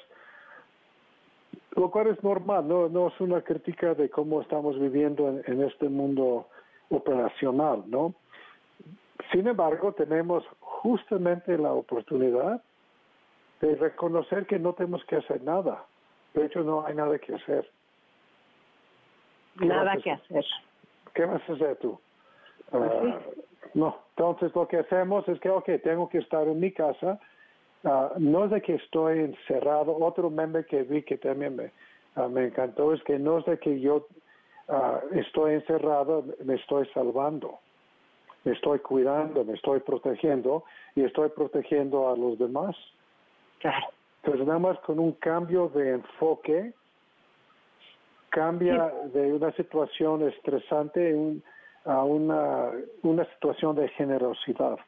lo 1.76 1.90
cual 1.90 2.08
es 2.08 2.22
normal, 2.22 2.66
no, 2.68 2.88
no 2.88 3.08
es 3.08 3.20
una 3.20 3.42
crítica 3.42 3.94
de 3.94 4.08
cómo 4.08 4.40
estamos 4.40 4.78
viviendo 4.78 5.42
en 5.46 5.62
este 5.62 5.88
mundo 5.88 6.48
operacional, 6.90 7.84
¿no? 7.86 8.14
Sin 9.30 9.46
embargo, 9.46 9.92
tenemos 9.92 10.44
justamente 10.60 11.56
la 11.56 11.72
oportunidad 11.72 12.62
de 13.62 13.76
reconocer 13.76 14.44
que 14.46 14.58
no 14.58 14.74
tenemos 14.74 15.02
que 15.06 15.16
hacer 15.16 15.40
nada. 15.42 15.86
De 16.34 16.44
hecho, 16.44 16.62
no 16.62 16.84
hay 16.84 16.94
nada 16.94 17.16
que 17.18 17.34
hacer. 17.34 17.70
Nada 19.56 19.96
que 19.96 20.10
hacer. 20.10 20.44
¿Qué 21.14 21.24
vas 21.24 21.48
a 21.48 21.52
hacer 21.52 21.76
tú? 21.76 21.98
Pues 22.70 22.90
ah, 22.90 23.20
no, 23.74 23.98
entonces 24.10 24.54
lo 24.54 24.66
que 24.66 24.78
hacemos 24.78 25.26
es 25.28 25.38
que, 25.40 25.48
ok, 25.48 25.70
tengo 25.84 26.08
que 26.08 26.18
estar 26.18 26.46
en 26.48 26.58
mi 26.58 26.72
casa. 26.72 27.20
Ah, 27.84 28.12
no 28.18 28.46
es 28.46 28.50
de 28.50 28.60
que 28.60 28.74
estoy 28.74 29.20
encerrado. 29.20 29.96
Otro 29.96 30.28
meme 30.28 30.64
que 30.64 30.82
vi 30.82 31.02
que 31.02 31.16
también 31.16 31.54
me, 31.54 31.70
ah, 32.16 32.28
me 32.28 32.46
encantó 32.46 32.92
es 32.92 33.02
que 33.04 33.18
no 33.18 33.38
es 33.38 33.44
de 33.46 33.58
que 33.58 33.78
yo 33.80 34.06
estoy 35.12 35.54
encerrado, 35.54 36.24
me 36.44 36.54
estoy 36.54 36.86
salvando 36.94 37.58
me 38.44 38.52
estoy 38.52 38.78
cuidando, 38.80 39.44
me 39.44 39.54
estoy 39.54 39.80
protegiendo 39.80 40.64
y 40.94 41.04
estoy 41.04 41.28
protegiendo 41.28 42.10
a 42.10 42.16
los 42.16 42.38
demás. 42.38 42.74
Entonces, 44.22 44.46
nada 44.46 44.58
más 44.58 44.78
con 44.80 44.98
un 44.98 45.12
cambio 45.12 45.68
de 45.68 45.92
enfoque, 45.92 46.72
cambia 48.30 48.92
de 49.12 49.32
una 49.32 49.52
situación 49.52 50.26
estresante 50.28 51.14
a 51.84 52.02
una, 52.04 52.70
una 53.02 53.24
situación 53.34 53.76
de 53.76 53.88
generosidad. 53.90 54.78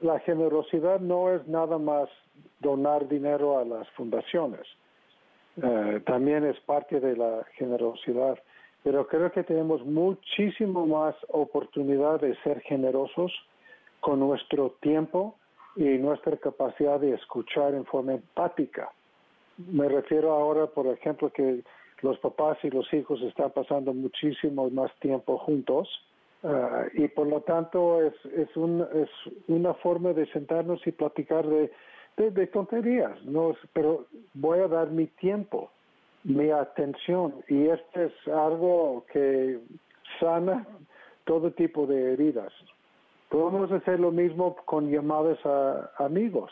La 0.00 0.18
generosidad 0.20 1.00
no 1.00 1.30
es 1.30 1.46
nada 1.48 1.78
más 1.78 2.08
donar 2.60 3.08
dinero 3.08 3.58
a 3.58 3.64
las 3.64 3.88
fundaciones, 3.90 4.66
eh, 5.62 6.00
también 6.06 6.44
es 6.44 6.58
parte 6.60 7.00
de 7.00 7.16
la 7.16 7.44
generosidad. 7.54 8.38
Pero 8.84 9.06
creo 9.06 9.30
que 9.32 9.42
tenemos 9.42 9.84
muchísimo 9.84 10.86
más 10.86 11.14
oportunidad 11.28 12.20
de 12.20 12.36
ser 12.42 12.60
generosos 12.60 13.32
con 14.00 14.20
nuestro 14.20 14.70
tiempo 14.80 15.34
y 15.78 15.98
nuestra 15.98 16.36
capacidad 16.36 17.00
de 17.00 17.14
escuchar 17.14 17.74
en 17.74 17.86
forma 17.86 18.12
empática. 18.12 18.90
Me 19.56 19.88
refiero 19.88 20.32
ahora, 20.32 20.66
por 20.66 20.86
ejemplo, 20.88 21.30
que 21.30 21.62
los 22.02 22.18
papás 22.18 22.58
y 22.62 22.70
los 22.70 22.92
hijos 22.92 23.22
están 23.22 23.50
pasando 23.52 23.94
muchísimo 23.94 24.68
más 24.70 24.92
tiempo 25.00 25.38
juntos 25.38 25.88
Ah, 26.44 26.86
y 26.94 27.08
por 27.08 27.26
lo 27.26 27.40
tanto 27.40 28.00
es, 28.00 28.14
es, 28.26 28.56
un, 28.56 28.86
es 28.94 29.08
una 29.48 29.74
forma 29.74 30.12
de 30.12 30.24
sentarnos 30.26 30.84
y 30.86 30.92
platicar 30.92 31.44
de, 31.44 31.72
de, 32.16 32.30
de 32.30 32.46
tonterías, 32.46 33.20
¿no? 33.24 33.56
pero 33.72 34.06
voy 34.34 34.60
a 34.60 34.68
dar 34.68 34.88
mi 34.90 35.06
tiempo, 35.06 35.70
mi 36.22 36.50
atención 36.50 37.34
y 37.48 37.66
esto 37.66 38.02
es 38.02 38.12
algo 38.28 39.04
que 39.12 39.58
sana 40.20 40.64
todo 41.24 41.50
tipo 41.50 41.86
de 41.88 42.12
heridas. 42.12 42.52
Podemos 43.28 43.70
hacer 43.72 44.00
lo 44.00 44.10
mismo 44.10 44.56
con 44.64 44.90
llamadas 44.90 45.38
a 45.44 45.90
amigos 45.98 46.50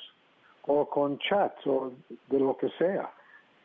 o 0.66 0.89
con 0.89 1.18
chats 1.18 1.66
o 1.66 1.93
de 2.29 2.41
lo 2.41 2.57
que 2.57 2.68
sea. 2.79 3.11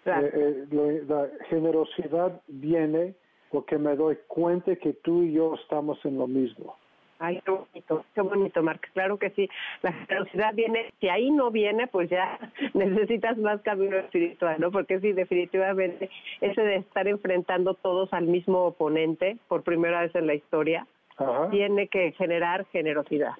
Claro. 0.03 0.28
Eh, 0.28 0.68
eh, 0.72 1.03
la 1.07 1.28
generosidad 1.49 2.41
viene 2.47 3.16
porque 3.51 3.78
me 3.78 3.95
doy 3.95 4.18
cuenta 4.28 4.76
que 4.76 4.93
tú 4.93 5.24
y 5.24 5.34
yo 5.34 5.55
estamos 5.55 6.03
en 6.05 6.18
lo 6.18 6.28
mismo. 6.28 6.76
Ay, 7.20 7.39
qué 7.45 7.51
bonito, 7.51 8.05
qué 8.16 8.22
bonito, 8.22 8.64
Marc. 8.64 8.89
Claro 8.93 9.20
que 9.20 9.30
sí. 9.32 9.47
La 9.84 9.93
generosidad 9.93 10.55
viene, 10.55 10.91
si 10.99 11.07
ahí 11.07 11.30
no 11.30 11.51
viene, 11.51 11.86
pues 11.86 12.09
ya 12.09 12.39
necesitas 12.74 13.38
más 13.38 13.62
camino 13.62 13.97
espiritual, 13.97 14.55
¿no? 14.59 14.72
Porque 14.72 14.99
sí, 14.99 15.12
definitivamente, 15.12 16.09
ese 16.39 16.62
de 16.62 16.78
estar 16.78 17.07
enfrentando 17.07 17.76
todos 17.76 18.12
al 18.12 18.26
mismo 18.26 18.64
oponente 18.64 19.38
por 19.47 19.62
primera 19.62 20.01
vez 20.01 20.16
en 20.16 20.26
la 20.26 20.34
historia, 20.34 20.88
Ajá. 21.18 21.49
tiene 21.49 21.88
que 21.88 22.12
generar 22.14 22.66
generosidad. 22.68 23.34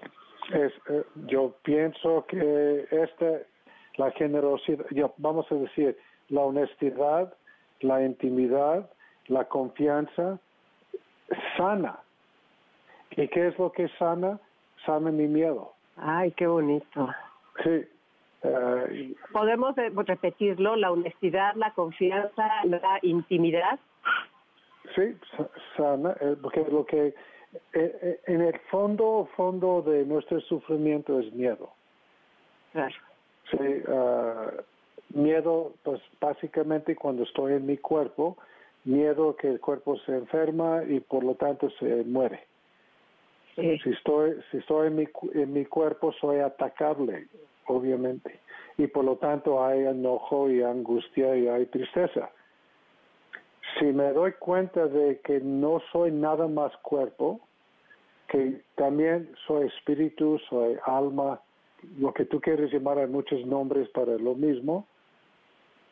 Es, 0.53 0.74
eh, 0.89 1.03
yo 1.28 1.53
pienso 1.63 2.26
que 2.28 2.88
esta, 2.91 3.39
la 3.97 4.11
generosidad, 4.11 4.86
yo, 4.91 5.13
vamos 5.17 5.49
a 5.51 5.55
decir, 5.55 5.97
la 6.30 6.41
honestidad, 6.41 7.34
la 7.82 8.03
intimidad, 8.03 8.89
la 9.28 9.45
confianza, 9.45 10.39
sana. 11.57 11.99
¿Y 13.11 13.28
qué 13.28 13.47
es 13.47 13.57
lo 13.59 13.72
que 13.72 13.88
sana? 13.99 14.39
Sana 14.86 15.11
mi 15.11 15.28
miedo. 15.28 15.74
Ay, 15.97 16.32
qué 16.32 16.47
bonito. 16.47 17.09
Sí. 17.63 17.86
Eh, 18.43 19.13
Podemos 19.32 19.78
eh, 19.78 19.91
repetirlo, 19.93 20.76
la 20.76 20.91
honestidad, 20.91 21.53
la 21.55 21.72
confianza, 21.74 22.49
la 22.65 22.97
intimidad. 23.03 23.80
Sí, 24.95 25.15
sa- 25.38 25.49
sana, 25.78 26.15
eh, 26.22 26.36
porque 26.41 26.65
lo 26.72 26.86
que 26.86 27.13
en 27.74 28.41
el 28.41 28.60
fondo, 28.72 29.28
fondo 29.36 29.82
de 29.82 30.06
nuestro 30.06 30.39
sufrimiento 30.41 31.20
es 31.20 31.32
miedo. 31.34 31.72
Claro. 32.72 32.95
Sí, 33.49 33.58
ah, 33.88 34.52
miedo, 35.14 35.74
pues 35.84 36.02
básicamente 36.20 36.95
cuando 36.95 37.24
estoy 37.24 37.54
en 37.54 37.66
mi 37.66 37.78
cuerpo, 37.78 38.38
miedo 38.86 39.36
que 39.36 39.49
el 39.49 39.60
cuerpo 39.60 39.97
se 39.99 40.14
enferma 40.14 40.84
y 40.88 40.99
por 40.99 41.24
lo 41.24 41.36
tanto 41.36 41.70
se 41.72 42.04
muere. 42.04 42.45
Sí. 43.56 43.78
Si 43.84 43.89
estoy, 43.89 44.38
si 44.49 44.58
estoy 44.58 44.88
en 44.88 44.95
mi, 44.95 45.08
en 45.34 45.54
mi 45.54 45.66
cuerpo, 45.66 46.14
soy 46.14 46.39
atacable, 46.39 47.28
obviamente. 47.68 48.39
Y 48.78 48.88
por 48.88 49.04
lo 49.04 49.18
tanto 49.18 49.64
hay 49.64 49.82
enojo 49.82 50.49
y 50.49 50.62
angustia 50.64 51.36
y 51.36 51.47
hay 51.47 51.66
tristeza. 51.66 52.30
Si 53.80 53.86
me 53.86 54.11
doy 54.11 54.34
cuenta 54.34 54.88
de 54.88 55.19
que 55.22 55.39
no 55.39 55.82
soy 55.91 56.11
nada 56.11 56.47
más 56.47 56.76
cuerpo, 56.78 57.39
que 58.28 58.61
también 58.76 59.30
soy 59.47 59.67
espíritu, 59.67 60.39
soy 60.49 60.78
alma, 60.86 61.41
lo 61.97 62.13
que 62.13 62.26
tú 62.26 62.39
quieres 62.39 62.72
llamar 62.72 62.99
a 62.99 63.07
muchos 63.07 63.45
nombres 63.45 63.89
para 63.89 64.13
lo 64.17 64.36
mismo, 64.36 64.88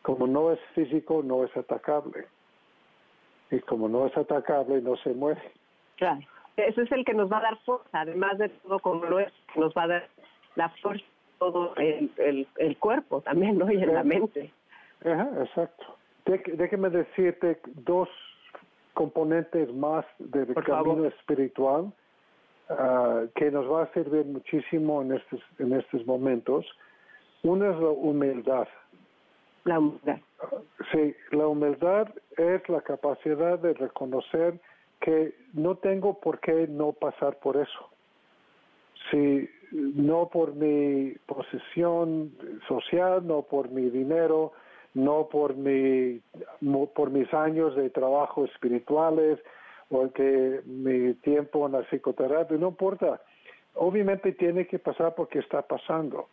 como 0.02 0.26
no 0.26 0.52
es 0.52 0.60
físico, 0.74 1.22
no 1.22 1.44
es 1.44 1.54
atacable. 1.56 2.26
Y 3.50 3.60
como 3.60 3.88
no 3.88 4.06
es 4.06 4.16
atacable, 4.16 4.80
no 4.80 4.96
se 4.96 5.12
muere. 5.12 5.42
Claro. 5.96 6.20
Ese 6.56 6.82
es 6.82 6.92
el 6.92 7.04
que 7.04 7.14
nos 7.14 7.30
va 7.30 7.38
a 7.38 7.42
dar 7.42 7.58
fuerza, 7.58 7.88
además 7.92 8.38
de 8.38 8.48
todo 8.48 8.78
como 8.80 9.04
lo 9.04 9.18
es, 9.18 9.32
nos 9.56 9.72
va 9.74 9.84
a 9.84 9.88
dar 9.88 10.08
la 10.56 10.68
fuerza 10.68 11.04
todo 11.38 11.74
el, 11.76 12.10
el, 12.18 12.46
el 12.58 12.76
cuerpo 12.76 13.22
también, 13.22 13.58
¿no? 13.58 13.70
Y 13.72 13.82
en 13.82 13.94
la 13.94 14.04
mente. 14.04 14.52
Ajá, 15.04 15.30
exacto. 15.40 15.96
Dé- 16.30 16.52
déjeme 16.56 16.90
decirte 16.90 17.58
dos 17.84 18.08
componentes 18.94 19.72
más 19.74 20.04
del 20.18 20.46
Por 20.54 20.64
camino 20.64 20.94
favor. 20.94 21.06
espiritual 21.06 21.92
ah, 22.68 23.22
que 23.34 23.50
nos 23.50 23.66
va 23.70 23.82
a 23.84 23.92
servir 23.92 24.24
muchísimo 24.26 25.02
en 25.02 25.12
estos, 25.12 25.40
en 25.58 25.72
estos 25.72 26.06
momentos. 26.06 26.64
Uno 27.42 27.70
es 27.70 27.76
la 27.80 27.88
humildad. 27.90 28.68
La 29.64 29.78
humildad. 29.78 30.18
Sí, 30.92 31.14
la 31.32 31.46
humildad 31.48 32.08
es 32.36 32.66
la 32.68 32.80
capacidad 32.80 33.58
de 33.58 33.74
reconocer 33.74 34.60
que 35.00 35.34
no 35.54 35.74
tengo 35.76 36.20
por 36.20 36.38
qué 36.40 36.66
no 36.68 36.92
pasar 36.92 37.38
por 37.40 37.56
eso. 37.56 37.88
Si 39.10 39.48
no 39.72 40.28
por 40.28 40.54
mi 40.54 41.12
posesión 41.26 42.32
social, 42.68 43.26
no 43.26 43.42
por 43.42 43.70
mi 43.70 43.88
dinero, 43.90 44.52
no 44.94 45.28
por 45.28 45.56
mi 45.56 46.20
por 46.94 47.10
mis 47.10 47.32
años 47.32 47.76
de 47.76 47.90
trabajo 47.90 48.44
espirituales 48.44 49.38
o 49.90 50.10
que 50.12 50.60
mi 50.64 51.14
tiempo 51.14 51.66
en 51.66 51.72
la 51.72 51.82
psicoterapia, 51.82 52.56
no 52.56 52.68
importa. 52.68 53.20
Obviamente 53.74 54.32
tiene 54.32 54.66
que 54.66 54.78
pasar 54.78 55.14
porque 55.14 55.40
está 55.40 55.62
pasando. 55.62 56.28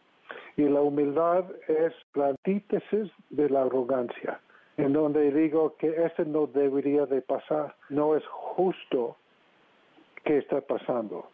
Y 0.55 0.64
la 0.64 0.82
humildad 0.82 1.45
es 1.68 1.93
la 2.16 2.30
antítesis 2.30 3.12
de 3.30 3.49
la 3.49 3.64
arrogancia, 3.64 4.39
en 4.78 4.93
donde 4.93 5.32
digo 5.32 5.76
que 5.78 5.89
eso 6.05 6.26
no 6.26 6.47
debería 6.47 7.05
de 7.05 7.22
pasar, 7.22 7.76
no 7.89 8.16
es 8.16 8.26
justo 8.28 9.18
que 10.24 10.39
está 10.39 10.62
pasando. 10.62 11.30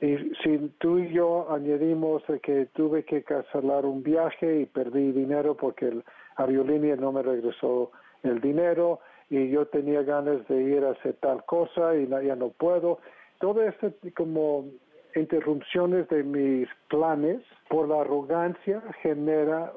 Y 0.00 0.16
si 0.42 0.58
tú 0.78 0.98
y 0.98 1.12
yo 1.12 1.46
añadimos 1.52 2.22
que 2.42 2.66
tuve 2.74 3.04
que 3.04 3.22
cancelar 3.22 3.86
un 3.86 4.02
viaje 4.02 4.60
y 4.60 4.66
perdí 4.66 5.12
dinero 5.12 5.54
porque 5.54 5.86
el 5.86 6.04
aerolínea 6.36 6.96
no 6.96 7.12
me 7.12 7.22
regresó 7.22 7.90
el 8.22 8.40
dinero 8.40 9.00
y 9.30 9.48
yo 9.50 9.66
tenía 9.66 10.02
ganas 10.02 10.46
de 10.48 10.62
ir 10.62 10.84
a 10.84 10.90
hacer 10.90 11.14
tal 11.20 11.44
cosa 11.44 11.96
y 11.96 12.06
no- 12.06 12.20
ya 12.20 12.36
no 12.36 12.48
puedo, 12.50 12.98
todo 13.40 13.62
esto 13.62 13.92
como 14.16 14.66
interrupciones 15.14 16.08
de 16.08 16.22
mis 16.22 16.68
planes 16.88 17.40
por 17.68 17.88
la 17.88 18.00
arrogancia 18.00 18.82
genera 19.02 19.72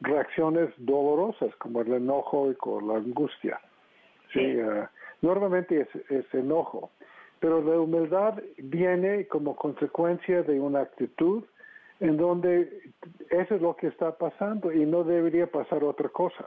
reacciones 0.00 0.70
dolorosas 0.78 1.54
como 1.56 1.80
el 1.80 1.92
enojo 1.92 2.50
y 2.50 2.54
con 2.56 2.86
la 2.88 2.96
angustia. 2.96 3.58
Sí, 4.32 4.40
eh, 4.40 4.86
normalmente 5.22 5.80
es, 5.80 6.10
es 6.10 6.34
enojo, 6.34 6.90
pero 7.40 7.62
la 7.62 7.80
humildad 7.80 8.42
viene 8.58 9.26
como 9.28 9.56
consecuencia 9.56 10.42
de 10.42 10.60
una 10.60 10.80
actitud 10.80 11.44
en 12.00 12.16
donde 12.16 12.92
eso 13.30 13.54
es 13.54 13.62
lo 13.62 13.74
que 13.76 13.86
está 13.88 14.16
pasando 14.16 14.72
y 14.72 14.84
no 14.84 15.02
debería 15.04 15.46
pasar 15.46 15.82
otra 15.84 16.08
cosa. 16.08 16.44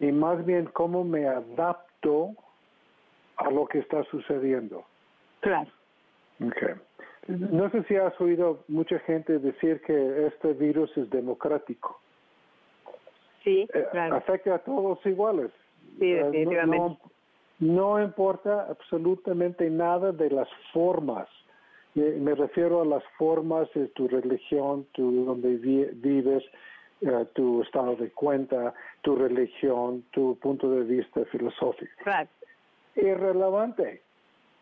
Y 0.00 0.12
más 0.12 0.44
bien 0.44 0.66
cómo 0.72 1.04
me 1.04 1.26
adapto 1.26 2.30
a 3.36 3.50
lo 3.50 3.66
que 3.66 3.78
está 3.78 4.04
sucediendo. 4.04 4.84
Claro. 5.40 5.70
Okay. 6.40 6.74
No 7.28 7.68
sé 7.70 7.82
si 7.84 7.96
has 7.96 8.18
oído 8.20 8.64
mucha 8.68 8.98
gente 9.00 9.38
decir 9.38 9.80
que 9.82 10.26
este 10.26 10.52
virus 10.54 10.96
es 10.96 11.10
democrático. 11.10 12.00
Sí, 13.44 13.66
Eh, 13.72 13.86
claro. 13.92 14.16
Afecta 14.16 14.54
a 14.56 14.58
todos 14.58 15.04
iguales. 15.06 15.50
Sí, 15.98 16.12
Eh, 16.12 16.20
no- 16.20 16.30
definitivamente. 16.30 16.98
No, 17.60 17.96
no 17.98 18.02
importa 18.02 18.66
absolutamente 18.68 19.68
nada 19.70 20.12
de 20.12 20.30
las 20.30 20.48
formas. 20.72 21.28
Me, 21.94 22.10
me 22.12 22.34
refiero 22.34 22.82
a 22.82 22.84
las 22.84 23.02
formas 23.16 23.68
de 23.74 23.88
tu 23.88 24.06
religión, 24.08 24.86
tu 24.92 25.24
donde 25.24 25.56
vi- 25.56 25.88
vives, 25.94 26.44
eh, 27.00 27.26
tu 27.34 27.62
estado 27.62 27.96
de 27.96 28.10
cuenta, 28.10 28.74
tu 29.02 29.16
religión, 29.16 30.04
tu 30.12 30.36
punto 30.38 30.70
de 30.70 30.84
vista 30.84 31.24
filosófico 31.26 31.92
Claro. 32.04 32.28
irrelevante. 32.96 34.02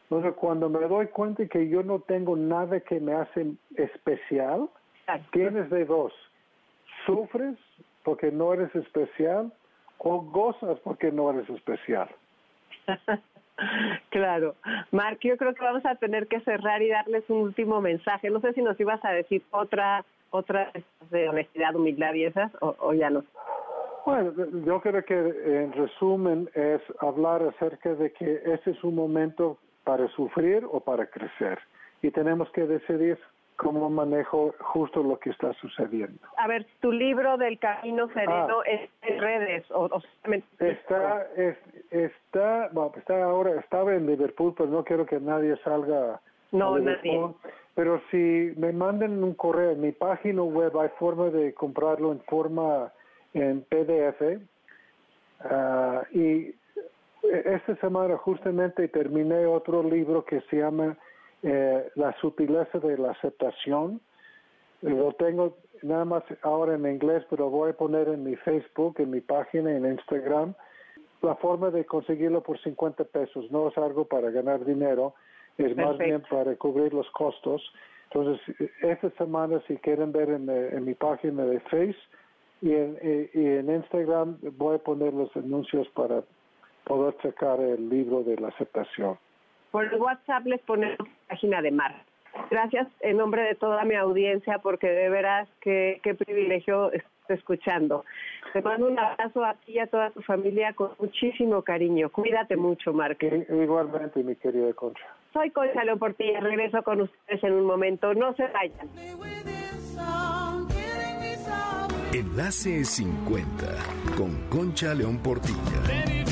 Entonces, 0.08 0.34
cuando 0.34 0.68
me 0.68 0.86
doy 0.86 1.06
cuenta 1.08 1.46
que 1.46 1.68
yo 1.68 1.82
no 1.82 2.00
tengo 2.00 2.36
nada 2.36 2.78
que 2.80 3.00
me 3.00 3.12
hace 3.12 3.52
especial, 3.76 4.68
Claro. 5.04 5.24
tienes 5.32 5.68
de 5.70 5.84
dos. 5.84 6.12
Sufres 7.06 7.56
porque 8.04 8.30
no 8.30 8.52
eres 8.54 8.74
especial 8.74 9.52
o 9.98 10.20
gozas 10.20 10.78
porque 10.80 11.10
no 11.10 11.30
eres 11.30 11.48
especial. 11.50 12.08
claro. 14.10 14.54
Mark, 14.90 15.18
yo 15.22 15.36
creo 15.36 15.54
que 15.54 15.64
vamos 15.64 15.84
a 15.86 15.94
tener 15.96 16.26
que 16.26 16.40
cerrar 16.40 16.82
y 16.82 16.88
darles 16.88 17.24
un 17.28 17.38
último 17.38 17.80
mensaje. 17.80 18.30
No 18.30 18.40
sé 18.40 18.52
si 18.52 18.62
nos 18.62 18.78
ibas 18.78 19.04
a 19.04 19.10
decir 19.12 19.42
otra 19.50 20.04
otra 20.30 20.70
de 21.10 21.28
honestidad, 21.28 21.74
humildad 21.74 22.12
y 22.14 22.24
esas, 22.24 22.52
o, 22.60 22.74
o 22.78 22.92
ya 22.92 23.10
no. 23.10 23.24
Bueno, 24.04 24.32
yo 24.64 24.80
creo 24.80 25.04
que 25.04 25.14
en 25.14 25.72
resumen 25.72 26.48
es 26.54 26.80
hablar 27.00 27.42
acerca 27.42 27.94
de 27.94 28.12
que 28.12 28.42
este 28.44 28.70
es 28.70 28.84
un 28.84 28.94
momento 28.94 29.58
para 29.84 30.06
sufrir 30.08 30.64
o 30.70 30.80
para 30.80 31.06
crecer. 31.06 31.58
Y 32.02 32.10
tenemos 32.10 32.48
que 32.50 32.66
decidir. 32.66 33.18
Cómo 33.56 33.88
manejo 33.90 34.54
justo 34.60 35.02
lo 35.02 35.18
que 35.18 35.30
está 35.30 35.52
sucediendo. 35.54 36.18
A 36.36 36.46
ver, 36.46 36.66
tu 36.80 36.92
libro 36.92 37.36
del 37.36 37.58
Camino 37.58 38.08
Sereno 38.08 38.60
Ah. 38.60 38.62
es 38.66 38.90
en 39.02 39.20
redes 39.20 39.64
o, 39.70 39.88
Está, 40.58 41.26
es- 41.36 41.56
está, 41.90 42.68
bueno, 42.72 42.92
está 42.96 43.22
ahora, 43.24 43.58
estaba 43.60 43.94
en 43.94 44.06
Liverpool, 44.06 44.54
pero 44.56 44.68
no 44.70 44.84
quiero 44.84 45.06
que 45.06 45.18
nadie 45.20 45.56
salga. 45.64 46.20
No, 46.52 46.78
Liverpool. 46.78 47.34
Pero 47.74 48.00
si 48.10 48.52
me 48.56 48.72
mandan 48.72 49.22
un 49.22 49.34
correo, 49.34 49.72
en 49.72 49.80
mi 49.80 49.92
página 49.92 50.42
web 50.42 50.78
hay 50.78 50.88
forma 50.98 51.26
de 51.30 51.52
comprarlo 51.54 52.12
en 52.12 52.20
forma 52.20 52.90
en 53.34 53.62
PDF. 53.62 54.38
Ah, 55.44 56.02
y 56.12 56.54
esta 57.22 57.76
semana 57.76 58.16
justamente 58.16 58.88
terminé 58.88 59.44
otro 59.46 59.82
libro 59.82 60.24
que 60.24 60.40
se 60.42 60.56
llama 60.58 60.96
eh, 61.46 61.90
La 61.94 62.12
sutileza 62.20 62.80
de 62.80 62.98
la 62.98 63.12
aceptación. 63.12 64.00
Lo 64.82 65.12
tengo 65.12 65.56
nada 65.82 66.04
más 66.04 66.24
ahora 66.42 66.74
en 66.74 66.86
inglés, 66.86 67.24
pero 67.30 67.48
voy 67.48 67.70
a 67.70 67.76
poner 67.76 68.08
en 68.08 68.24
mi 68.24 68.34
Facebook, 68.36 68.96
en 68.98 69.10
mi 69.10 69.20
página, 69.20 69.70
en 69.70 69.86
Instagram, 69.86 70.54
la 71.22 71.36
forma 71.36 71.70
de 71.70 71.84
conseguirlo 71.84 72.42
por 72.42 72.60
50 72.60 73.04
pesos. 73.04 73.48
No 73.52 73.68
es 73.68 73.78
algo 73.78 74.04
para 74.04 74.30
ganar 74.30 74.64
dinero, 74.64 75.14
es 75.56 75.76
más 75.76 75.96
bien 75.98 76.20
para 76.28 76.56
cubrir 76.56 76.92
los 76.92 77.08
costos. 77.12 77.62
Entonces, 78.10 78.40
esta 78.82 79.10
semana, 79.10 79.62
si 79.68 79.76
quieren 79.76 80.10
ver 80.10 80.30
en, 80.30 80.50
eh, 80.50 80.70
en 80.72 80.84
mi 80.84 80.94
página 80.94 81.44
de 81.44 81.60
Face 81.60 81.96
y 82.60 82.72
en, 82.72 82.98
y 83.34 83.46
en 83.46 83.70
Instagram, 83.70 84.38
voy 84.56 84.76
a 84.76 84.78
poner 84.78 85.14
los 85.14 85.34
anuncios 85.36 85.88
para 85.90 86.24
poder 86.84 87.14
sacar 87.22 87.60
el 87.60 87.88
libro 87.88 88.24
de 88.24 88.36
la 88.36 88.48
aceptación. 88.48 89.16
Por 89.70 89.84
el 89.86 90.00
WhatsApp 90.00 90.46
les 90.46 90.60
ponemos 90.62 90.98
la 90.98 91.06
página 91.28 91.62
de 91.62 91.70
Mar. 91.70 91.94
Gracias 92.50 92.86
en 93.00 93.16
nombre 93.16 93.42
de 93.42 93.54
toda 93.54 93.84
mi 93.84 93.94
audiencia 93.94 94.58
porque 94.58 94.88
de 94.88 95.08
veras 95.08 95.48
qué, 95.60 96.00
qué 96.02 96.14
privilegio 96.14 96.92
estar 96.92 97.10
escuchando. 97.28 98.04
Te 98.52 98.62
mando 98.62 98.86
un 98.88 98.98
abrazo 98.98 99.44
a 99.44 99.54
ti 99.54 99.72
y 99.72 99.78
a 99.78 99.86
toda 99.86 100.10
tu 100.10 100.22
familia 100.22 100.72
con 100.74 100.90
muchísimo 100.98 101.62
cariño. 101.62 102.10
Cuídate 102.10 102.56
mucho, 102.56 102.92
Marc. 102.92 103.22
I- 103.22 103.46
Igualmente, 103.52 104.22
mi 104.22 104.36
querida 104.36 104.72
Concha. 104.74 105.02
Soy 105.32 105.50
Concha 105.50 105.82
León 105.84 105.98
Portilla. 105.98 106.40
Regreso 106.40 106.82
con 106.82 107.00
ustedes 107.02 107.42
en 107.42 107.52
un 107.54 107.64
momento. 107.64 108.14
No 108.14 108.34
se 108.34 108.46
vayan. 108.48 108.88
Enlace 112.12 112.84
50 112.84 113.66
con 114.16 114.48
Concha 114.48 114.94
León 114.94 115.18
Portilla. 115.22 116.25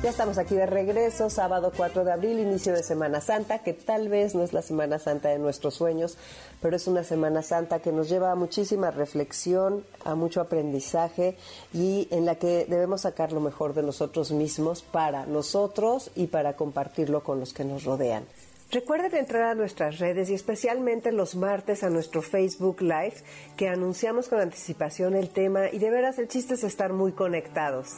Ya 0.00 0.10
estamos 0.10 0.38
aquí 0.38 0.54
de 0.54 0.64
regreso, 0.64 1.28
sábado 1.28 1.72
4 1.76 2.04
de 2.04 2.12
abril, 2.12 2.38
inicio 2.38 2.72
de 2.72 2.84
Semana 2.84 3.20
Santa, 3.20 3.64
que 3.64 3.72
tal 3.72 4.08
vez 4.08 4.36
no 4.36 4.44
es 4.44 4.52
la 4.52 4.62
Semana 4.62 5.00
Santa 5.00 5.30
de 5.30 5.40
nuestros 5.40 5.74
sueños, 5.74 6.16
pero 6.62 6.76
es 6.76 6.86
una 6.86 7.02
Semana 7.02 7.42
Santa 7.42 7.80
que 7.80 7.90
nos 7.90 8.08
lleva 8.08 8.30
a 8.30 8.36
muchísima 8.36 8.92
reflexión, 8.92 9.84
a 10.04 10.14
mucho 10.14 10.40
aprendizaje 10.40 11.36
y 11.74 12.06
en 12.12 12.26
la 12.26 12.36
que 12.36 12.64
debemos 12.68 13.00
sacar 13.00 13.32
lo 13.32 13.40
mejor 13.40 13.74
de 13.74 13.82
nosotros 13.82 14.30
mismos 14.30 14.82
para 14.82 15.26
nosotros 15.26 16.12
y 16.14 16.28
para 16.28 16.54
compartirlo 16.54 17.24
con 17.24 17.40
los 17.40 17.52
que 17.52 17.64
nos 17.64 17.82
rodean. 17.82 18.24
Recuerden 18.70 19.16
entrar 19.16 19.42
a 19.50 19.54
nuestras 19.56 19.98
redes 19.98 20.30
y 20.30 20.34
especialmente 20.34 21.10
los 21.10 21.34
martes 21.34 21.82
a 21.82 21.90
nuestro 21.90 22.22
Facebook 22.22 22.82
Live 22.82 23.14
que 23.56 23.68
anunciamos 23.68 24.28
con 24.28 24.38
anticipación 24.38 25.16
el 25.16 25.30
tema 25.30 25.70
y 25.72 25.80
de 25.80 25.90
veras 25.90 26.20
el 26.20 26.28
chiste 26.28 26.54
es 26.54 26.62
estar 26.62 26.92
muy 26.92 27.10
conectados. 27.10 27.88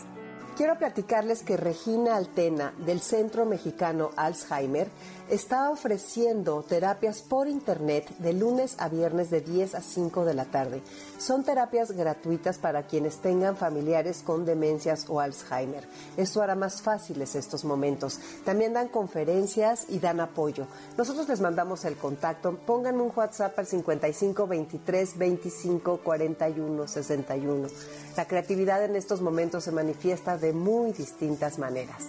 Quiero 0.61 0.77
platicarles 0.77 1.43
que 1.43 1.57
Regina 1.57 2.17
Altena 2.17 2.75
del 2.77 3.01
Centro 3.01 3.47
Mexicano 3.47 4.11
Alzheimer 4.15 4.89
está 5.31 5.71
ofreciendo 5.71 6.65
terapias 6.69 7.23
por 7.23 7.47
internet 7.47 8.09
de 8.19 8.33
lunes 8.33 8.75
a 8.79 8.89
viernes 8.89 9.31
de 9.31 9.41
10 9.41 9.77
a 9.77 9.81
5 9.81 10.25
de 10.25 10.35
la 10.35 10.45
tarde. 10.47 10.83
Son 11.19 11.45
terapias 11.45 11.93
gratuitas 11.93 12.59
para 12.59 12.87
quienes 12.87 13.19
tengan 13.19 13.57
familiares 13.57 14.23
con 14.25 14.45
demencias 14.45 15.07
o 15.09 15.21
Alzheimer. 15.21 15.89
Esto 16.17 16.43
hará 16.43 16.57
más 16.57 16.83
fáciles 16.83 17.37
estos 17.37 17.65
momentos. 17.65 18.19
También 18.45 18.73
dan 18.73 18.89
conferencias 18.89 19.87
y 19.89 20.01
dan 20.01 20.21
apoyo. 20.21 20.67
Nosotros 20.99 21.29
les 21.29 21.41
mandamos 21.41 21.85
el 21.85 21.97
contacto. 21.97 22.59
Pónganme 22.67 23.03
un 23.03 23.13
WhatsApp 23.15 23.57
al 23.59 23.67
55 23.67 24.47
23 24.47 25.17
25 25.17 26.01
41 26.03 26.89
61. 26.89 27.69
La 28.17 28.27
creatividad 28.27 28.85
en 28.85 28.97
estos 28.97 29.21
momentos 29.21 29.65
se 29.65 29.73
manifiesta 29.73 30.37
de 30.37 30.53
muy 30.53 30.93
distintas 30.93 31.59
maneras. 31.59 32.09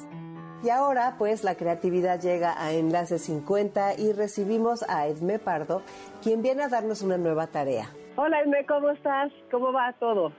Y 0.64 0.70
ahora, 0.70 1.16
pues, 1.18 1.44
la 1.44 1.56
creatividad 1.56 2.22
llega 2.22 2.54
a 2.56 2.72
Enlace 2.72 3.18
50 3.18 3.96
y 3.98 4.14
recibimos 4.14 4.88
a 4.88 5.08
Edme 5.08 5.40
Pardo, 5.40 5.82
quien 6.22 6.44
viene 6.44 6.62
a 6.62 6.70
darnos 6.70 7.02
una 7.02 7.18
nueva 7.18 7.48
tarea. 7.48 7.90
Hola, 8.16 8.42
Edme, 8.42 8.64
¿cómo 8.68 8.92
estás? 8.92 9.32
¿Cómo 9.50 9.74
va 9.74 9.92
todo? 9.94 10.32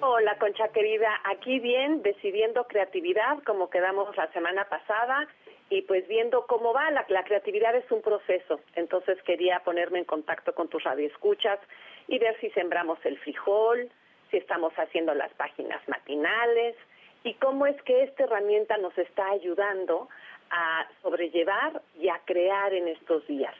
Hola, 0.00 0.38
Concha 0.38 0.68
querida. 0.68 1.08
Aquí 1.24 1.58
bien, 1.58 2.02
decidiendo 2.02 2.68
creatividad, 2.68 3.42
como 3.42 3.68
quedamos 3.68 4.16
la 4.16 4.30
semana 4.32 4.64
pasada, 4.68 5.26
y 5.70 5.82
pues 5.82 6.06
viendo 6.06 6.46
cómo 6.46 6.72
va. 6.72 6.92
La, 6.92 7.04
la 7.08 7.24
creatividad 7.24 7.74
es 7.74 7.90
un 7.90 8.00
proceso. 8.00 8.60
Entonces 8.76 9.20
quería 9.24 9.58
ponerme 9.64 9.98
en 9.98 10.04
contacto 10.04 10.54
con 10.54 10.68
tus 10.68 10.84
radioescuchas 10.84 11.58
y 12.06 12.20
ver 12.20 12.38
si 12.40 12.48
sembramos 12.50 12.98
el 13.04 13.18
frijol, 13.18 13.90
si 14.30 14.36
estamos 14.36 14.72
haciendo 14.74 15.14
las 15.14 15.32
páginas 15.34 15.80
matinales 15.88 16.76
y 17.24 17.34
cómo 17.34 17.66
es 17.66 17.80
que 17.82 18.04
esta 18.04 18.24
herramienta 18.24 18.76
nos 18.76 18.96
está 18.98 19.30
ayudando 19.30 20.08
a 20.50 20.86
sobrellevar 21.02 21.82
y 21.98 22.08
a 22.08 22.20
crear 22.26 22.72
en 22.72 22.86
estos 22.88 23.26
días. 23.26 23.54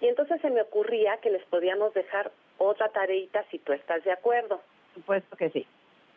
Y 0.00 0.08
entonces 0.08 0.40
se 0.42 0.50
me 0.50 0.60
ocurría 0.60 1.16
que 1.18 1.30
les 1.30 1.44
podíamos 1.46 1.94
dejar 1.94 2.32
otra 2.58 2.88
tareita 2.90 3.44
si 3.50 3.58
tú 3.60 3.72
estás 3.72 4.04
de 4.04 4.12
acuerdo. 4.12 4.60
Supuesto 4.94 5.36
que 5.36 5.50
sí. 5.50 5.66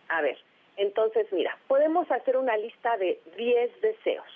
A 0.10 0.22
ver, 0.22 0.38
entonces 0.78 1.32
mira, 1.32 1.58
podemos 1.68 2.10
hacer 2.12 2.36
una 2.36 2.58
lista 2.58 2.98
de 2.98 3.22
10 3.38 3.82
deseos. 3.82 4.28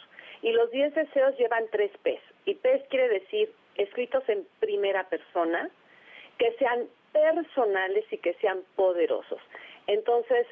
Y 0.42 0.52
los 0.52 0.70
10 0.72 0.94
deseos 0.94 1.38
llevan 1.38 1.66
tres 1.72 1.92
P's. 2.04 2.22
Y 2.46 2.56
P's 2.56 2.84
quiere 2.90 3.10
decir 3.10 3.52
escritos 3.76 4.24
en 4.28 4.46
primera 4.60 5.08
persona, 5.10 5.70
que 6.38 6.52
sean 6.60 6.88
personales 7.12 8.06
y 8.12 8.18
que 8.18 8.34
sean 8.36 8.62
poderosos. 8.76 9.40
Entonces, 9.88 10.46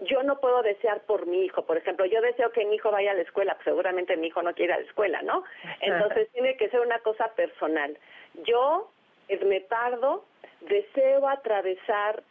yo 0.00 0.22
no 0.22 0.38
puedo 0.40 0.62
desear 0.62 1.00
por 1.02 1.26
mi 1.26 1.44
hijo. 1.44 1.62
Por 1.62 1.76
ejemplo, 1.76 2.06
yo 2.06 2.20
deseo 2.20 2.52
que 2.52 2.64
mi 2.64 2.76
hijo 2.76 2.90
vaya 2.90 3.12
a 3.12 3.14
la 3.14 3.22
escuela, 3.22 3.54
pues 3.54 3.64
seguramente 3.64 4.16
mi 4.16 4.28
hijo 4.28 4.42
no 4.42 4.54
quiere 4.54 4.72
ir 4.72 4.78
a 4.78 4.80
la 4.80 4.86
escuela, 4.86 5.22
¿no? 5.22 5.44
Entonces 5.80 6.28
tiene 6.32 6.56
que 6.56 6.68
ser 6.70 6.80
una 6.80 6.98
cosa 7.00 7.28
personal. 7.34 7.98
Yo, 8.44 8.90
Edme 9.28 9.60
Pardo, 9.62 10.24
deseo 10.60 11.28
atravesar 11.28 12.22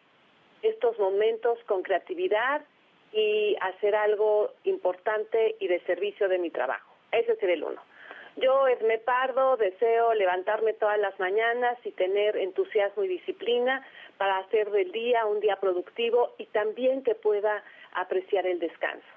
estos 0.61 0.97
momentos 0.97 1.59
con 1.65 1.84
creatividad 1.84 2.61
y 3.11 3.55
hacer 3.61 3.95
algo 3.95 4.51
importante 4.63 5.55
y 5.59 5.68
de 5.68 5.80
servicio 5.82 6.28
de 6.28 6.39
mi 6.39 6.49
trabajo. 6.49 6.93
Ese 7.11 7.36
sería 7.38 7.55
el 7.55 7.63
uno. 7.63 7.82
Yo, 8.38 8.68
Edme 8.68 8.99
Pardo, 8.99 9.57
deseo 9.57 10.13
levantarme 10.13 10.74
todas 10.74 10.99
las 10.99 11.20
mañanas 11.20 11.78
y 11.84 11.91
tener 11.91 12.38
entusiasmo 12.38 13.03
y 13.03 13.07
disciplina 13.07 13.86
para 14.18 14.38
hacer 14.39 14.72
del 14.72 14.91
día 14.91 15.26
un 15.26 15.39
día 15.39 15.57
productivo 15.57 16.34
y 16.38 16.45
también 16.47 17.03
que 17.03 17.15
pueda 17.15 17.63
apreciar 17.93 18.45
el 18.45 18.59
descanso. 18.59 19.07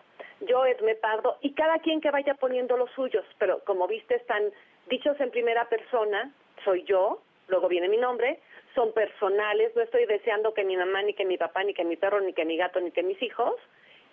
Yo, 0.40 0.64
Edme 0.64 0.94
Pardo, 0.94 1.36
y 1.40 1.52
cada 1.54 1.78
quien 1.78 2.00
que 2.00 2.10
vaya 2.10 2.34
poniendo 2.34 2.76
los 2.76 2.90
suyos, 2.92 3.24
pero 3.38 3.62
como 3.64 3.86
viste 3.86 4.16
están 4.16 4.50
dichos 4.88 5.18
en 5.20 5.30
primera 5.30 5.68
persona, 5.68 6.32
soy 6.64 6.82
yo, 6.84 7.20
luego 7.48 7.68
viene 7.68 7.88
mi 7.88 7.96
nombre, 7.96 8.40
son 8.74 8.92
personales, 8.92 9.74
no 9.74 9.82
estoy 9.82 10.06
deseando 10.06 10.54
que 10.54 10.64
mi 10.64 10.76
mamá, 10.76 11.02
ni 11.02 11.14
que 11.14 11.24
mi 11.24 11.36
papá, 11.36 11.62
ni 11.64 11.74
que 11.74 11.84
mi 11.84 11.96
perro, 11.96 12.20
ni 12.20 12.32
que 12.32 12.44
mi 12.44 12.56
gato, 12.56 12.80
ni 12.80 12.90
que 12.90 13.02
mis 13.02 13.20
hijos, 13.22 13.54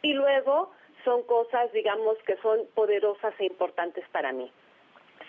y 0.01 0.13
luego 0.13 0.71
son 1.03 1.23
cosas, 1.23 1.71
digamos, 1.71 2.17
que 2.25 2.35
son 2.37 2.67
poderosas 2.73 3.33
e 3.39 3.45
importantes 3.45 4.03
para 4.11 4.31
mí. 4.31 4.51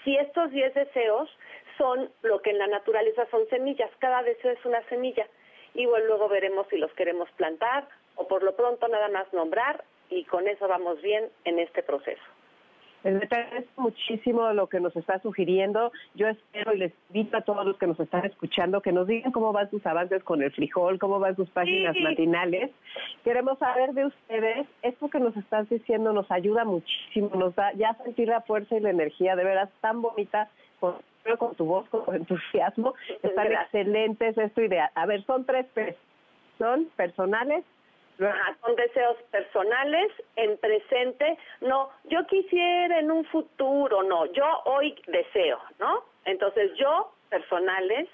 Si 0.05 0.17
estos 0.17 0.51
10 0.51 0.75
deseos 0.75 1.29
son 1.77 2.11
lo 2.23 2.41
que 2.43 2.51
en 2.51 2.59
la 2.59 2.67
naturaleza 2.67 3.27
son 3.31 3.49
semillas, 3.49 3.91
cada 3.99 4.23
deseo 4.23 4.51
es 4.53 4.65
una 4.65 4.83
semilla, 4.89 5.27
y 5.79 5.87
bueno, 5.87 6.07
luego 6.07 6.29
veremos 6.29 6.67
si 6.69 6.77
los 6.77 6.93
queremos 6.95 7.31
plantar 7.37 7.89
o 8.17 8.27
por 8.27 8.43
lo 8.43 8.55
pronto 8.57 8.89
nada 8.89 9.09
más 9.09 9.33
nombrar 9.33 9.85
y 10.11 10.25
con 10.25 10.49
eso 10.49 10.67
vamos 10.67 11.01
bien 11.03 11.27
en 11.45 11.61
este 11.61 11.85
proceso. 11.85 12.21
Les 13.05 13.31
agradezco 13.31 13.81
muchísimo 13.81 14.53
lo 14.55 14.67
que 14.67 14.81
nos 14.81 14.97
está 14.97 15.21
sugiriendo. 15.21 15.93
Yo 16.17 16.27
espero 16.27 16.75
y 16.75 16.79
les 16.79 16.93
invito 17.11 17.37
a 17.37 17.43
todos 17.43 17.65
los 17.65 17.79
que 17.79 17.87
nos 17.87 18.01
están 18.01 18.27
escuchando 18.27 18.83
que 18.83 18.91
nos 18.91 19.07
digan 19.07 19.31
cómo 19.31 19.53
van 19.53 19.71
sus 19.71 19.87
avances 19.87 20.25
con 20.25 20.43
el 20.43 20.51
frijol, 20.51 20.99
cómo 20.99 21.21
van 21.21 21.37
sus 21.37 21.49
páginas 21.51 21.95
Sí. 21.95 22.03
matinales. 22.03 22.73
Queremos 23.23 23.57
saber 23.61 23.93
de 23.93 24.07
ustedes. 24.07 24.67
Esto 24.83 25.09
que 25.09 25.21
nos 25.21 25.37
estás 25.37 25.69
diciendo 25.69 26.13
nos 26.13 26.29
ayuda 26.33 26.65
muchísimo, 26.65 27.31
nos 27.37 27.55
da 27.55 27.73
ya 27.75 27.95
sentir 28.03 28.27
la 28.27 28.41
fuerza 28.41 28.77
y 28.77 28.81
la 28.81 28.91
energía 28.91 29.37
de 29.37 29.45
veras 29.45 29.71
tan 29.81 30.03
bonita 30.03 30.51
con, 30.81 30.97
con 31.37 31.55
tu 31.55 31.67
voz, 31.67 31.89
con 31.89 32.05
tu 32.05 32.13
entusiasmo. 32.13 32.95
Están 33.23 33.49
Gracias. 33.49 33.65
excelentes, 33.65 34.39
es 34.39 34.55
tu 34.55 34.61
idea. 34.63 34.91
A 34.95 35.07
ver, 35.07 35.25
son 35.25 35.45
tres 35.45 35.67
P's. 35.75 35.97
Son 36.59 36.87
personales, 36.97 37.65
Ajá, 38.21 38.57
son 38.61 38.75
deseos 38.75 39.17
personales 39.31 40.11
en 40.35 40.57
presente, 40.59 41.39
no, 41.61 41.91
yo 42.05 42.27
quisiera 42.27 42.99
en 42.99 43.13
un 43.13 43.25
futuro, 43.27 44.03
no, 44.03 44.27
yo 44.33 44.45
hoy 44.65 45.01
deseo, 45.07 45.61
¿no? 45.79 46.03
Entonces 46.25 46.75
yo, 46.75 47.13
personales, 47.31 48.09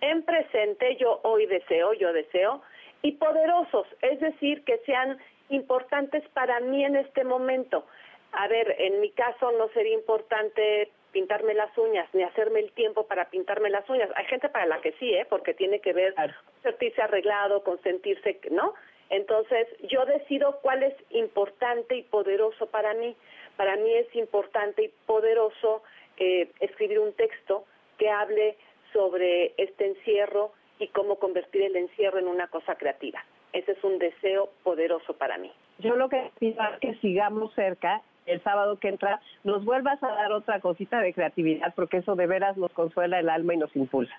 en 0.00 0.22
presente, 0.22 0.96
yo 0.96 1.20
hoy 1.24 1.46
deseo, 1.46 1.92
yo 1.94 2.12
deseo, 2.12 2.62
y 3.02 3.12
poderosos, 3.12 3.86
es 4.00 4.20
decir, 4.20 4.62
que 4.64 4.78
sean 4.86 5.18
importantes 5.48 6.22
para 6.34 6.60
mí 6.60 6.84
en 6.84 6.94
este 6.96 7.24
momento. 7.24 7.84
A 8.32 8.46
ver, 8.46 8.76
en 8.78 9.00
mi 9.00 9.10
caso 9.10 9.50
no 9.52 9.68
sería 9.68 9.94
importante 9.94 10.90
pintarme 11.12 11.54
las 11.54 11.76
uñas, 11.76 12.08
ni 12.12 12.22
hacerme 12.22 12.60
el 12.60 12.72
tiempo 12.72 13.06
para 13.06 13.30
pintarme 13.30 13.70
las 13.70 13.88
uñas. 13.88 14.10
Hay 14.14 14.26
gente 14.26 14.48
para 14.48 14.66
la 14.66 14.80
que 14.80 14.92
sí, 14.92 15.14
¿eh? 15.14 15.26
porque 15.28 15.54
tiene 15.54 15.80
que 15.80 15.92
ver 15.92 16.14
con 16.14 16.32
sentirse 16.62 17.02
arreglado, 17.02 17.62
con 17.62 17.80
sentirse, 17.82 18.40
¿no? 18.50 18.74
Entonces, 19.10 19.66
yo 19.88 20.04
decido 20.04 20.58
cuál 20.60 20.82
es 20.82 20.94
importante 21.10 21.96
y 21.96 22.02
poderoso 22.02 22.66
para 22.66 22.92
mí. 22.94 23.16
Para 23.56 23.76
mí 23.76 23.90
es 23.94 24.14
importante 24.14 24.84
y 24.84 24.88
poderoso 25.06 25.82
eh, 26.18 26.50
escribir 26.60 27.00
un 27.00 27.12
texto 27.14 27.64
que 27.96 28.10
hable 28.10 28.56
sobre 28.92 29.54
este 29.56 29.86
encierro 29.86 30.52
y 30.78 30.88
cómo 30.88 31.16
convertir 31.16 31.62
el 31.62 31.76
encierro 31.76 32.18
en 32.18 32.28
una 32.28 32.48
cosa 32.48 32.74
creativa. 32.76 33.24
Ese 33.52 33.72
es 33.72 33.82
un 33.82 33.98
deseo 33.98 34.50
poderoso 34.62 35.14
para 35.14 35.38
mí. 35.38 35.50
Yo 35.78 35.96
lo 35.96 36.08
que 36.08 36.30
pido 36.38 36.62
es 36.62 36.80
que 36.80 36.94
sigamos 37.00 37.54
cerca 37.54 38.02
el 38.28 38.42
sábado 38.42 38.78
que 38.78 38.88
entra, 38.88 39.20
nos 39.44 39.64
vuelvas 39.64 40.02
a 40.02 40.08
dar 40.08 40.32
otra 40.32 40.60
cosita 40.60 41.00
de 41.00 41.12
creatividad, 41.12 41.74
porque 41.74 41.98
eso 41.98 42.14
de 42.14 42.26
veras 42.26 42.56
nos 42.56 42.72
consuela 42.72 43.18
el 43.18 43.28
alma 43.28 43.54
y 43.54 43.56
nos 43.58 43.74
impulsa. 43.74 44.14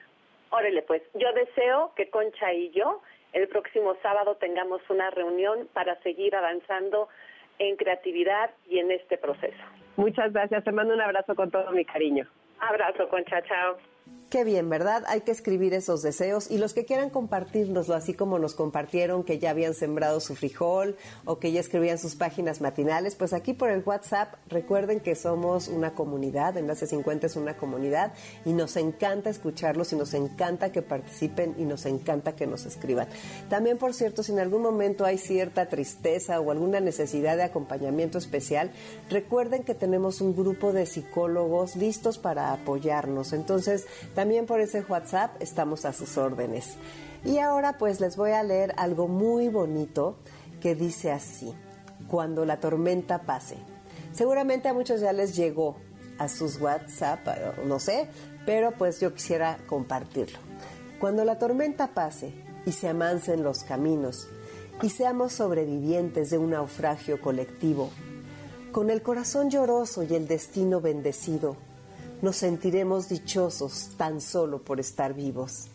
Órale, 0.52 0.82
pues, 0.82 1.02
yo 1.14 1.32
deseo 1.34 1.94
que 1.96 2.10
Concha 2.10 2.54
y 2.54 2.72
yo 2.72 3.02
el 3.34 3.48
próximo 3.48 3.96
sábado 4.02 4.36
tengamos 4.36 4.82
una 4.90 5.10
reunión 5.12 5.68
para 5.74 5.96
seguir 6.02 6.36
avanzando 6.36 7.08
en 7.60 7.76
creatividad 7.76 8.50
y 8.68 8.80
en 8.80 8.92
este 8.92 9.18
proceso. 9.18 9.62
Muchas 9.98 10.32
gracias, 10.34 10.64
te 10.64 10.72
mando 10.72 10.94
un 10.94 11.02
abrazo 11.02 11.36
con 11.36 11.52
todo 11.52 11.72
mi 11.72 11.86
cariño. 11.86 12.28
Abrazo, 12.60 13.08
Concha, 13.10 13.42
chao. 13.44 13.78
Qué 14.30 14.44
bien, 14.44 14.70
¿verdad? 14.70 15.06
Hay 15.08 15.22
que 15.22 15.32
escribir 15.32 15.74
esos 15.74 16.04
deseos 16.04 16.52
y 16.52 16.60
los 16.60 16.76
que 16.76 16.86
quieran 16.86 17.10
compartirnoslo, 17.10 17.96
así 17.96 18.14
como 18.14 18.38
nos 18.38 18.54
compartieron 18.54 19.24
que 19.24 19.40
ya 19.40 19.50
habían 19.50 19.74
sembrado 19.74 20.20
su 20.20 20.36
frijol 20.36 20.98
o 21.26 21.40
que 21.40 21.52
ya 21.52 21.60
escribían 21.60 21.98
sus 21.98 22.14
páginas 22.14 22.62
matinales, 22.62 23.16
pues 23.16 23.34
aquí 23.34 23.54
por 23.56 23.72
el 23.72 23.82
WhatsApp 23.84 24.36
recuerden 24.48 25.00
que 25.00 25.16
somos 25.16 25.68
una 25.68 25.96
comunidad, 25.96 26.56
Enlace 26.58 26.86
50 26.86 27.26
es 27.26 27.38
una 27.38 27.58
comunidad 27.58 28.14
y 28.46 28.54
nos 28.54 28.78
encanta 28.78 29.32
escucharlos 29.32 29.94
y 29.94 29.96
nos 29.96 30.14
encanta 30.14 30.72
que 30.72 30.84
participen 30.84 31.56
y 31.58 31.64
nos 31.64 31.88
encanta 31.88 32.36
que 32.36 32.46
nos 32.46 32.68
escriban. 32.68 33.08
También, 33.50 33.80
por 33.80 33.96
cierto, 33.96 34.22
si 34.22 34.32
en 34.32 34.42
algún 34.42 34.62
momento 34.62 35.06
hay 35.06 35.18
cierta 35.18 35.70
tristeza 35.70 36.40
o 36.40 36.52
alguna 36.52 36.80
necesidad 36.80 37.36
de 37.36 37.44
acompañamiento 37.46 38.20
especial, 38.20 38.70
recuerden 39.10 39.64
que 39.64 39.74
tenemos 39.74 40.22
un 40.22 40.36
grupo 40.36 40.72
de 40.72 40.86
psicólogos 40.86 41.76
listos 41.76 42.20
para 42.20 42.54
apoyarnos. 42.54 43.34
Entonces, 43.34 43.88
también 44.20 44.46
por 44.46 44.60
ese 44.60 44.82
WhatsApp 44.82 45.42
estamos 45.42 45.86
a 45.86 45.94
sus 45.94 46.18
órdenes. 46.18 46.76
Y 47.24 47.38
ahora 47.38 47.78
pues 47.78 48.02
les 48.02 48.18
voy 48.18 48.32
a 48.32 48.44
leer 48.44 48.74
algo 48.76 49.08
muy 49.08 49.48
bonito 49.48 50.18
que 50.60 50.76
dice 50.76 51.10
así, 51.14 51.56
cuando 52.10 52.44
la 52.44 52.60
tormenta 52.60 53.22
pase. 53.22 53.56
Seguramente 54.12 54.68
a 54.68 54.74
muchos 54.74 55.00
ya 55.00 55.14
les 55.14 55.38
llegó 55.38 55.78
a 56.18 56.28
sus 56.28 56.60
WhatsApp, 56.60 57.26
no 57.64 57.80
sé, 57.80 58.10
pero 58.46 58.74
pues 58.74 59.00
yo 59.00 59.14
quisiera 59.14 59.58
compartirlo. 59.68 60.40
Cuando 61.00 61.24
la 61.24 61.40
tormenta 61.40 61.94
pase 61.94 62.34
y 62.66 62.74
se 62.74 62.90
amancen 62.90 63.42
los 63.42 63.64
caminos 63.64 64.28
y 64.82 64.90
seamos 64.90 65.32
sobrevivientes 65.32 66.30
de 66.30 66.40
un 66.40 66.50
naufragio 66.50 67.22
colectivo, 67.22 67.90
con 68.74 68.90
el 68.90 69.02
corazón 69.02 69.50
lloroso 69.50 70.04
y 70.04 70.14
el 70.14 70.28
destino 70.28 70.82
bendecido, 70.82 71.69
nos 72.22 72.36
sentiremos 72.36 73.08
dichosos 73.08 73.92
tan 73.98 74.20
solo 74.20 74.60
por 74.60 74.80
estar 74.80 75.14
vivos. 75.14 75.68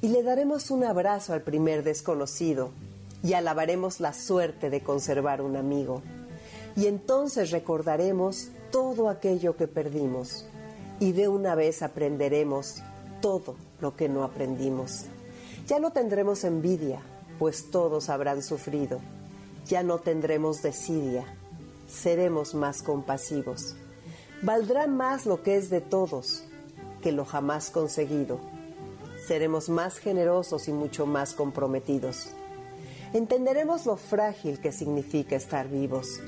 Y 0.00 0.08
le 0.08 0.22
daremos 0.22 0.70
un 0.70 0.84
abrazo 0.84 1.32
al 1.32 1.42
primer 1.42 1.82
desconocido 1.82 2.70
y 3.22 3.32
alabaremos 3.32 4.00
la 4.00 4.12
suerte 4.12 4.70
de 4.70 4.82
conservar 4.82 5.40
un 5.40 5.56
amigo. 5.56 6.02
Y 6.76 6.86
entonces 6.86 7.50
recordaremos 7.50 8.48
todo 8.70 9.08
aquello 9.08 9.56
que 9.56 9.66
perdimos 9.66 10.46
y 11.00 11.12
de 11.12 11.28
una 11.28 11.54
vez 11.54 11.82
aprenderemos 11.82 12.82
todo 13.20 13.56
lo 13.80 13.96
que 13.96 14.08
no 14.08 14.24
aprendimos. 14.24 15.06
Ya 15.66 15.78
no 15.78 15.92
tendremos 15.92 16.44
envidia, 16.44 17.00
pues 17.38 17.70
todos 17.70 18.10
habrán 18.10 18.42
sufrido. 18.42 19.00
Ya 19.66 19.82
no 19.82 19.98
tendremos 19.98 20.62
desidia, 20.62 21.24
seremos 21.88 22.54
más 22.54 22.82
compasivos 22.82 23.76
Valdrá 24.44 24.86
más 24.86 25.24
lo 25.24 25.42
que 25.42 25.56
es 25.56 25.70
de 25.70 25.80
todos 25.80 26.44
que 27.00 27.12
lo 27.12 27.24
jamás 27.24 27.70
conseguido. 27.70 28.40
Seremos 29.26 29.70
más 29.70 29.96
generosos 29.96 30.68
y 30.68 30.72
mucho 30.74 31.06
más 31.06 31.32
comprometidos. 31.32 32.28
Entenderemos 33.14 33.86
lo 33.86 33.96
frágil 33.96 34.60
que 34.60 34.70
significa 34.70 35.34
estar 35.34 35.68
vivos. 35.68 36.20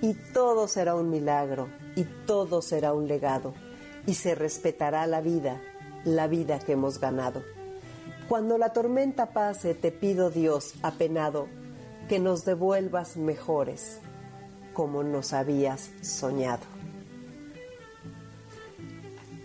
Y 0.00 0.14
todo 0.32 0.66
será 0.66 0.94
un 0.94 1.10
milagro, 1.10 1.68
y 1.94 2.04
todo 2.04 2.62
será 2.62 2.94
un 2.94 3.06
legado, 3.06 3.52
y 4.06 4.14
se 4.14 4.34
respetará 4.34 5.06
la 5.06 5.20
vida, 5.20 5.60
la 6.06 6.26
vida 6.26 6.60
que 6.60 6.72
hemos 6.72 6.98
ganado. 6.98 7.42
Cuando 8.30 8.56
la 8.56 8.72
tormenta 8.72 9.34
pase, 9.34 9.74
te 9.74 9.92
pido 9.92 10.30
Dios, 10.30 10.72
apenado, 10.82 11.48
que 12.08 12.18
nos 12.18 12.46
devuelvas 12.46 13.18
mejores, 13.18 13.98
como 14.72 15.02
nos 15.02 15.34
habías 15.34 15.90
soñado. 16.00 16.77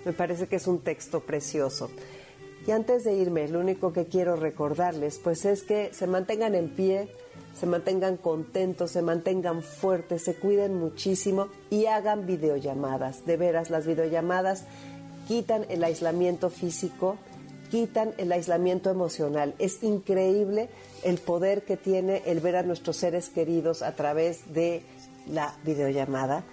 Me 0.06 0.14
parece 0.14 0.48
que 0.48 0.58
es 0.58 0.68
un 0.68 0.80
texto 0.80 1.22
precioso. 1.22 1.90
Y 2.66 2.72
antes 2.72 3.04
de 3.04 3.14
irme, 3.14 3.48
lo 3.48 3.60
único 3.60 3.92
que 3.92 4.06
quiero 4.06 4.36
recordarles, 4.36 5.20
pues 5.20 5.46
es 5.46 5.64
que 5.64 5.94
se 5.94 6.08
mantengan 6.08 6.56
en 6.56 6.70
pie, 6.70 7.10
se 7.60 7.66
mantengan 7.66 8.18
contentos, 8.18 8.92
se 8.92 9.02
mantengan 9.02 9.62
fuertes, 9.62 10.24
se 10.24 10.36
cuiden 10.36 10.80
muchísimo 10.80 11.50
y 11.70 11.86
hagan 11.86 12.26
videollamadas. 12.26 13.26
De 13.26 13.38
veras, 13.38 13.70
las 13.70 13.86
videollamadas 13.86 14.66
quitan 15.28 15.66
el 15.70 15.84
aislamiento 15.84 16.50
físico, 16.50 17.18
quitan 17.70 18.14
el 18.18 18.32
aislamiento 18.32 18.90
emocional. 18.90 19.56
Es 19.60 19.84
increíble 19.84 20.70
el 21.04 21.18
poder 21.18 21.64
que 21.64 21.76
tiene 21.76 22.24
el 22.26 22.40
ver 22.40 22.56
a 22.56 22.64
nuestros 22.64 22.98
seres 22.98 23.30
queridos 23.30 23.82
a 23.82 23.94
través 23.94 24.54
de 24.54 24.84
la 25.28 25.54
videollamada. 25.66 26.44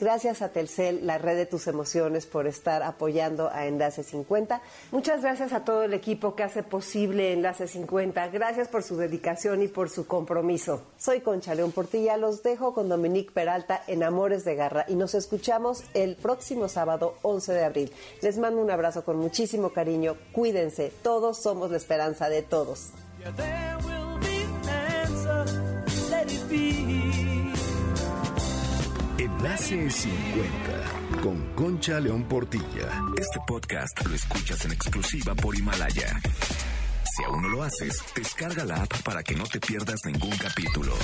Gracias 0.00 0.42
a 0.42 0.48
Telcel, 0.48 1.06
la 1.06 1.18
red 1.18 1.36
de 1.36 1.46
tus 1.46 1.68
emociones, 1.68 2.26
por 2.26 2.46
estar 2.46 2.82
apoyando 2.82 3.48
a 3.50 3.66
Enlace 3.66 4.02
50. 4.02 4.60
Muchas 4.90 5.22
gracias 5.22 5.52
a 5.52 5.64
todo 5.64 5.84
el 5.84 5.94
equipo 5.94 6.34
que 6.34 6.42
hace 6.42 6.62
posible 6.62 7.32
Enlace 7.32 7.68
50. 7.68 8.28
Gracias 8.28 8.68
por 8.68 8.82
su 8.82 8.96
dedicación 8.96 9.62
y 9.62 9.68
por 9.68 9.90
su 9.90 10.06
compromiso. 10.06 10.82
Soy 10.98 11.20
Concha 11.20 11.54
León 11.54 11.72
Portilla. 11.72 12.16
Los 12.16 12.42
dejo 12.42 12.74
con 12.74 12.88
Dominique 12.88 13.32
Peralta 13.32 13.82
en 13.86 14.02
Amores 14.02 14.44
de 14.44 14.56
Garra 14.56 14.84
y 14.88 14.96
nos 14.96 15.14
escuchamos 15.14 15.84
el 15.94 16.16
próximo 16.16 16.68
sábado 16.68 17.14
11 17.22 17.52
de 17.52 17.64
abril. 17.64 17.92
Les 18.20 18.36
mando 18.38 18.60
un 18.60 18.70
abrazo 18.70 19.04
con 19.04 19.16
muchísimo 19.18 19.70
cariño. 19.70 20.16
Cuídense. 20.32 20.92
Todos 21.02 21.38
somos 21.38 21.70
la 21.70 21.76
esperanza 21.76 22.28
de 22.28 22.42
todos. 22.42 22.90
Enlace 29.44 29.90
50 29.90 31.20
con 31.22 31.54
Concha 31.54 32.00
León 32.00 32.24
Portilla. 32.26 32.88
Este 33.18 33.38
podcast 33.46 34.06
lo 34.06 34.14
escuchas 34.14 34.64
en 34.64 34.72
exclusiva 34.72 35.34
por 35.34 35.54
Himalaya. 35.54 36.18
Si 37.14 37.24
aún 37.24 37.42
no 37.42 37.48
lo 37.50 37.62
haces, 37.62 38.02
descarga 38.16 38.64
la 38.64 38.76
app 38.76 39.02
para 39.02 39.22
que 39.22 39.34
no 39.34 39.44
te 39.44 39.60
pierdas 39.60 40.00
ningún 40.06 40.34
capítulo. 40.38 40.94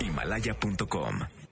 Himalaya.com 0.00 1.43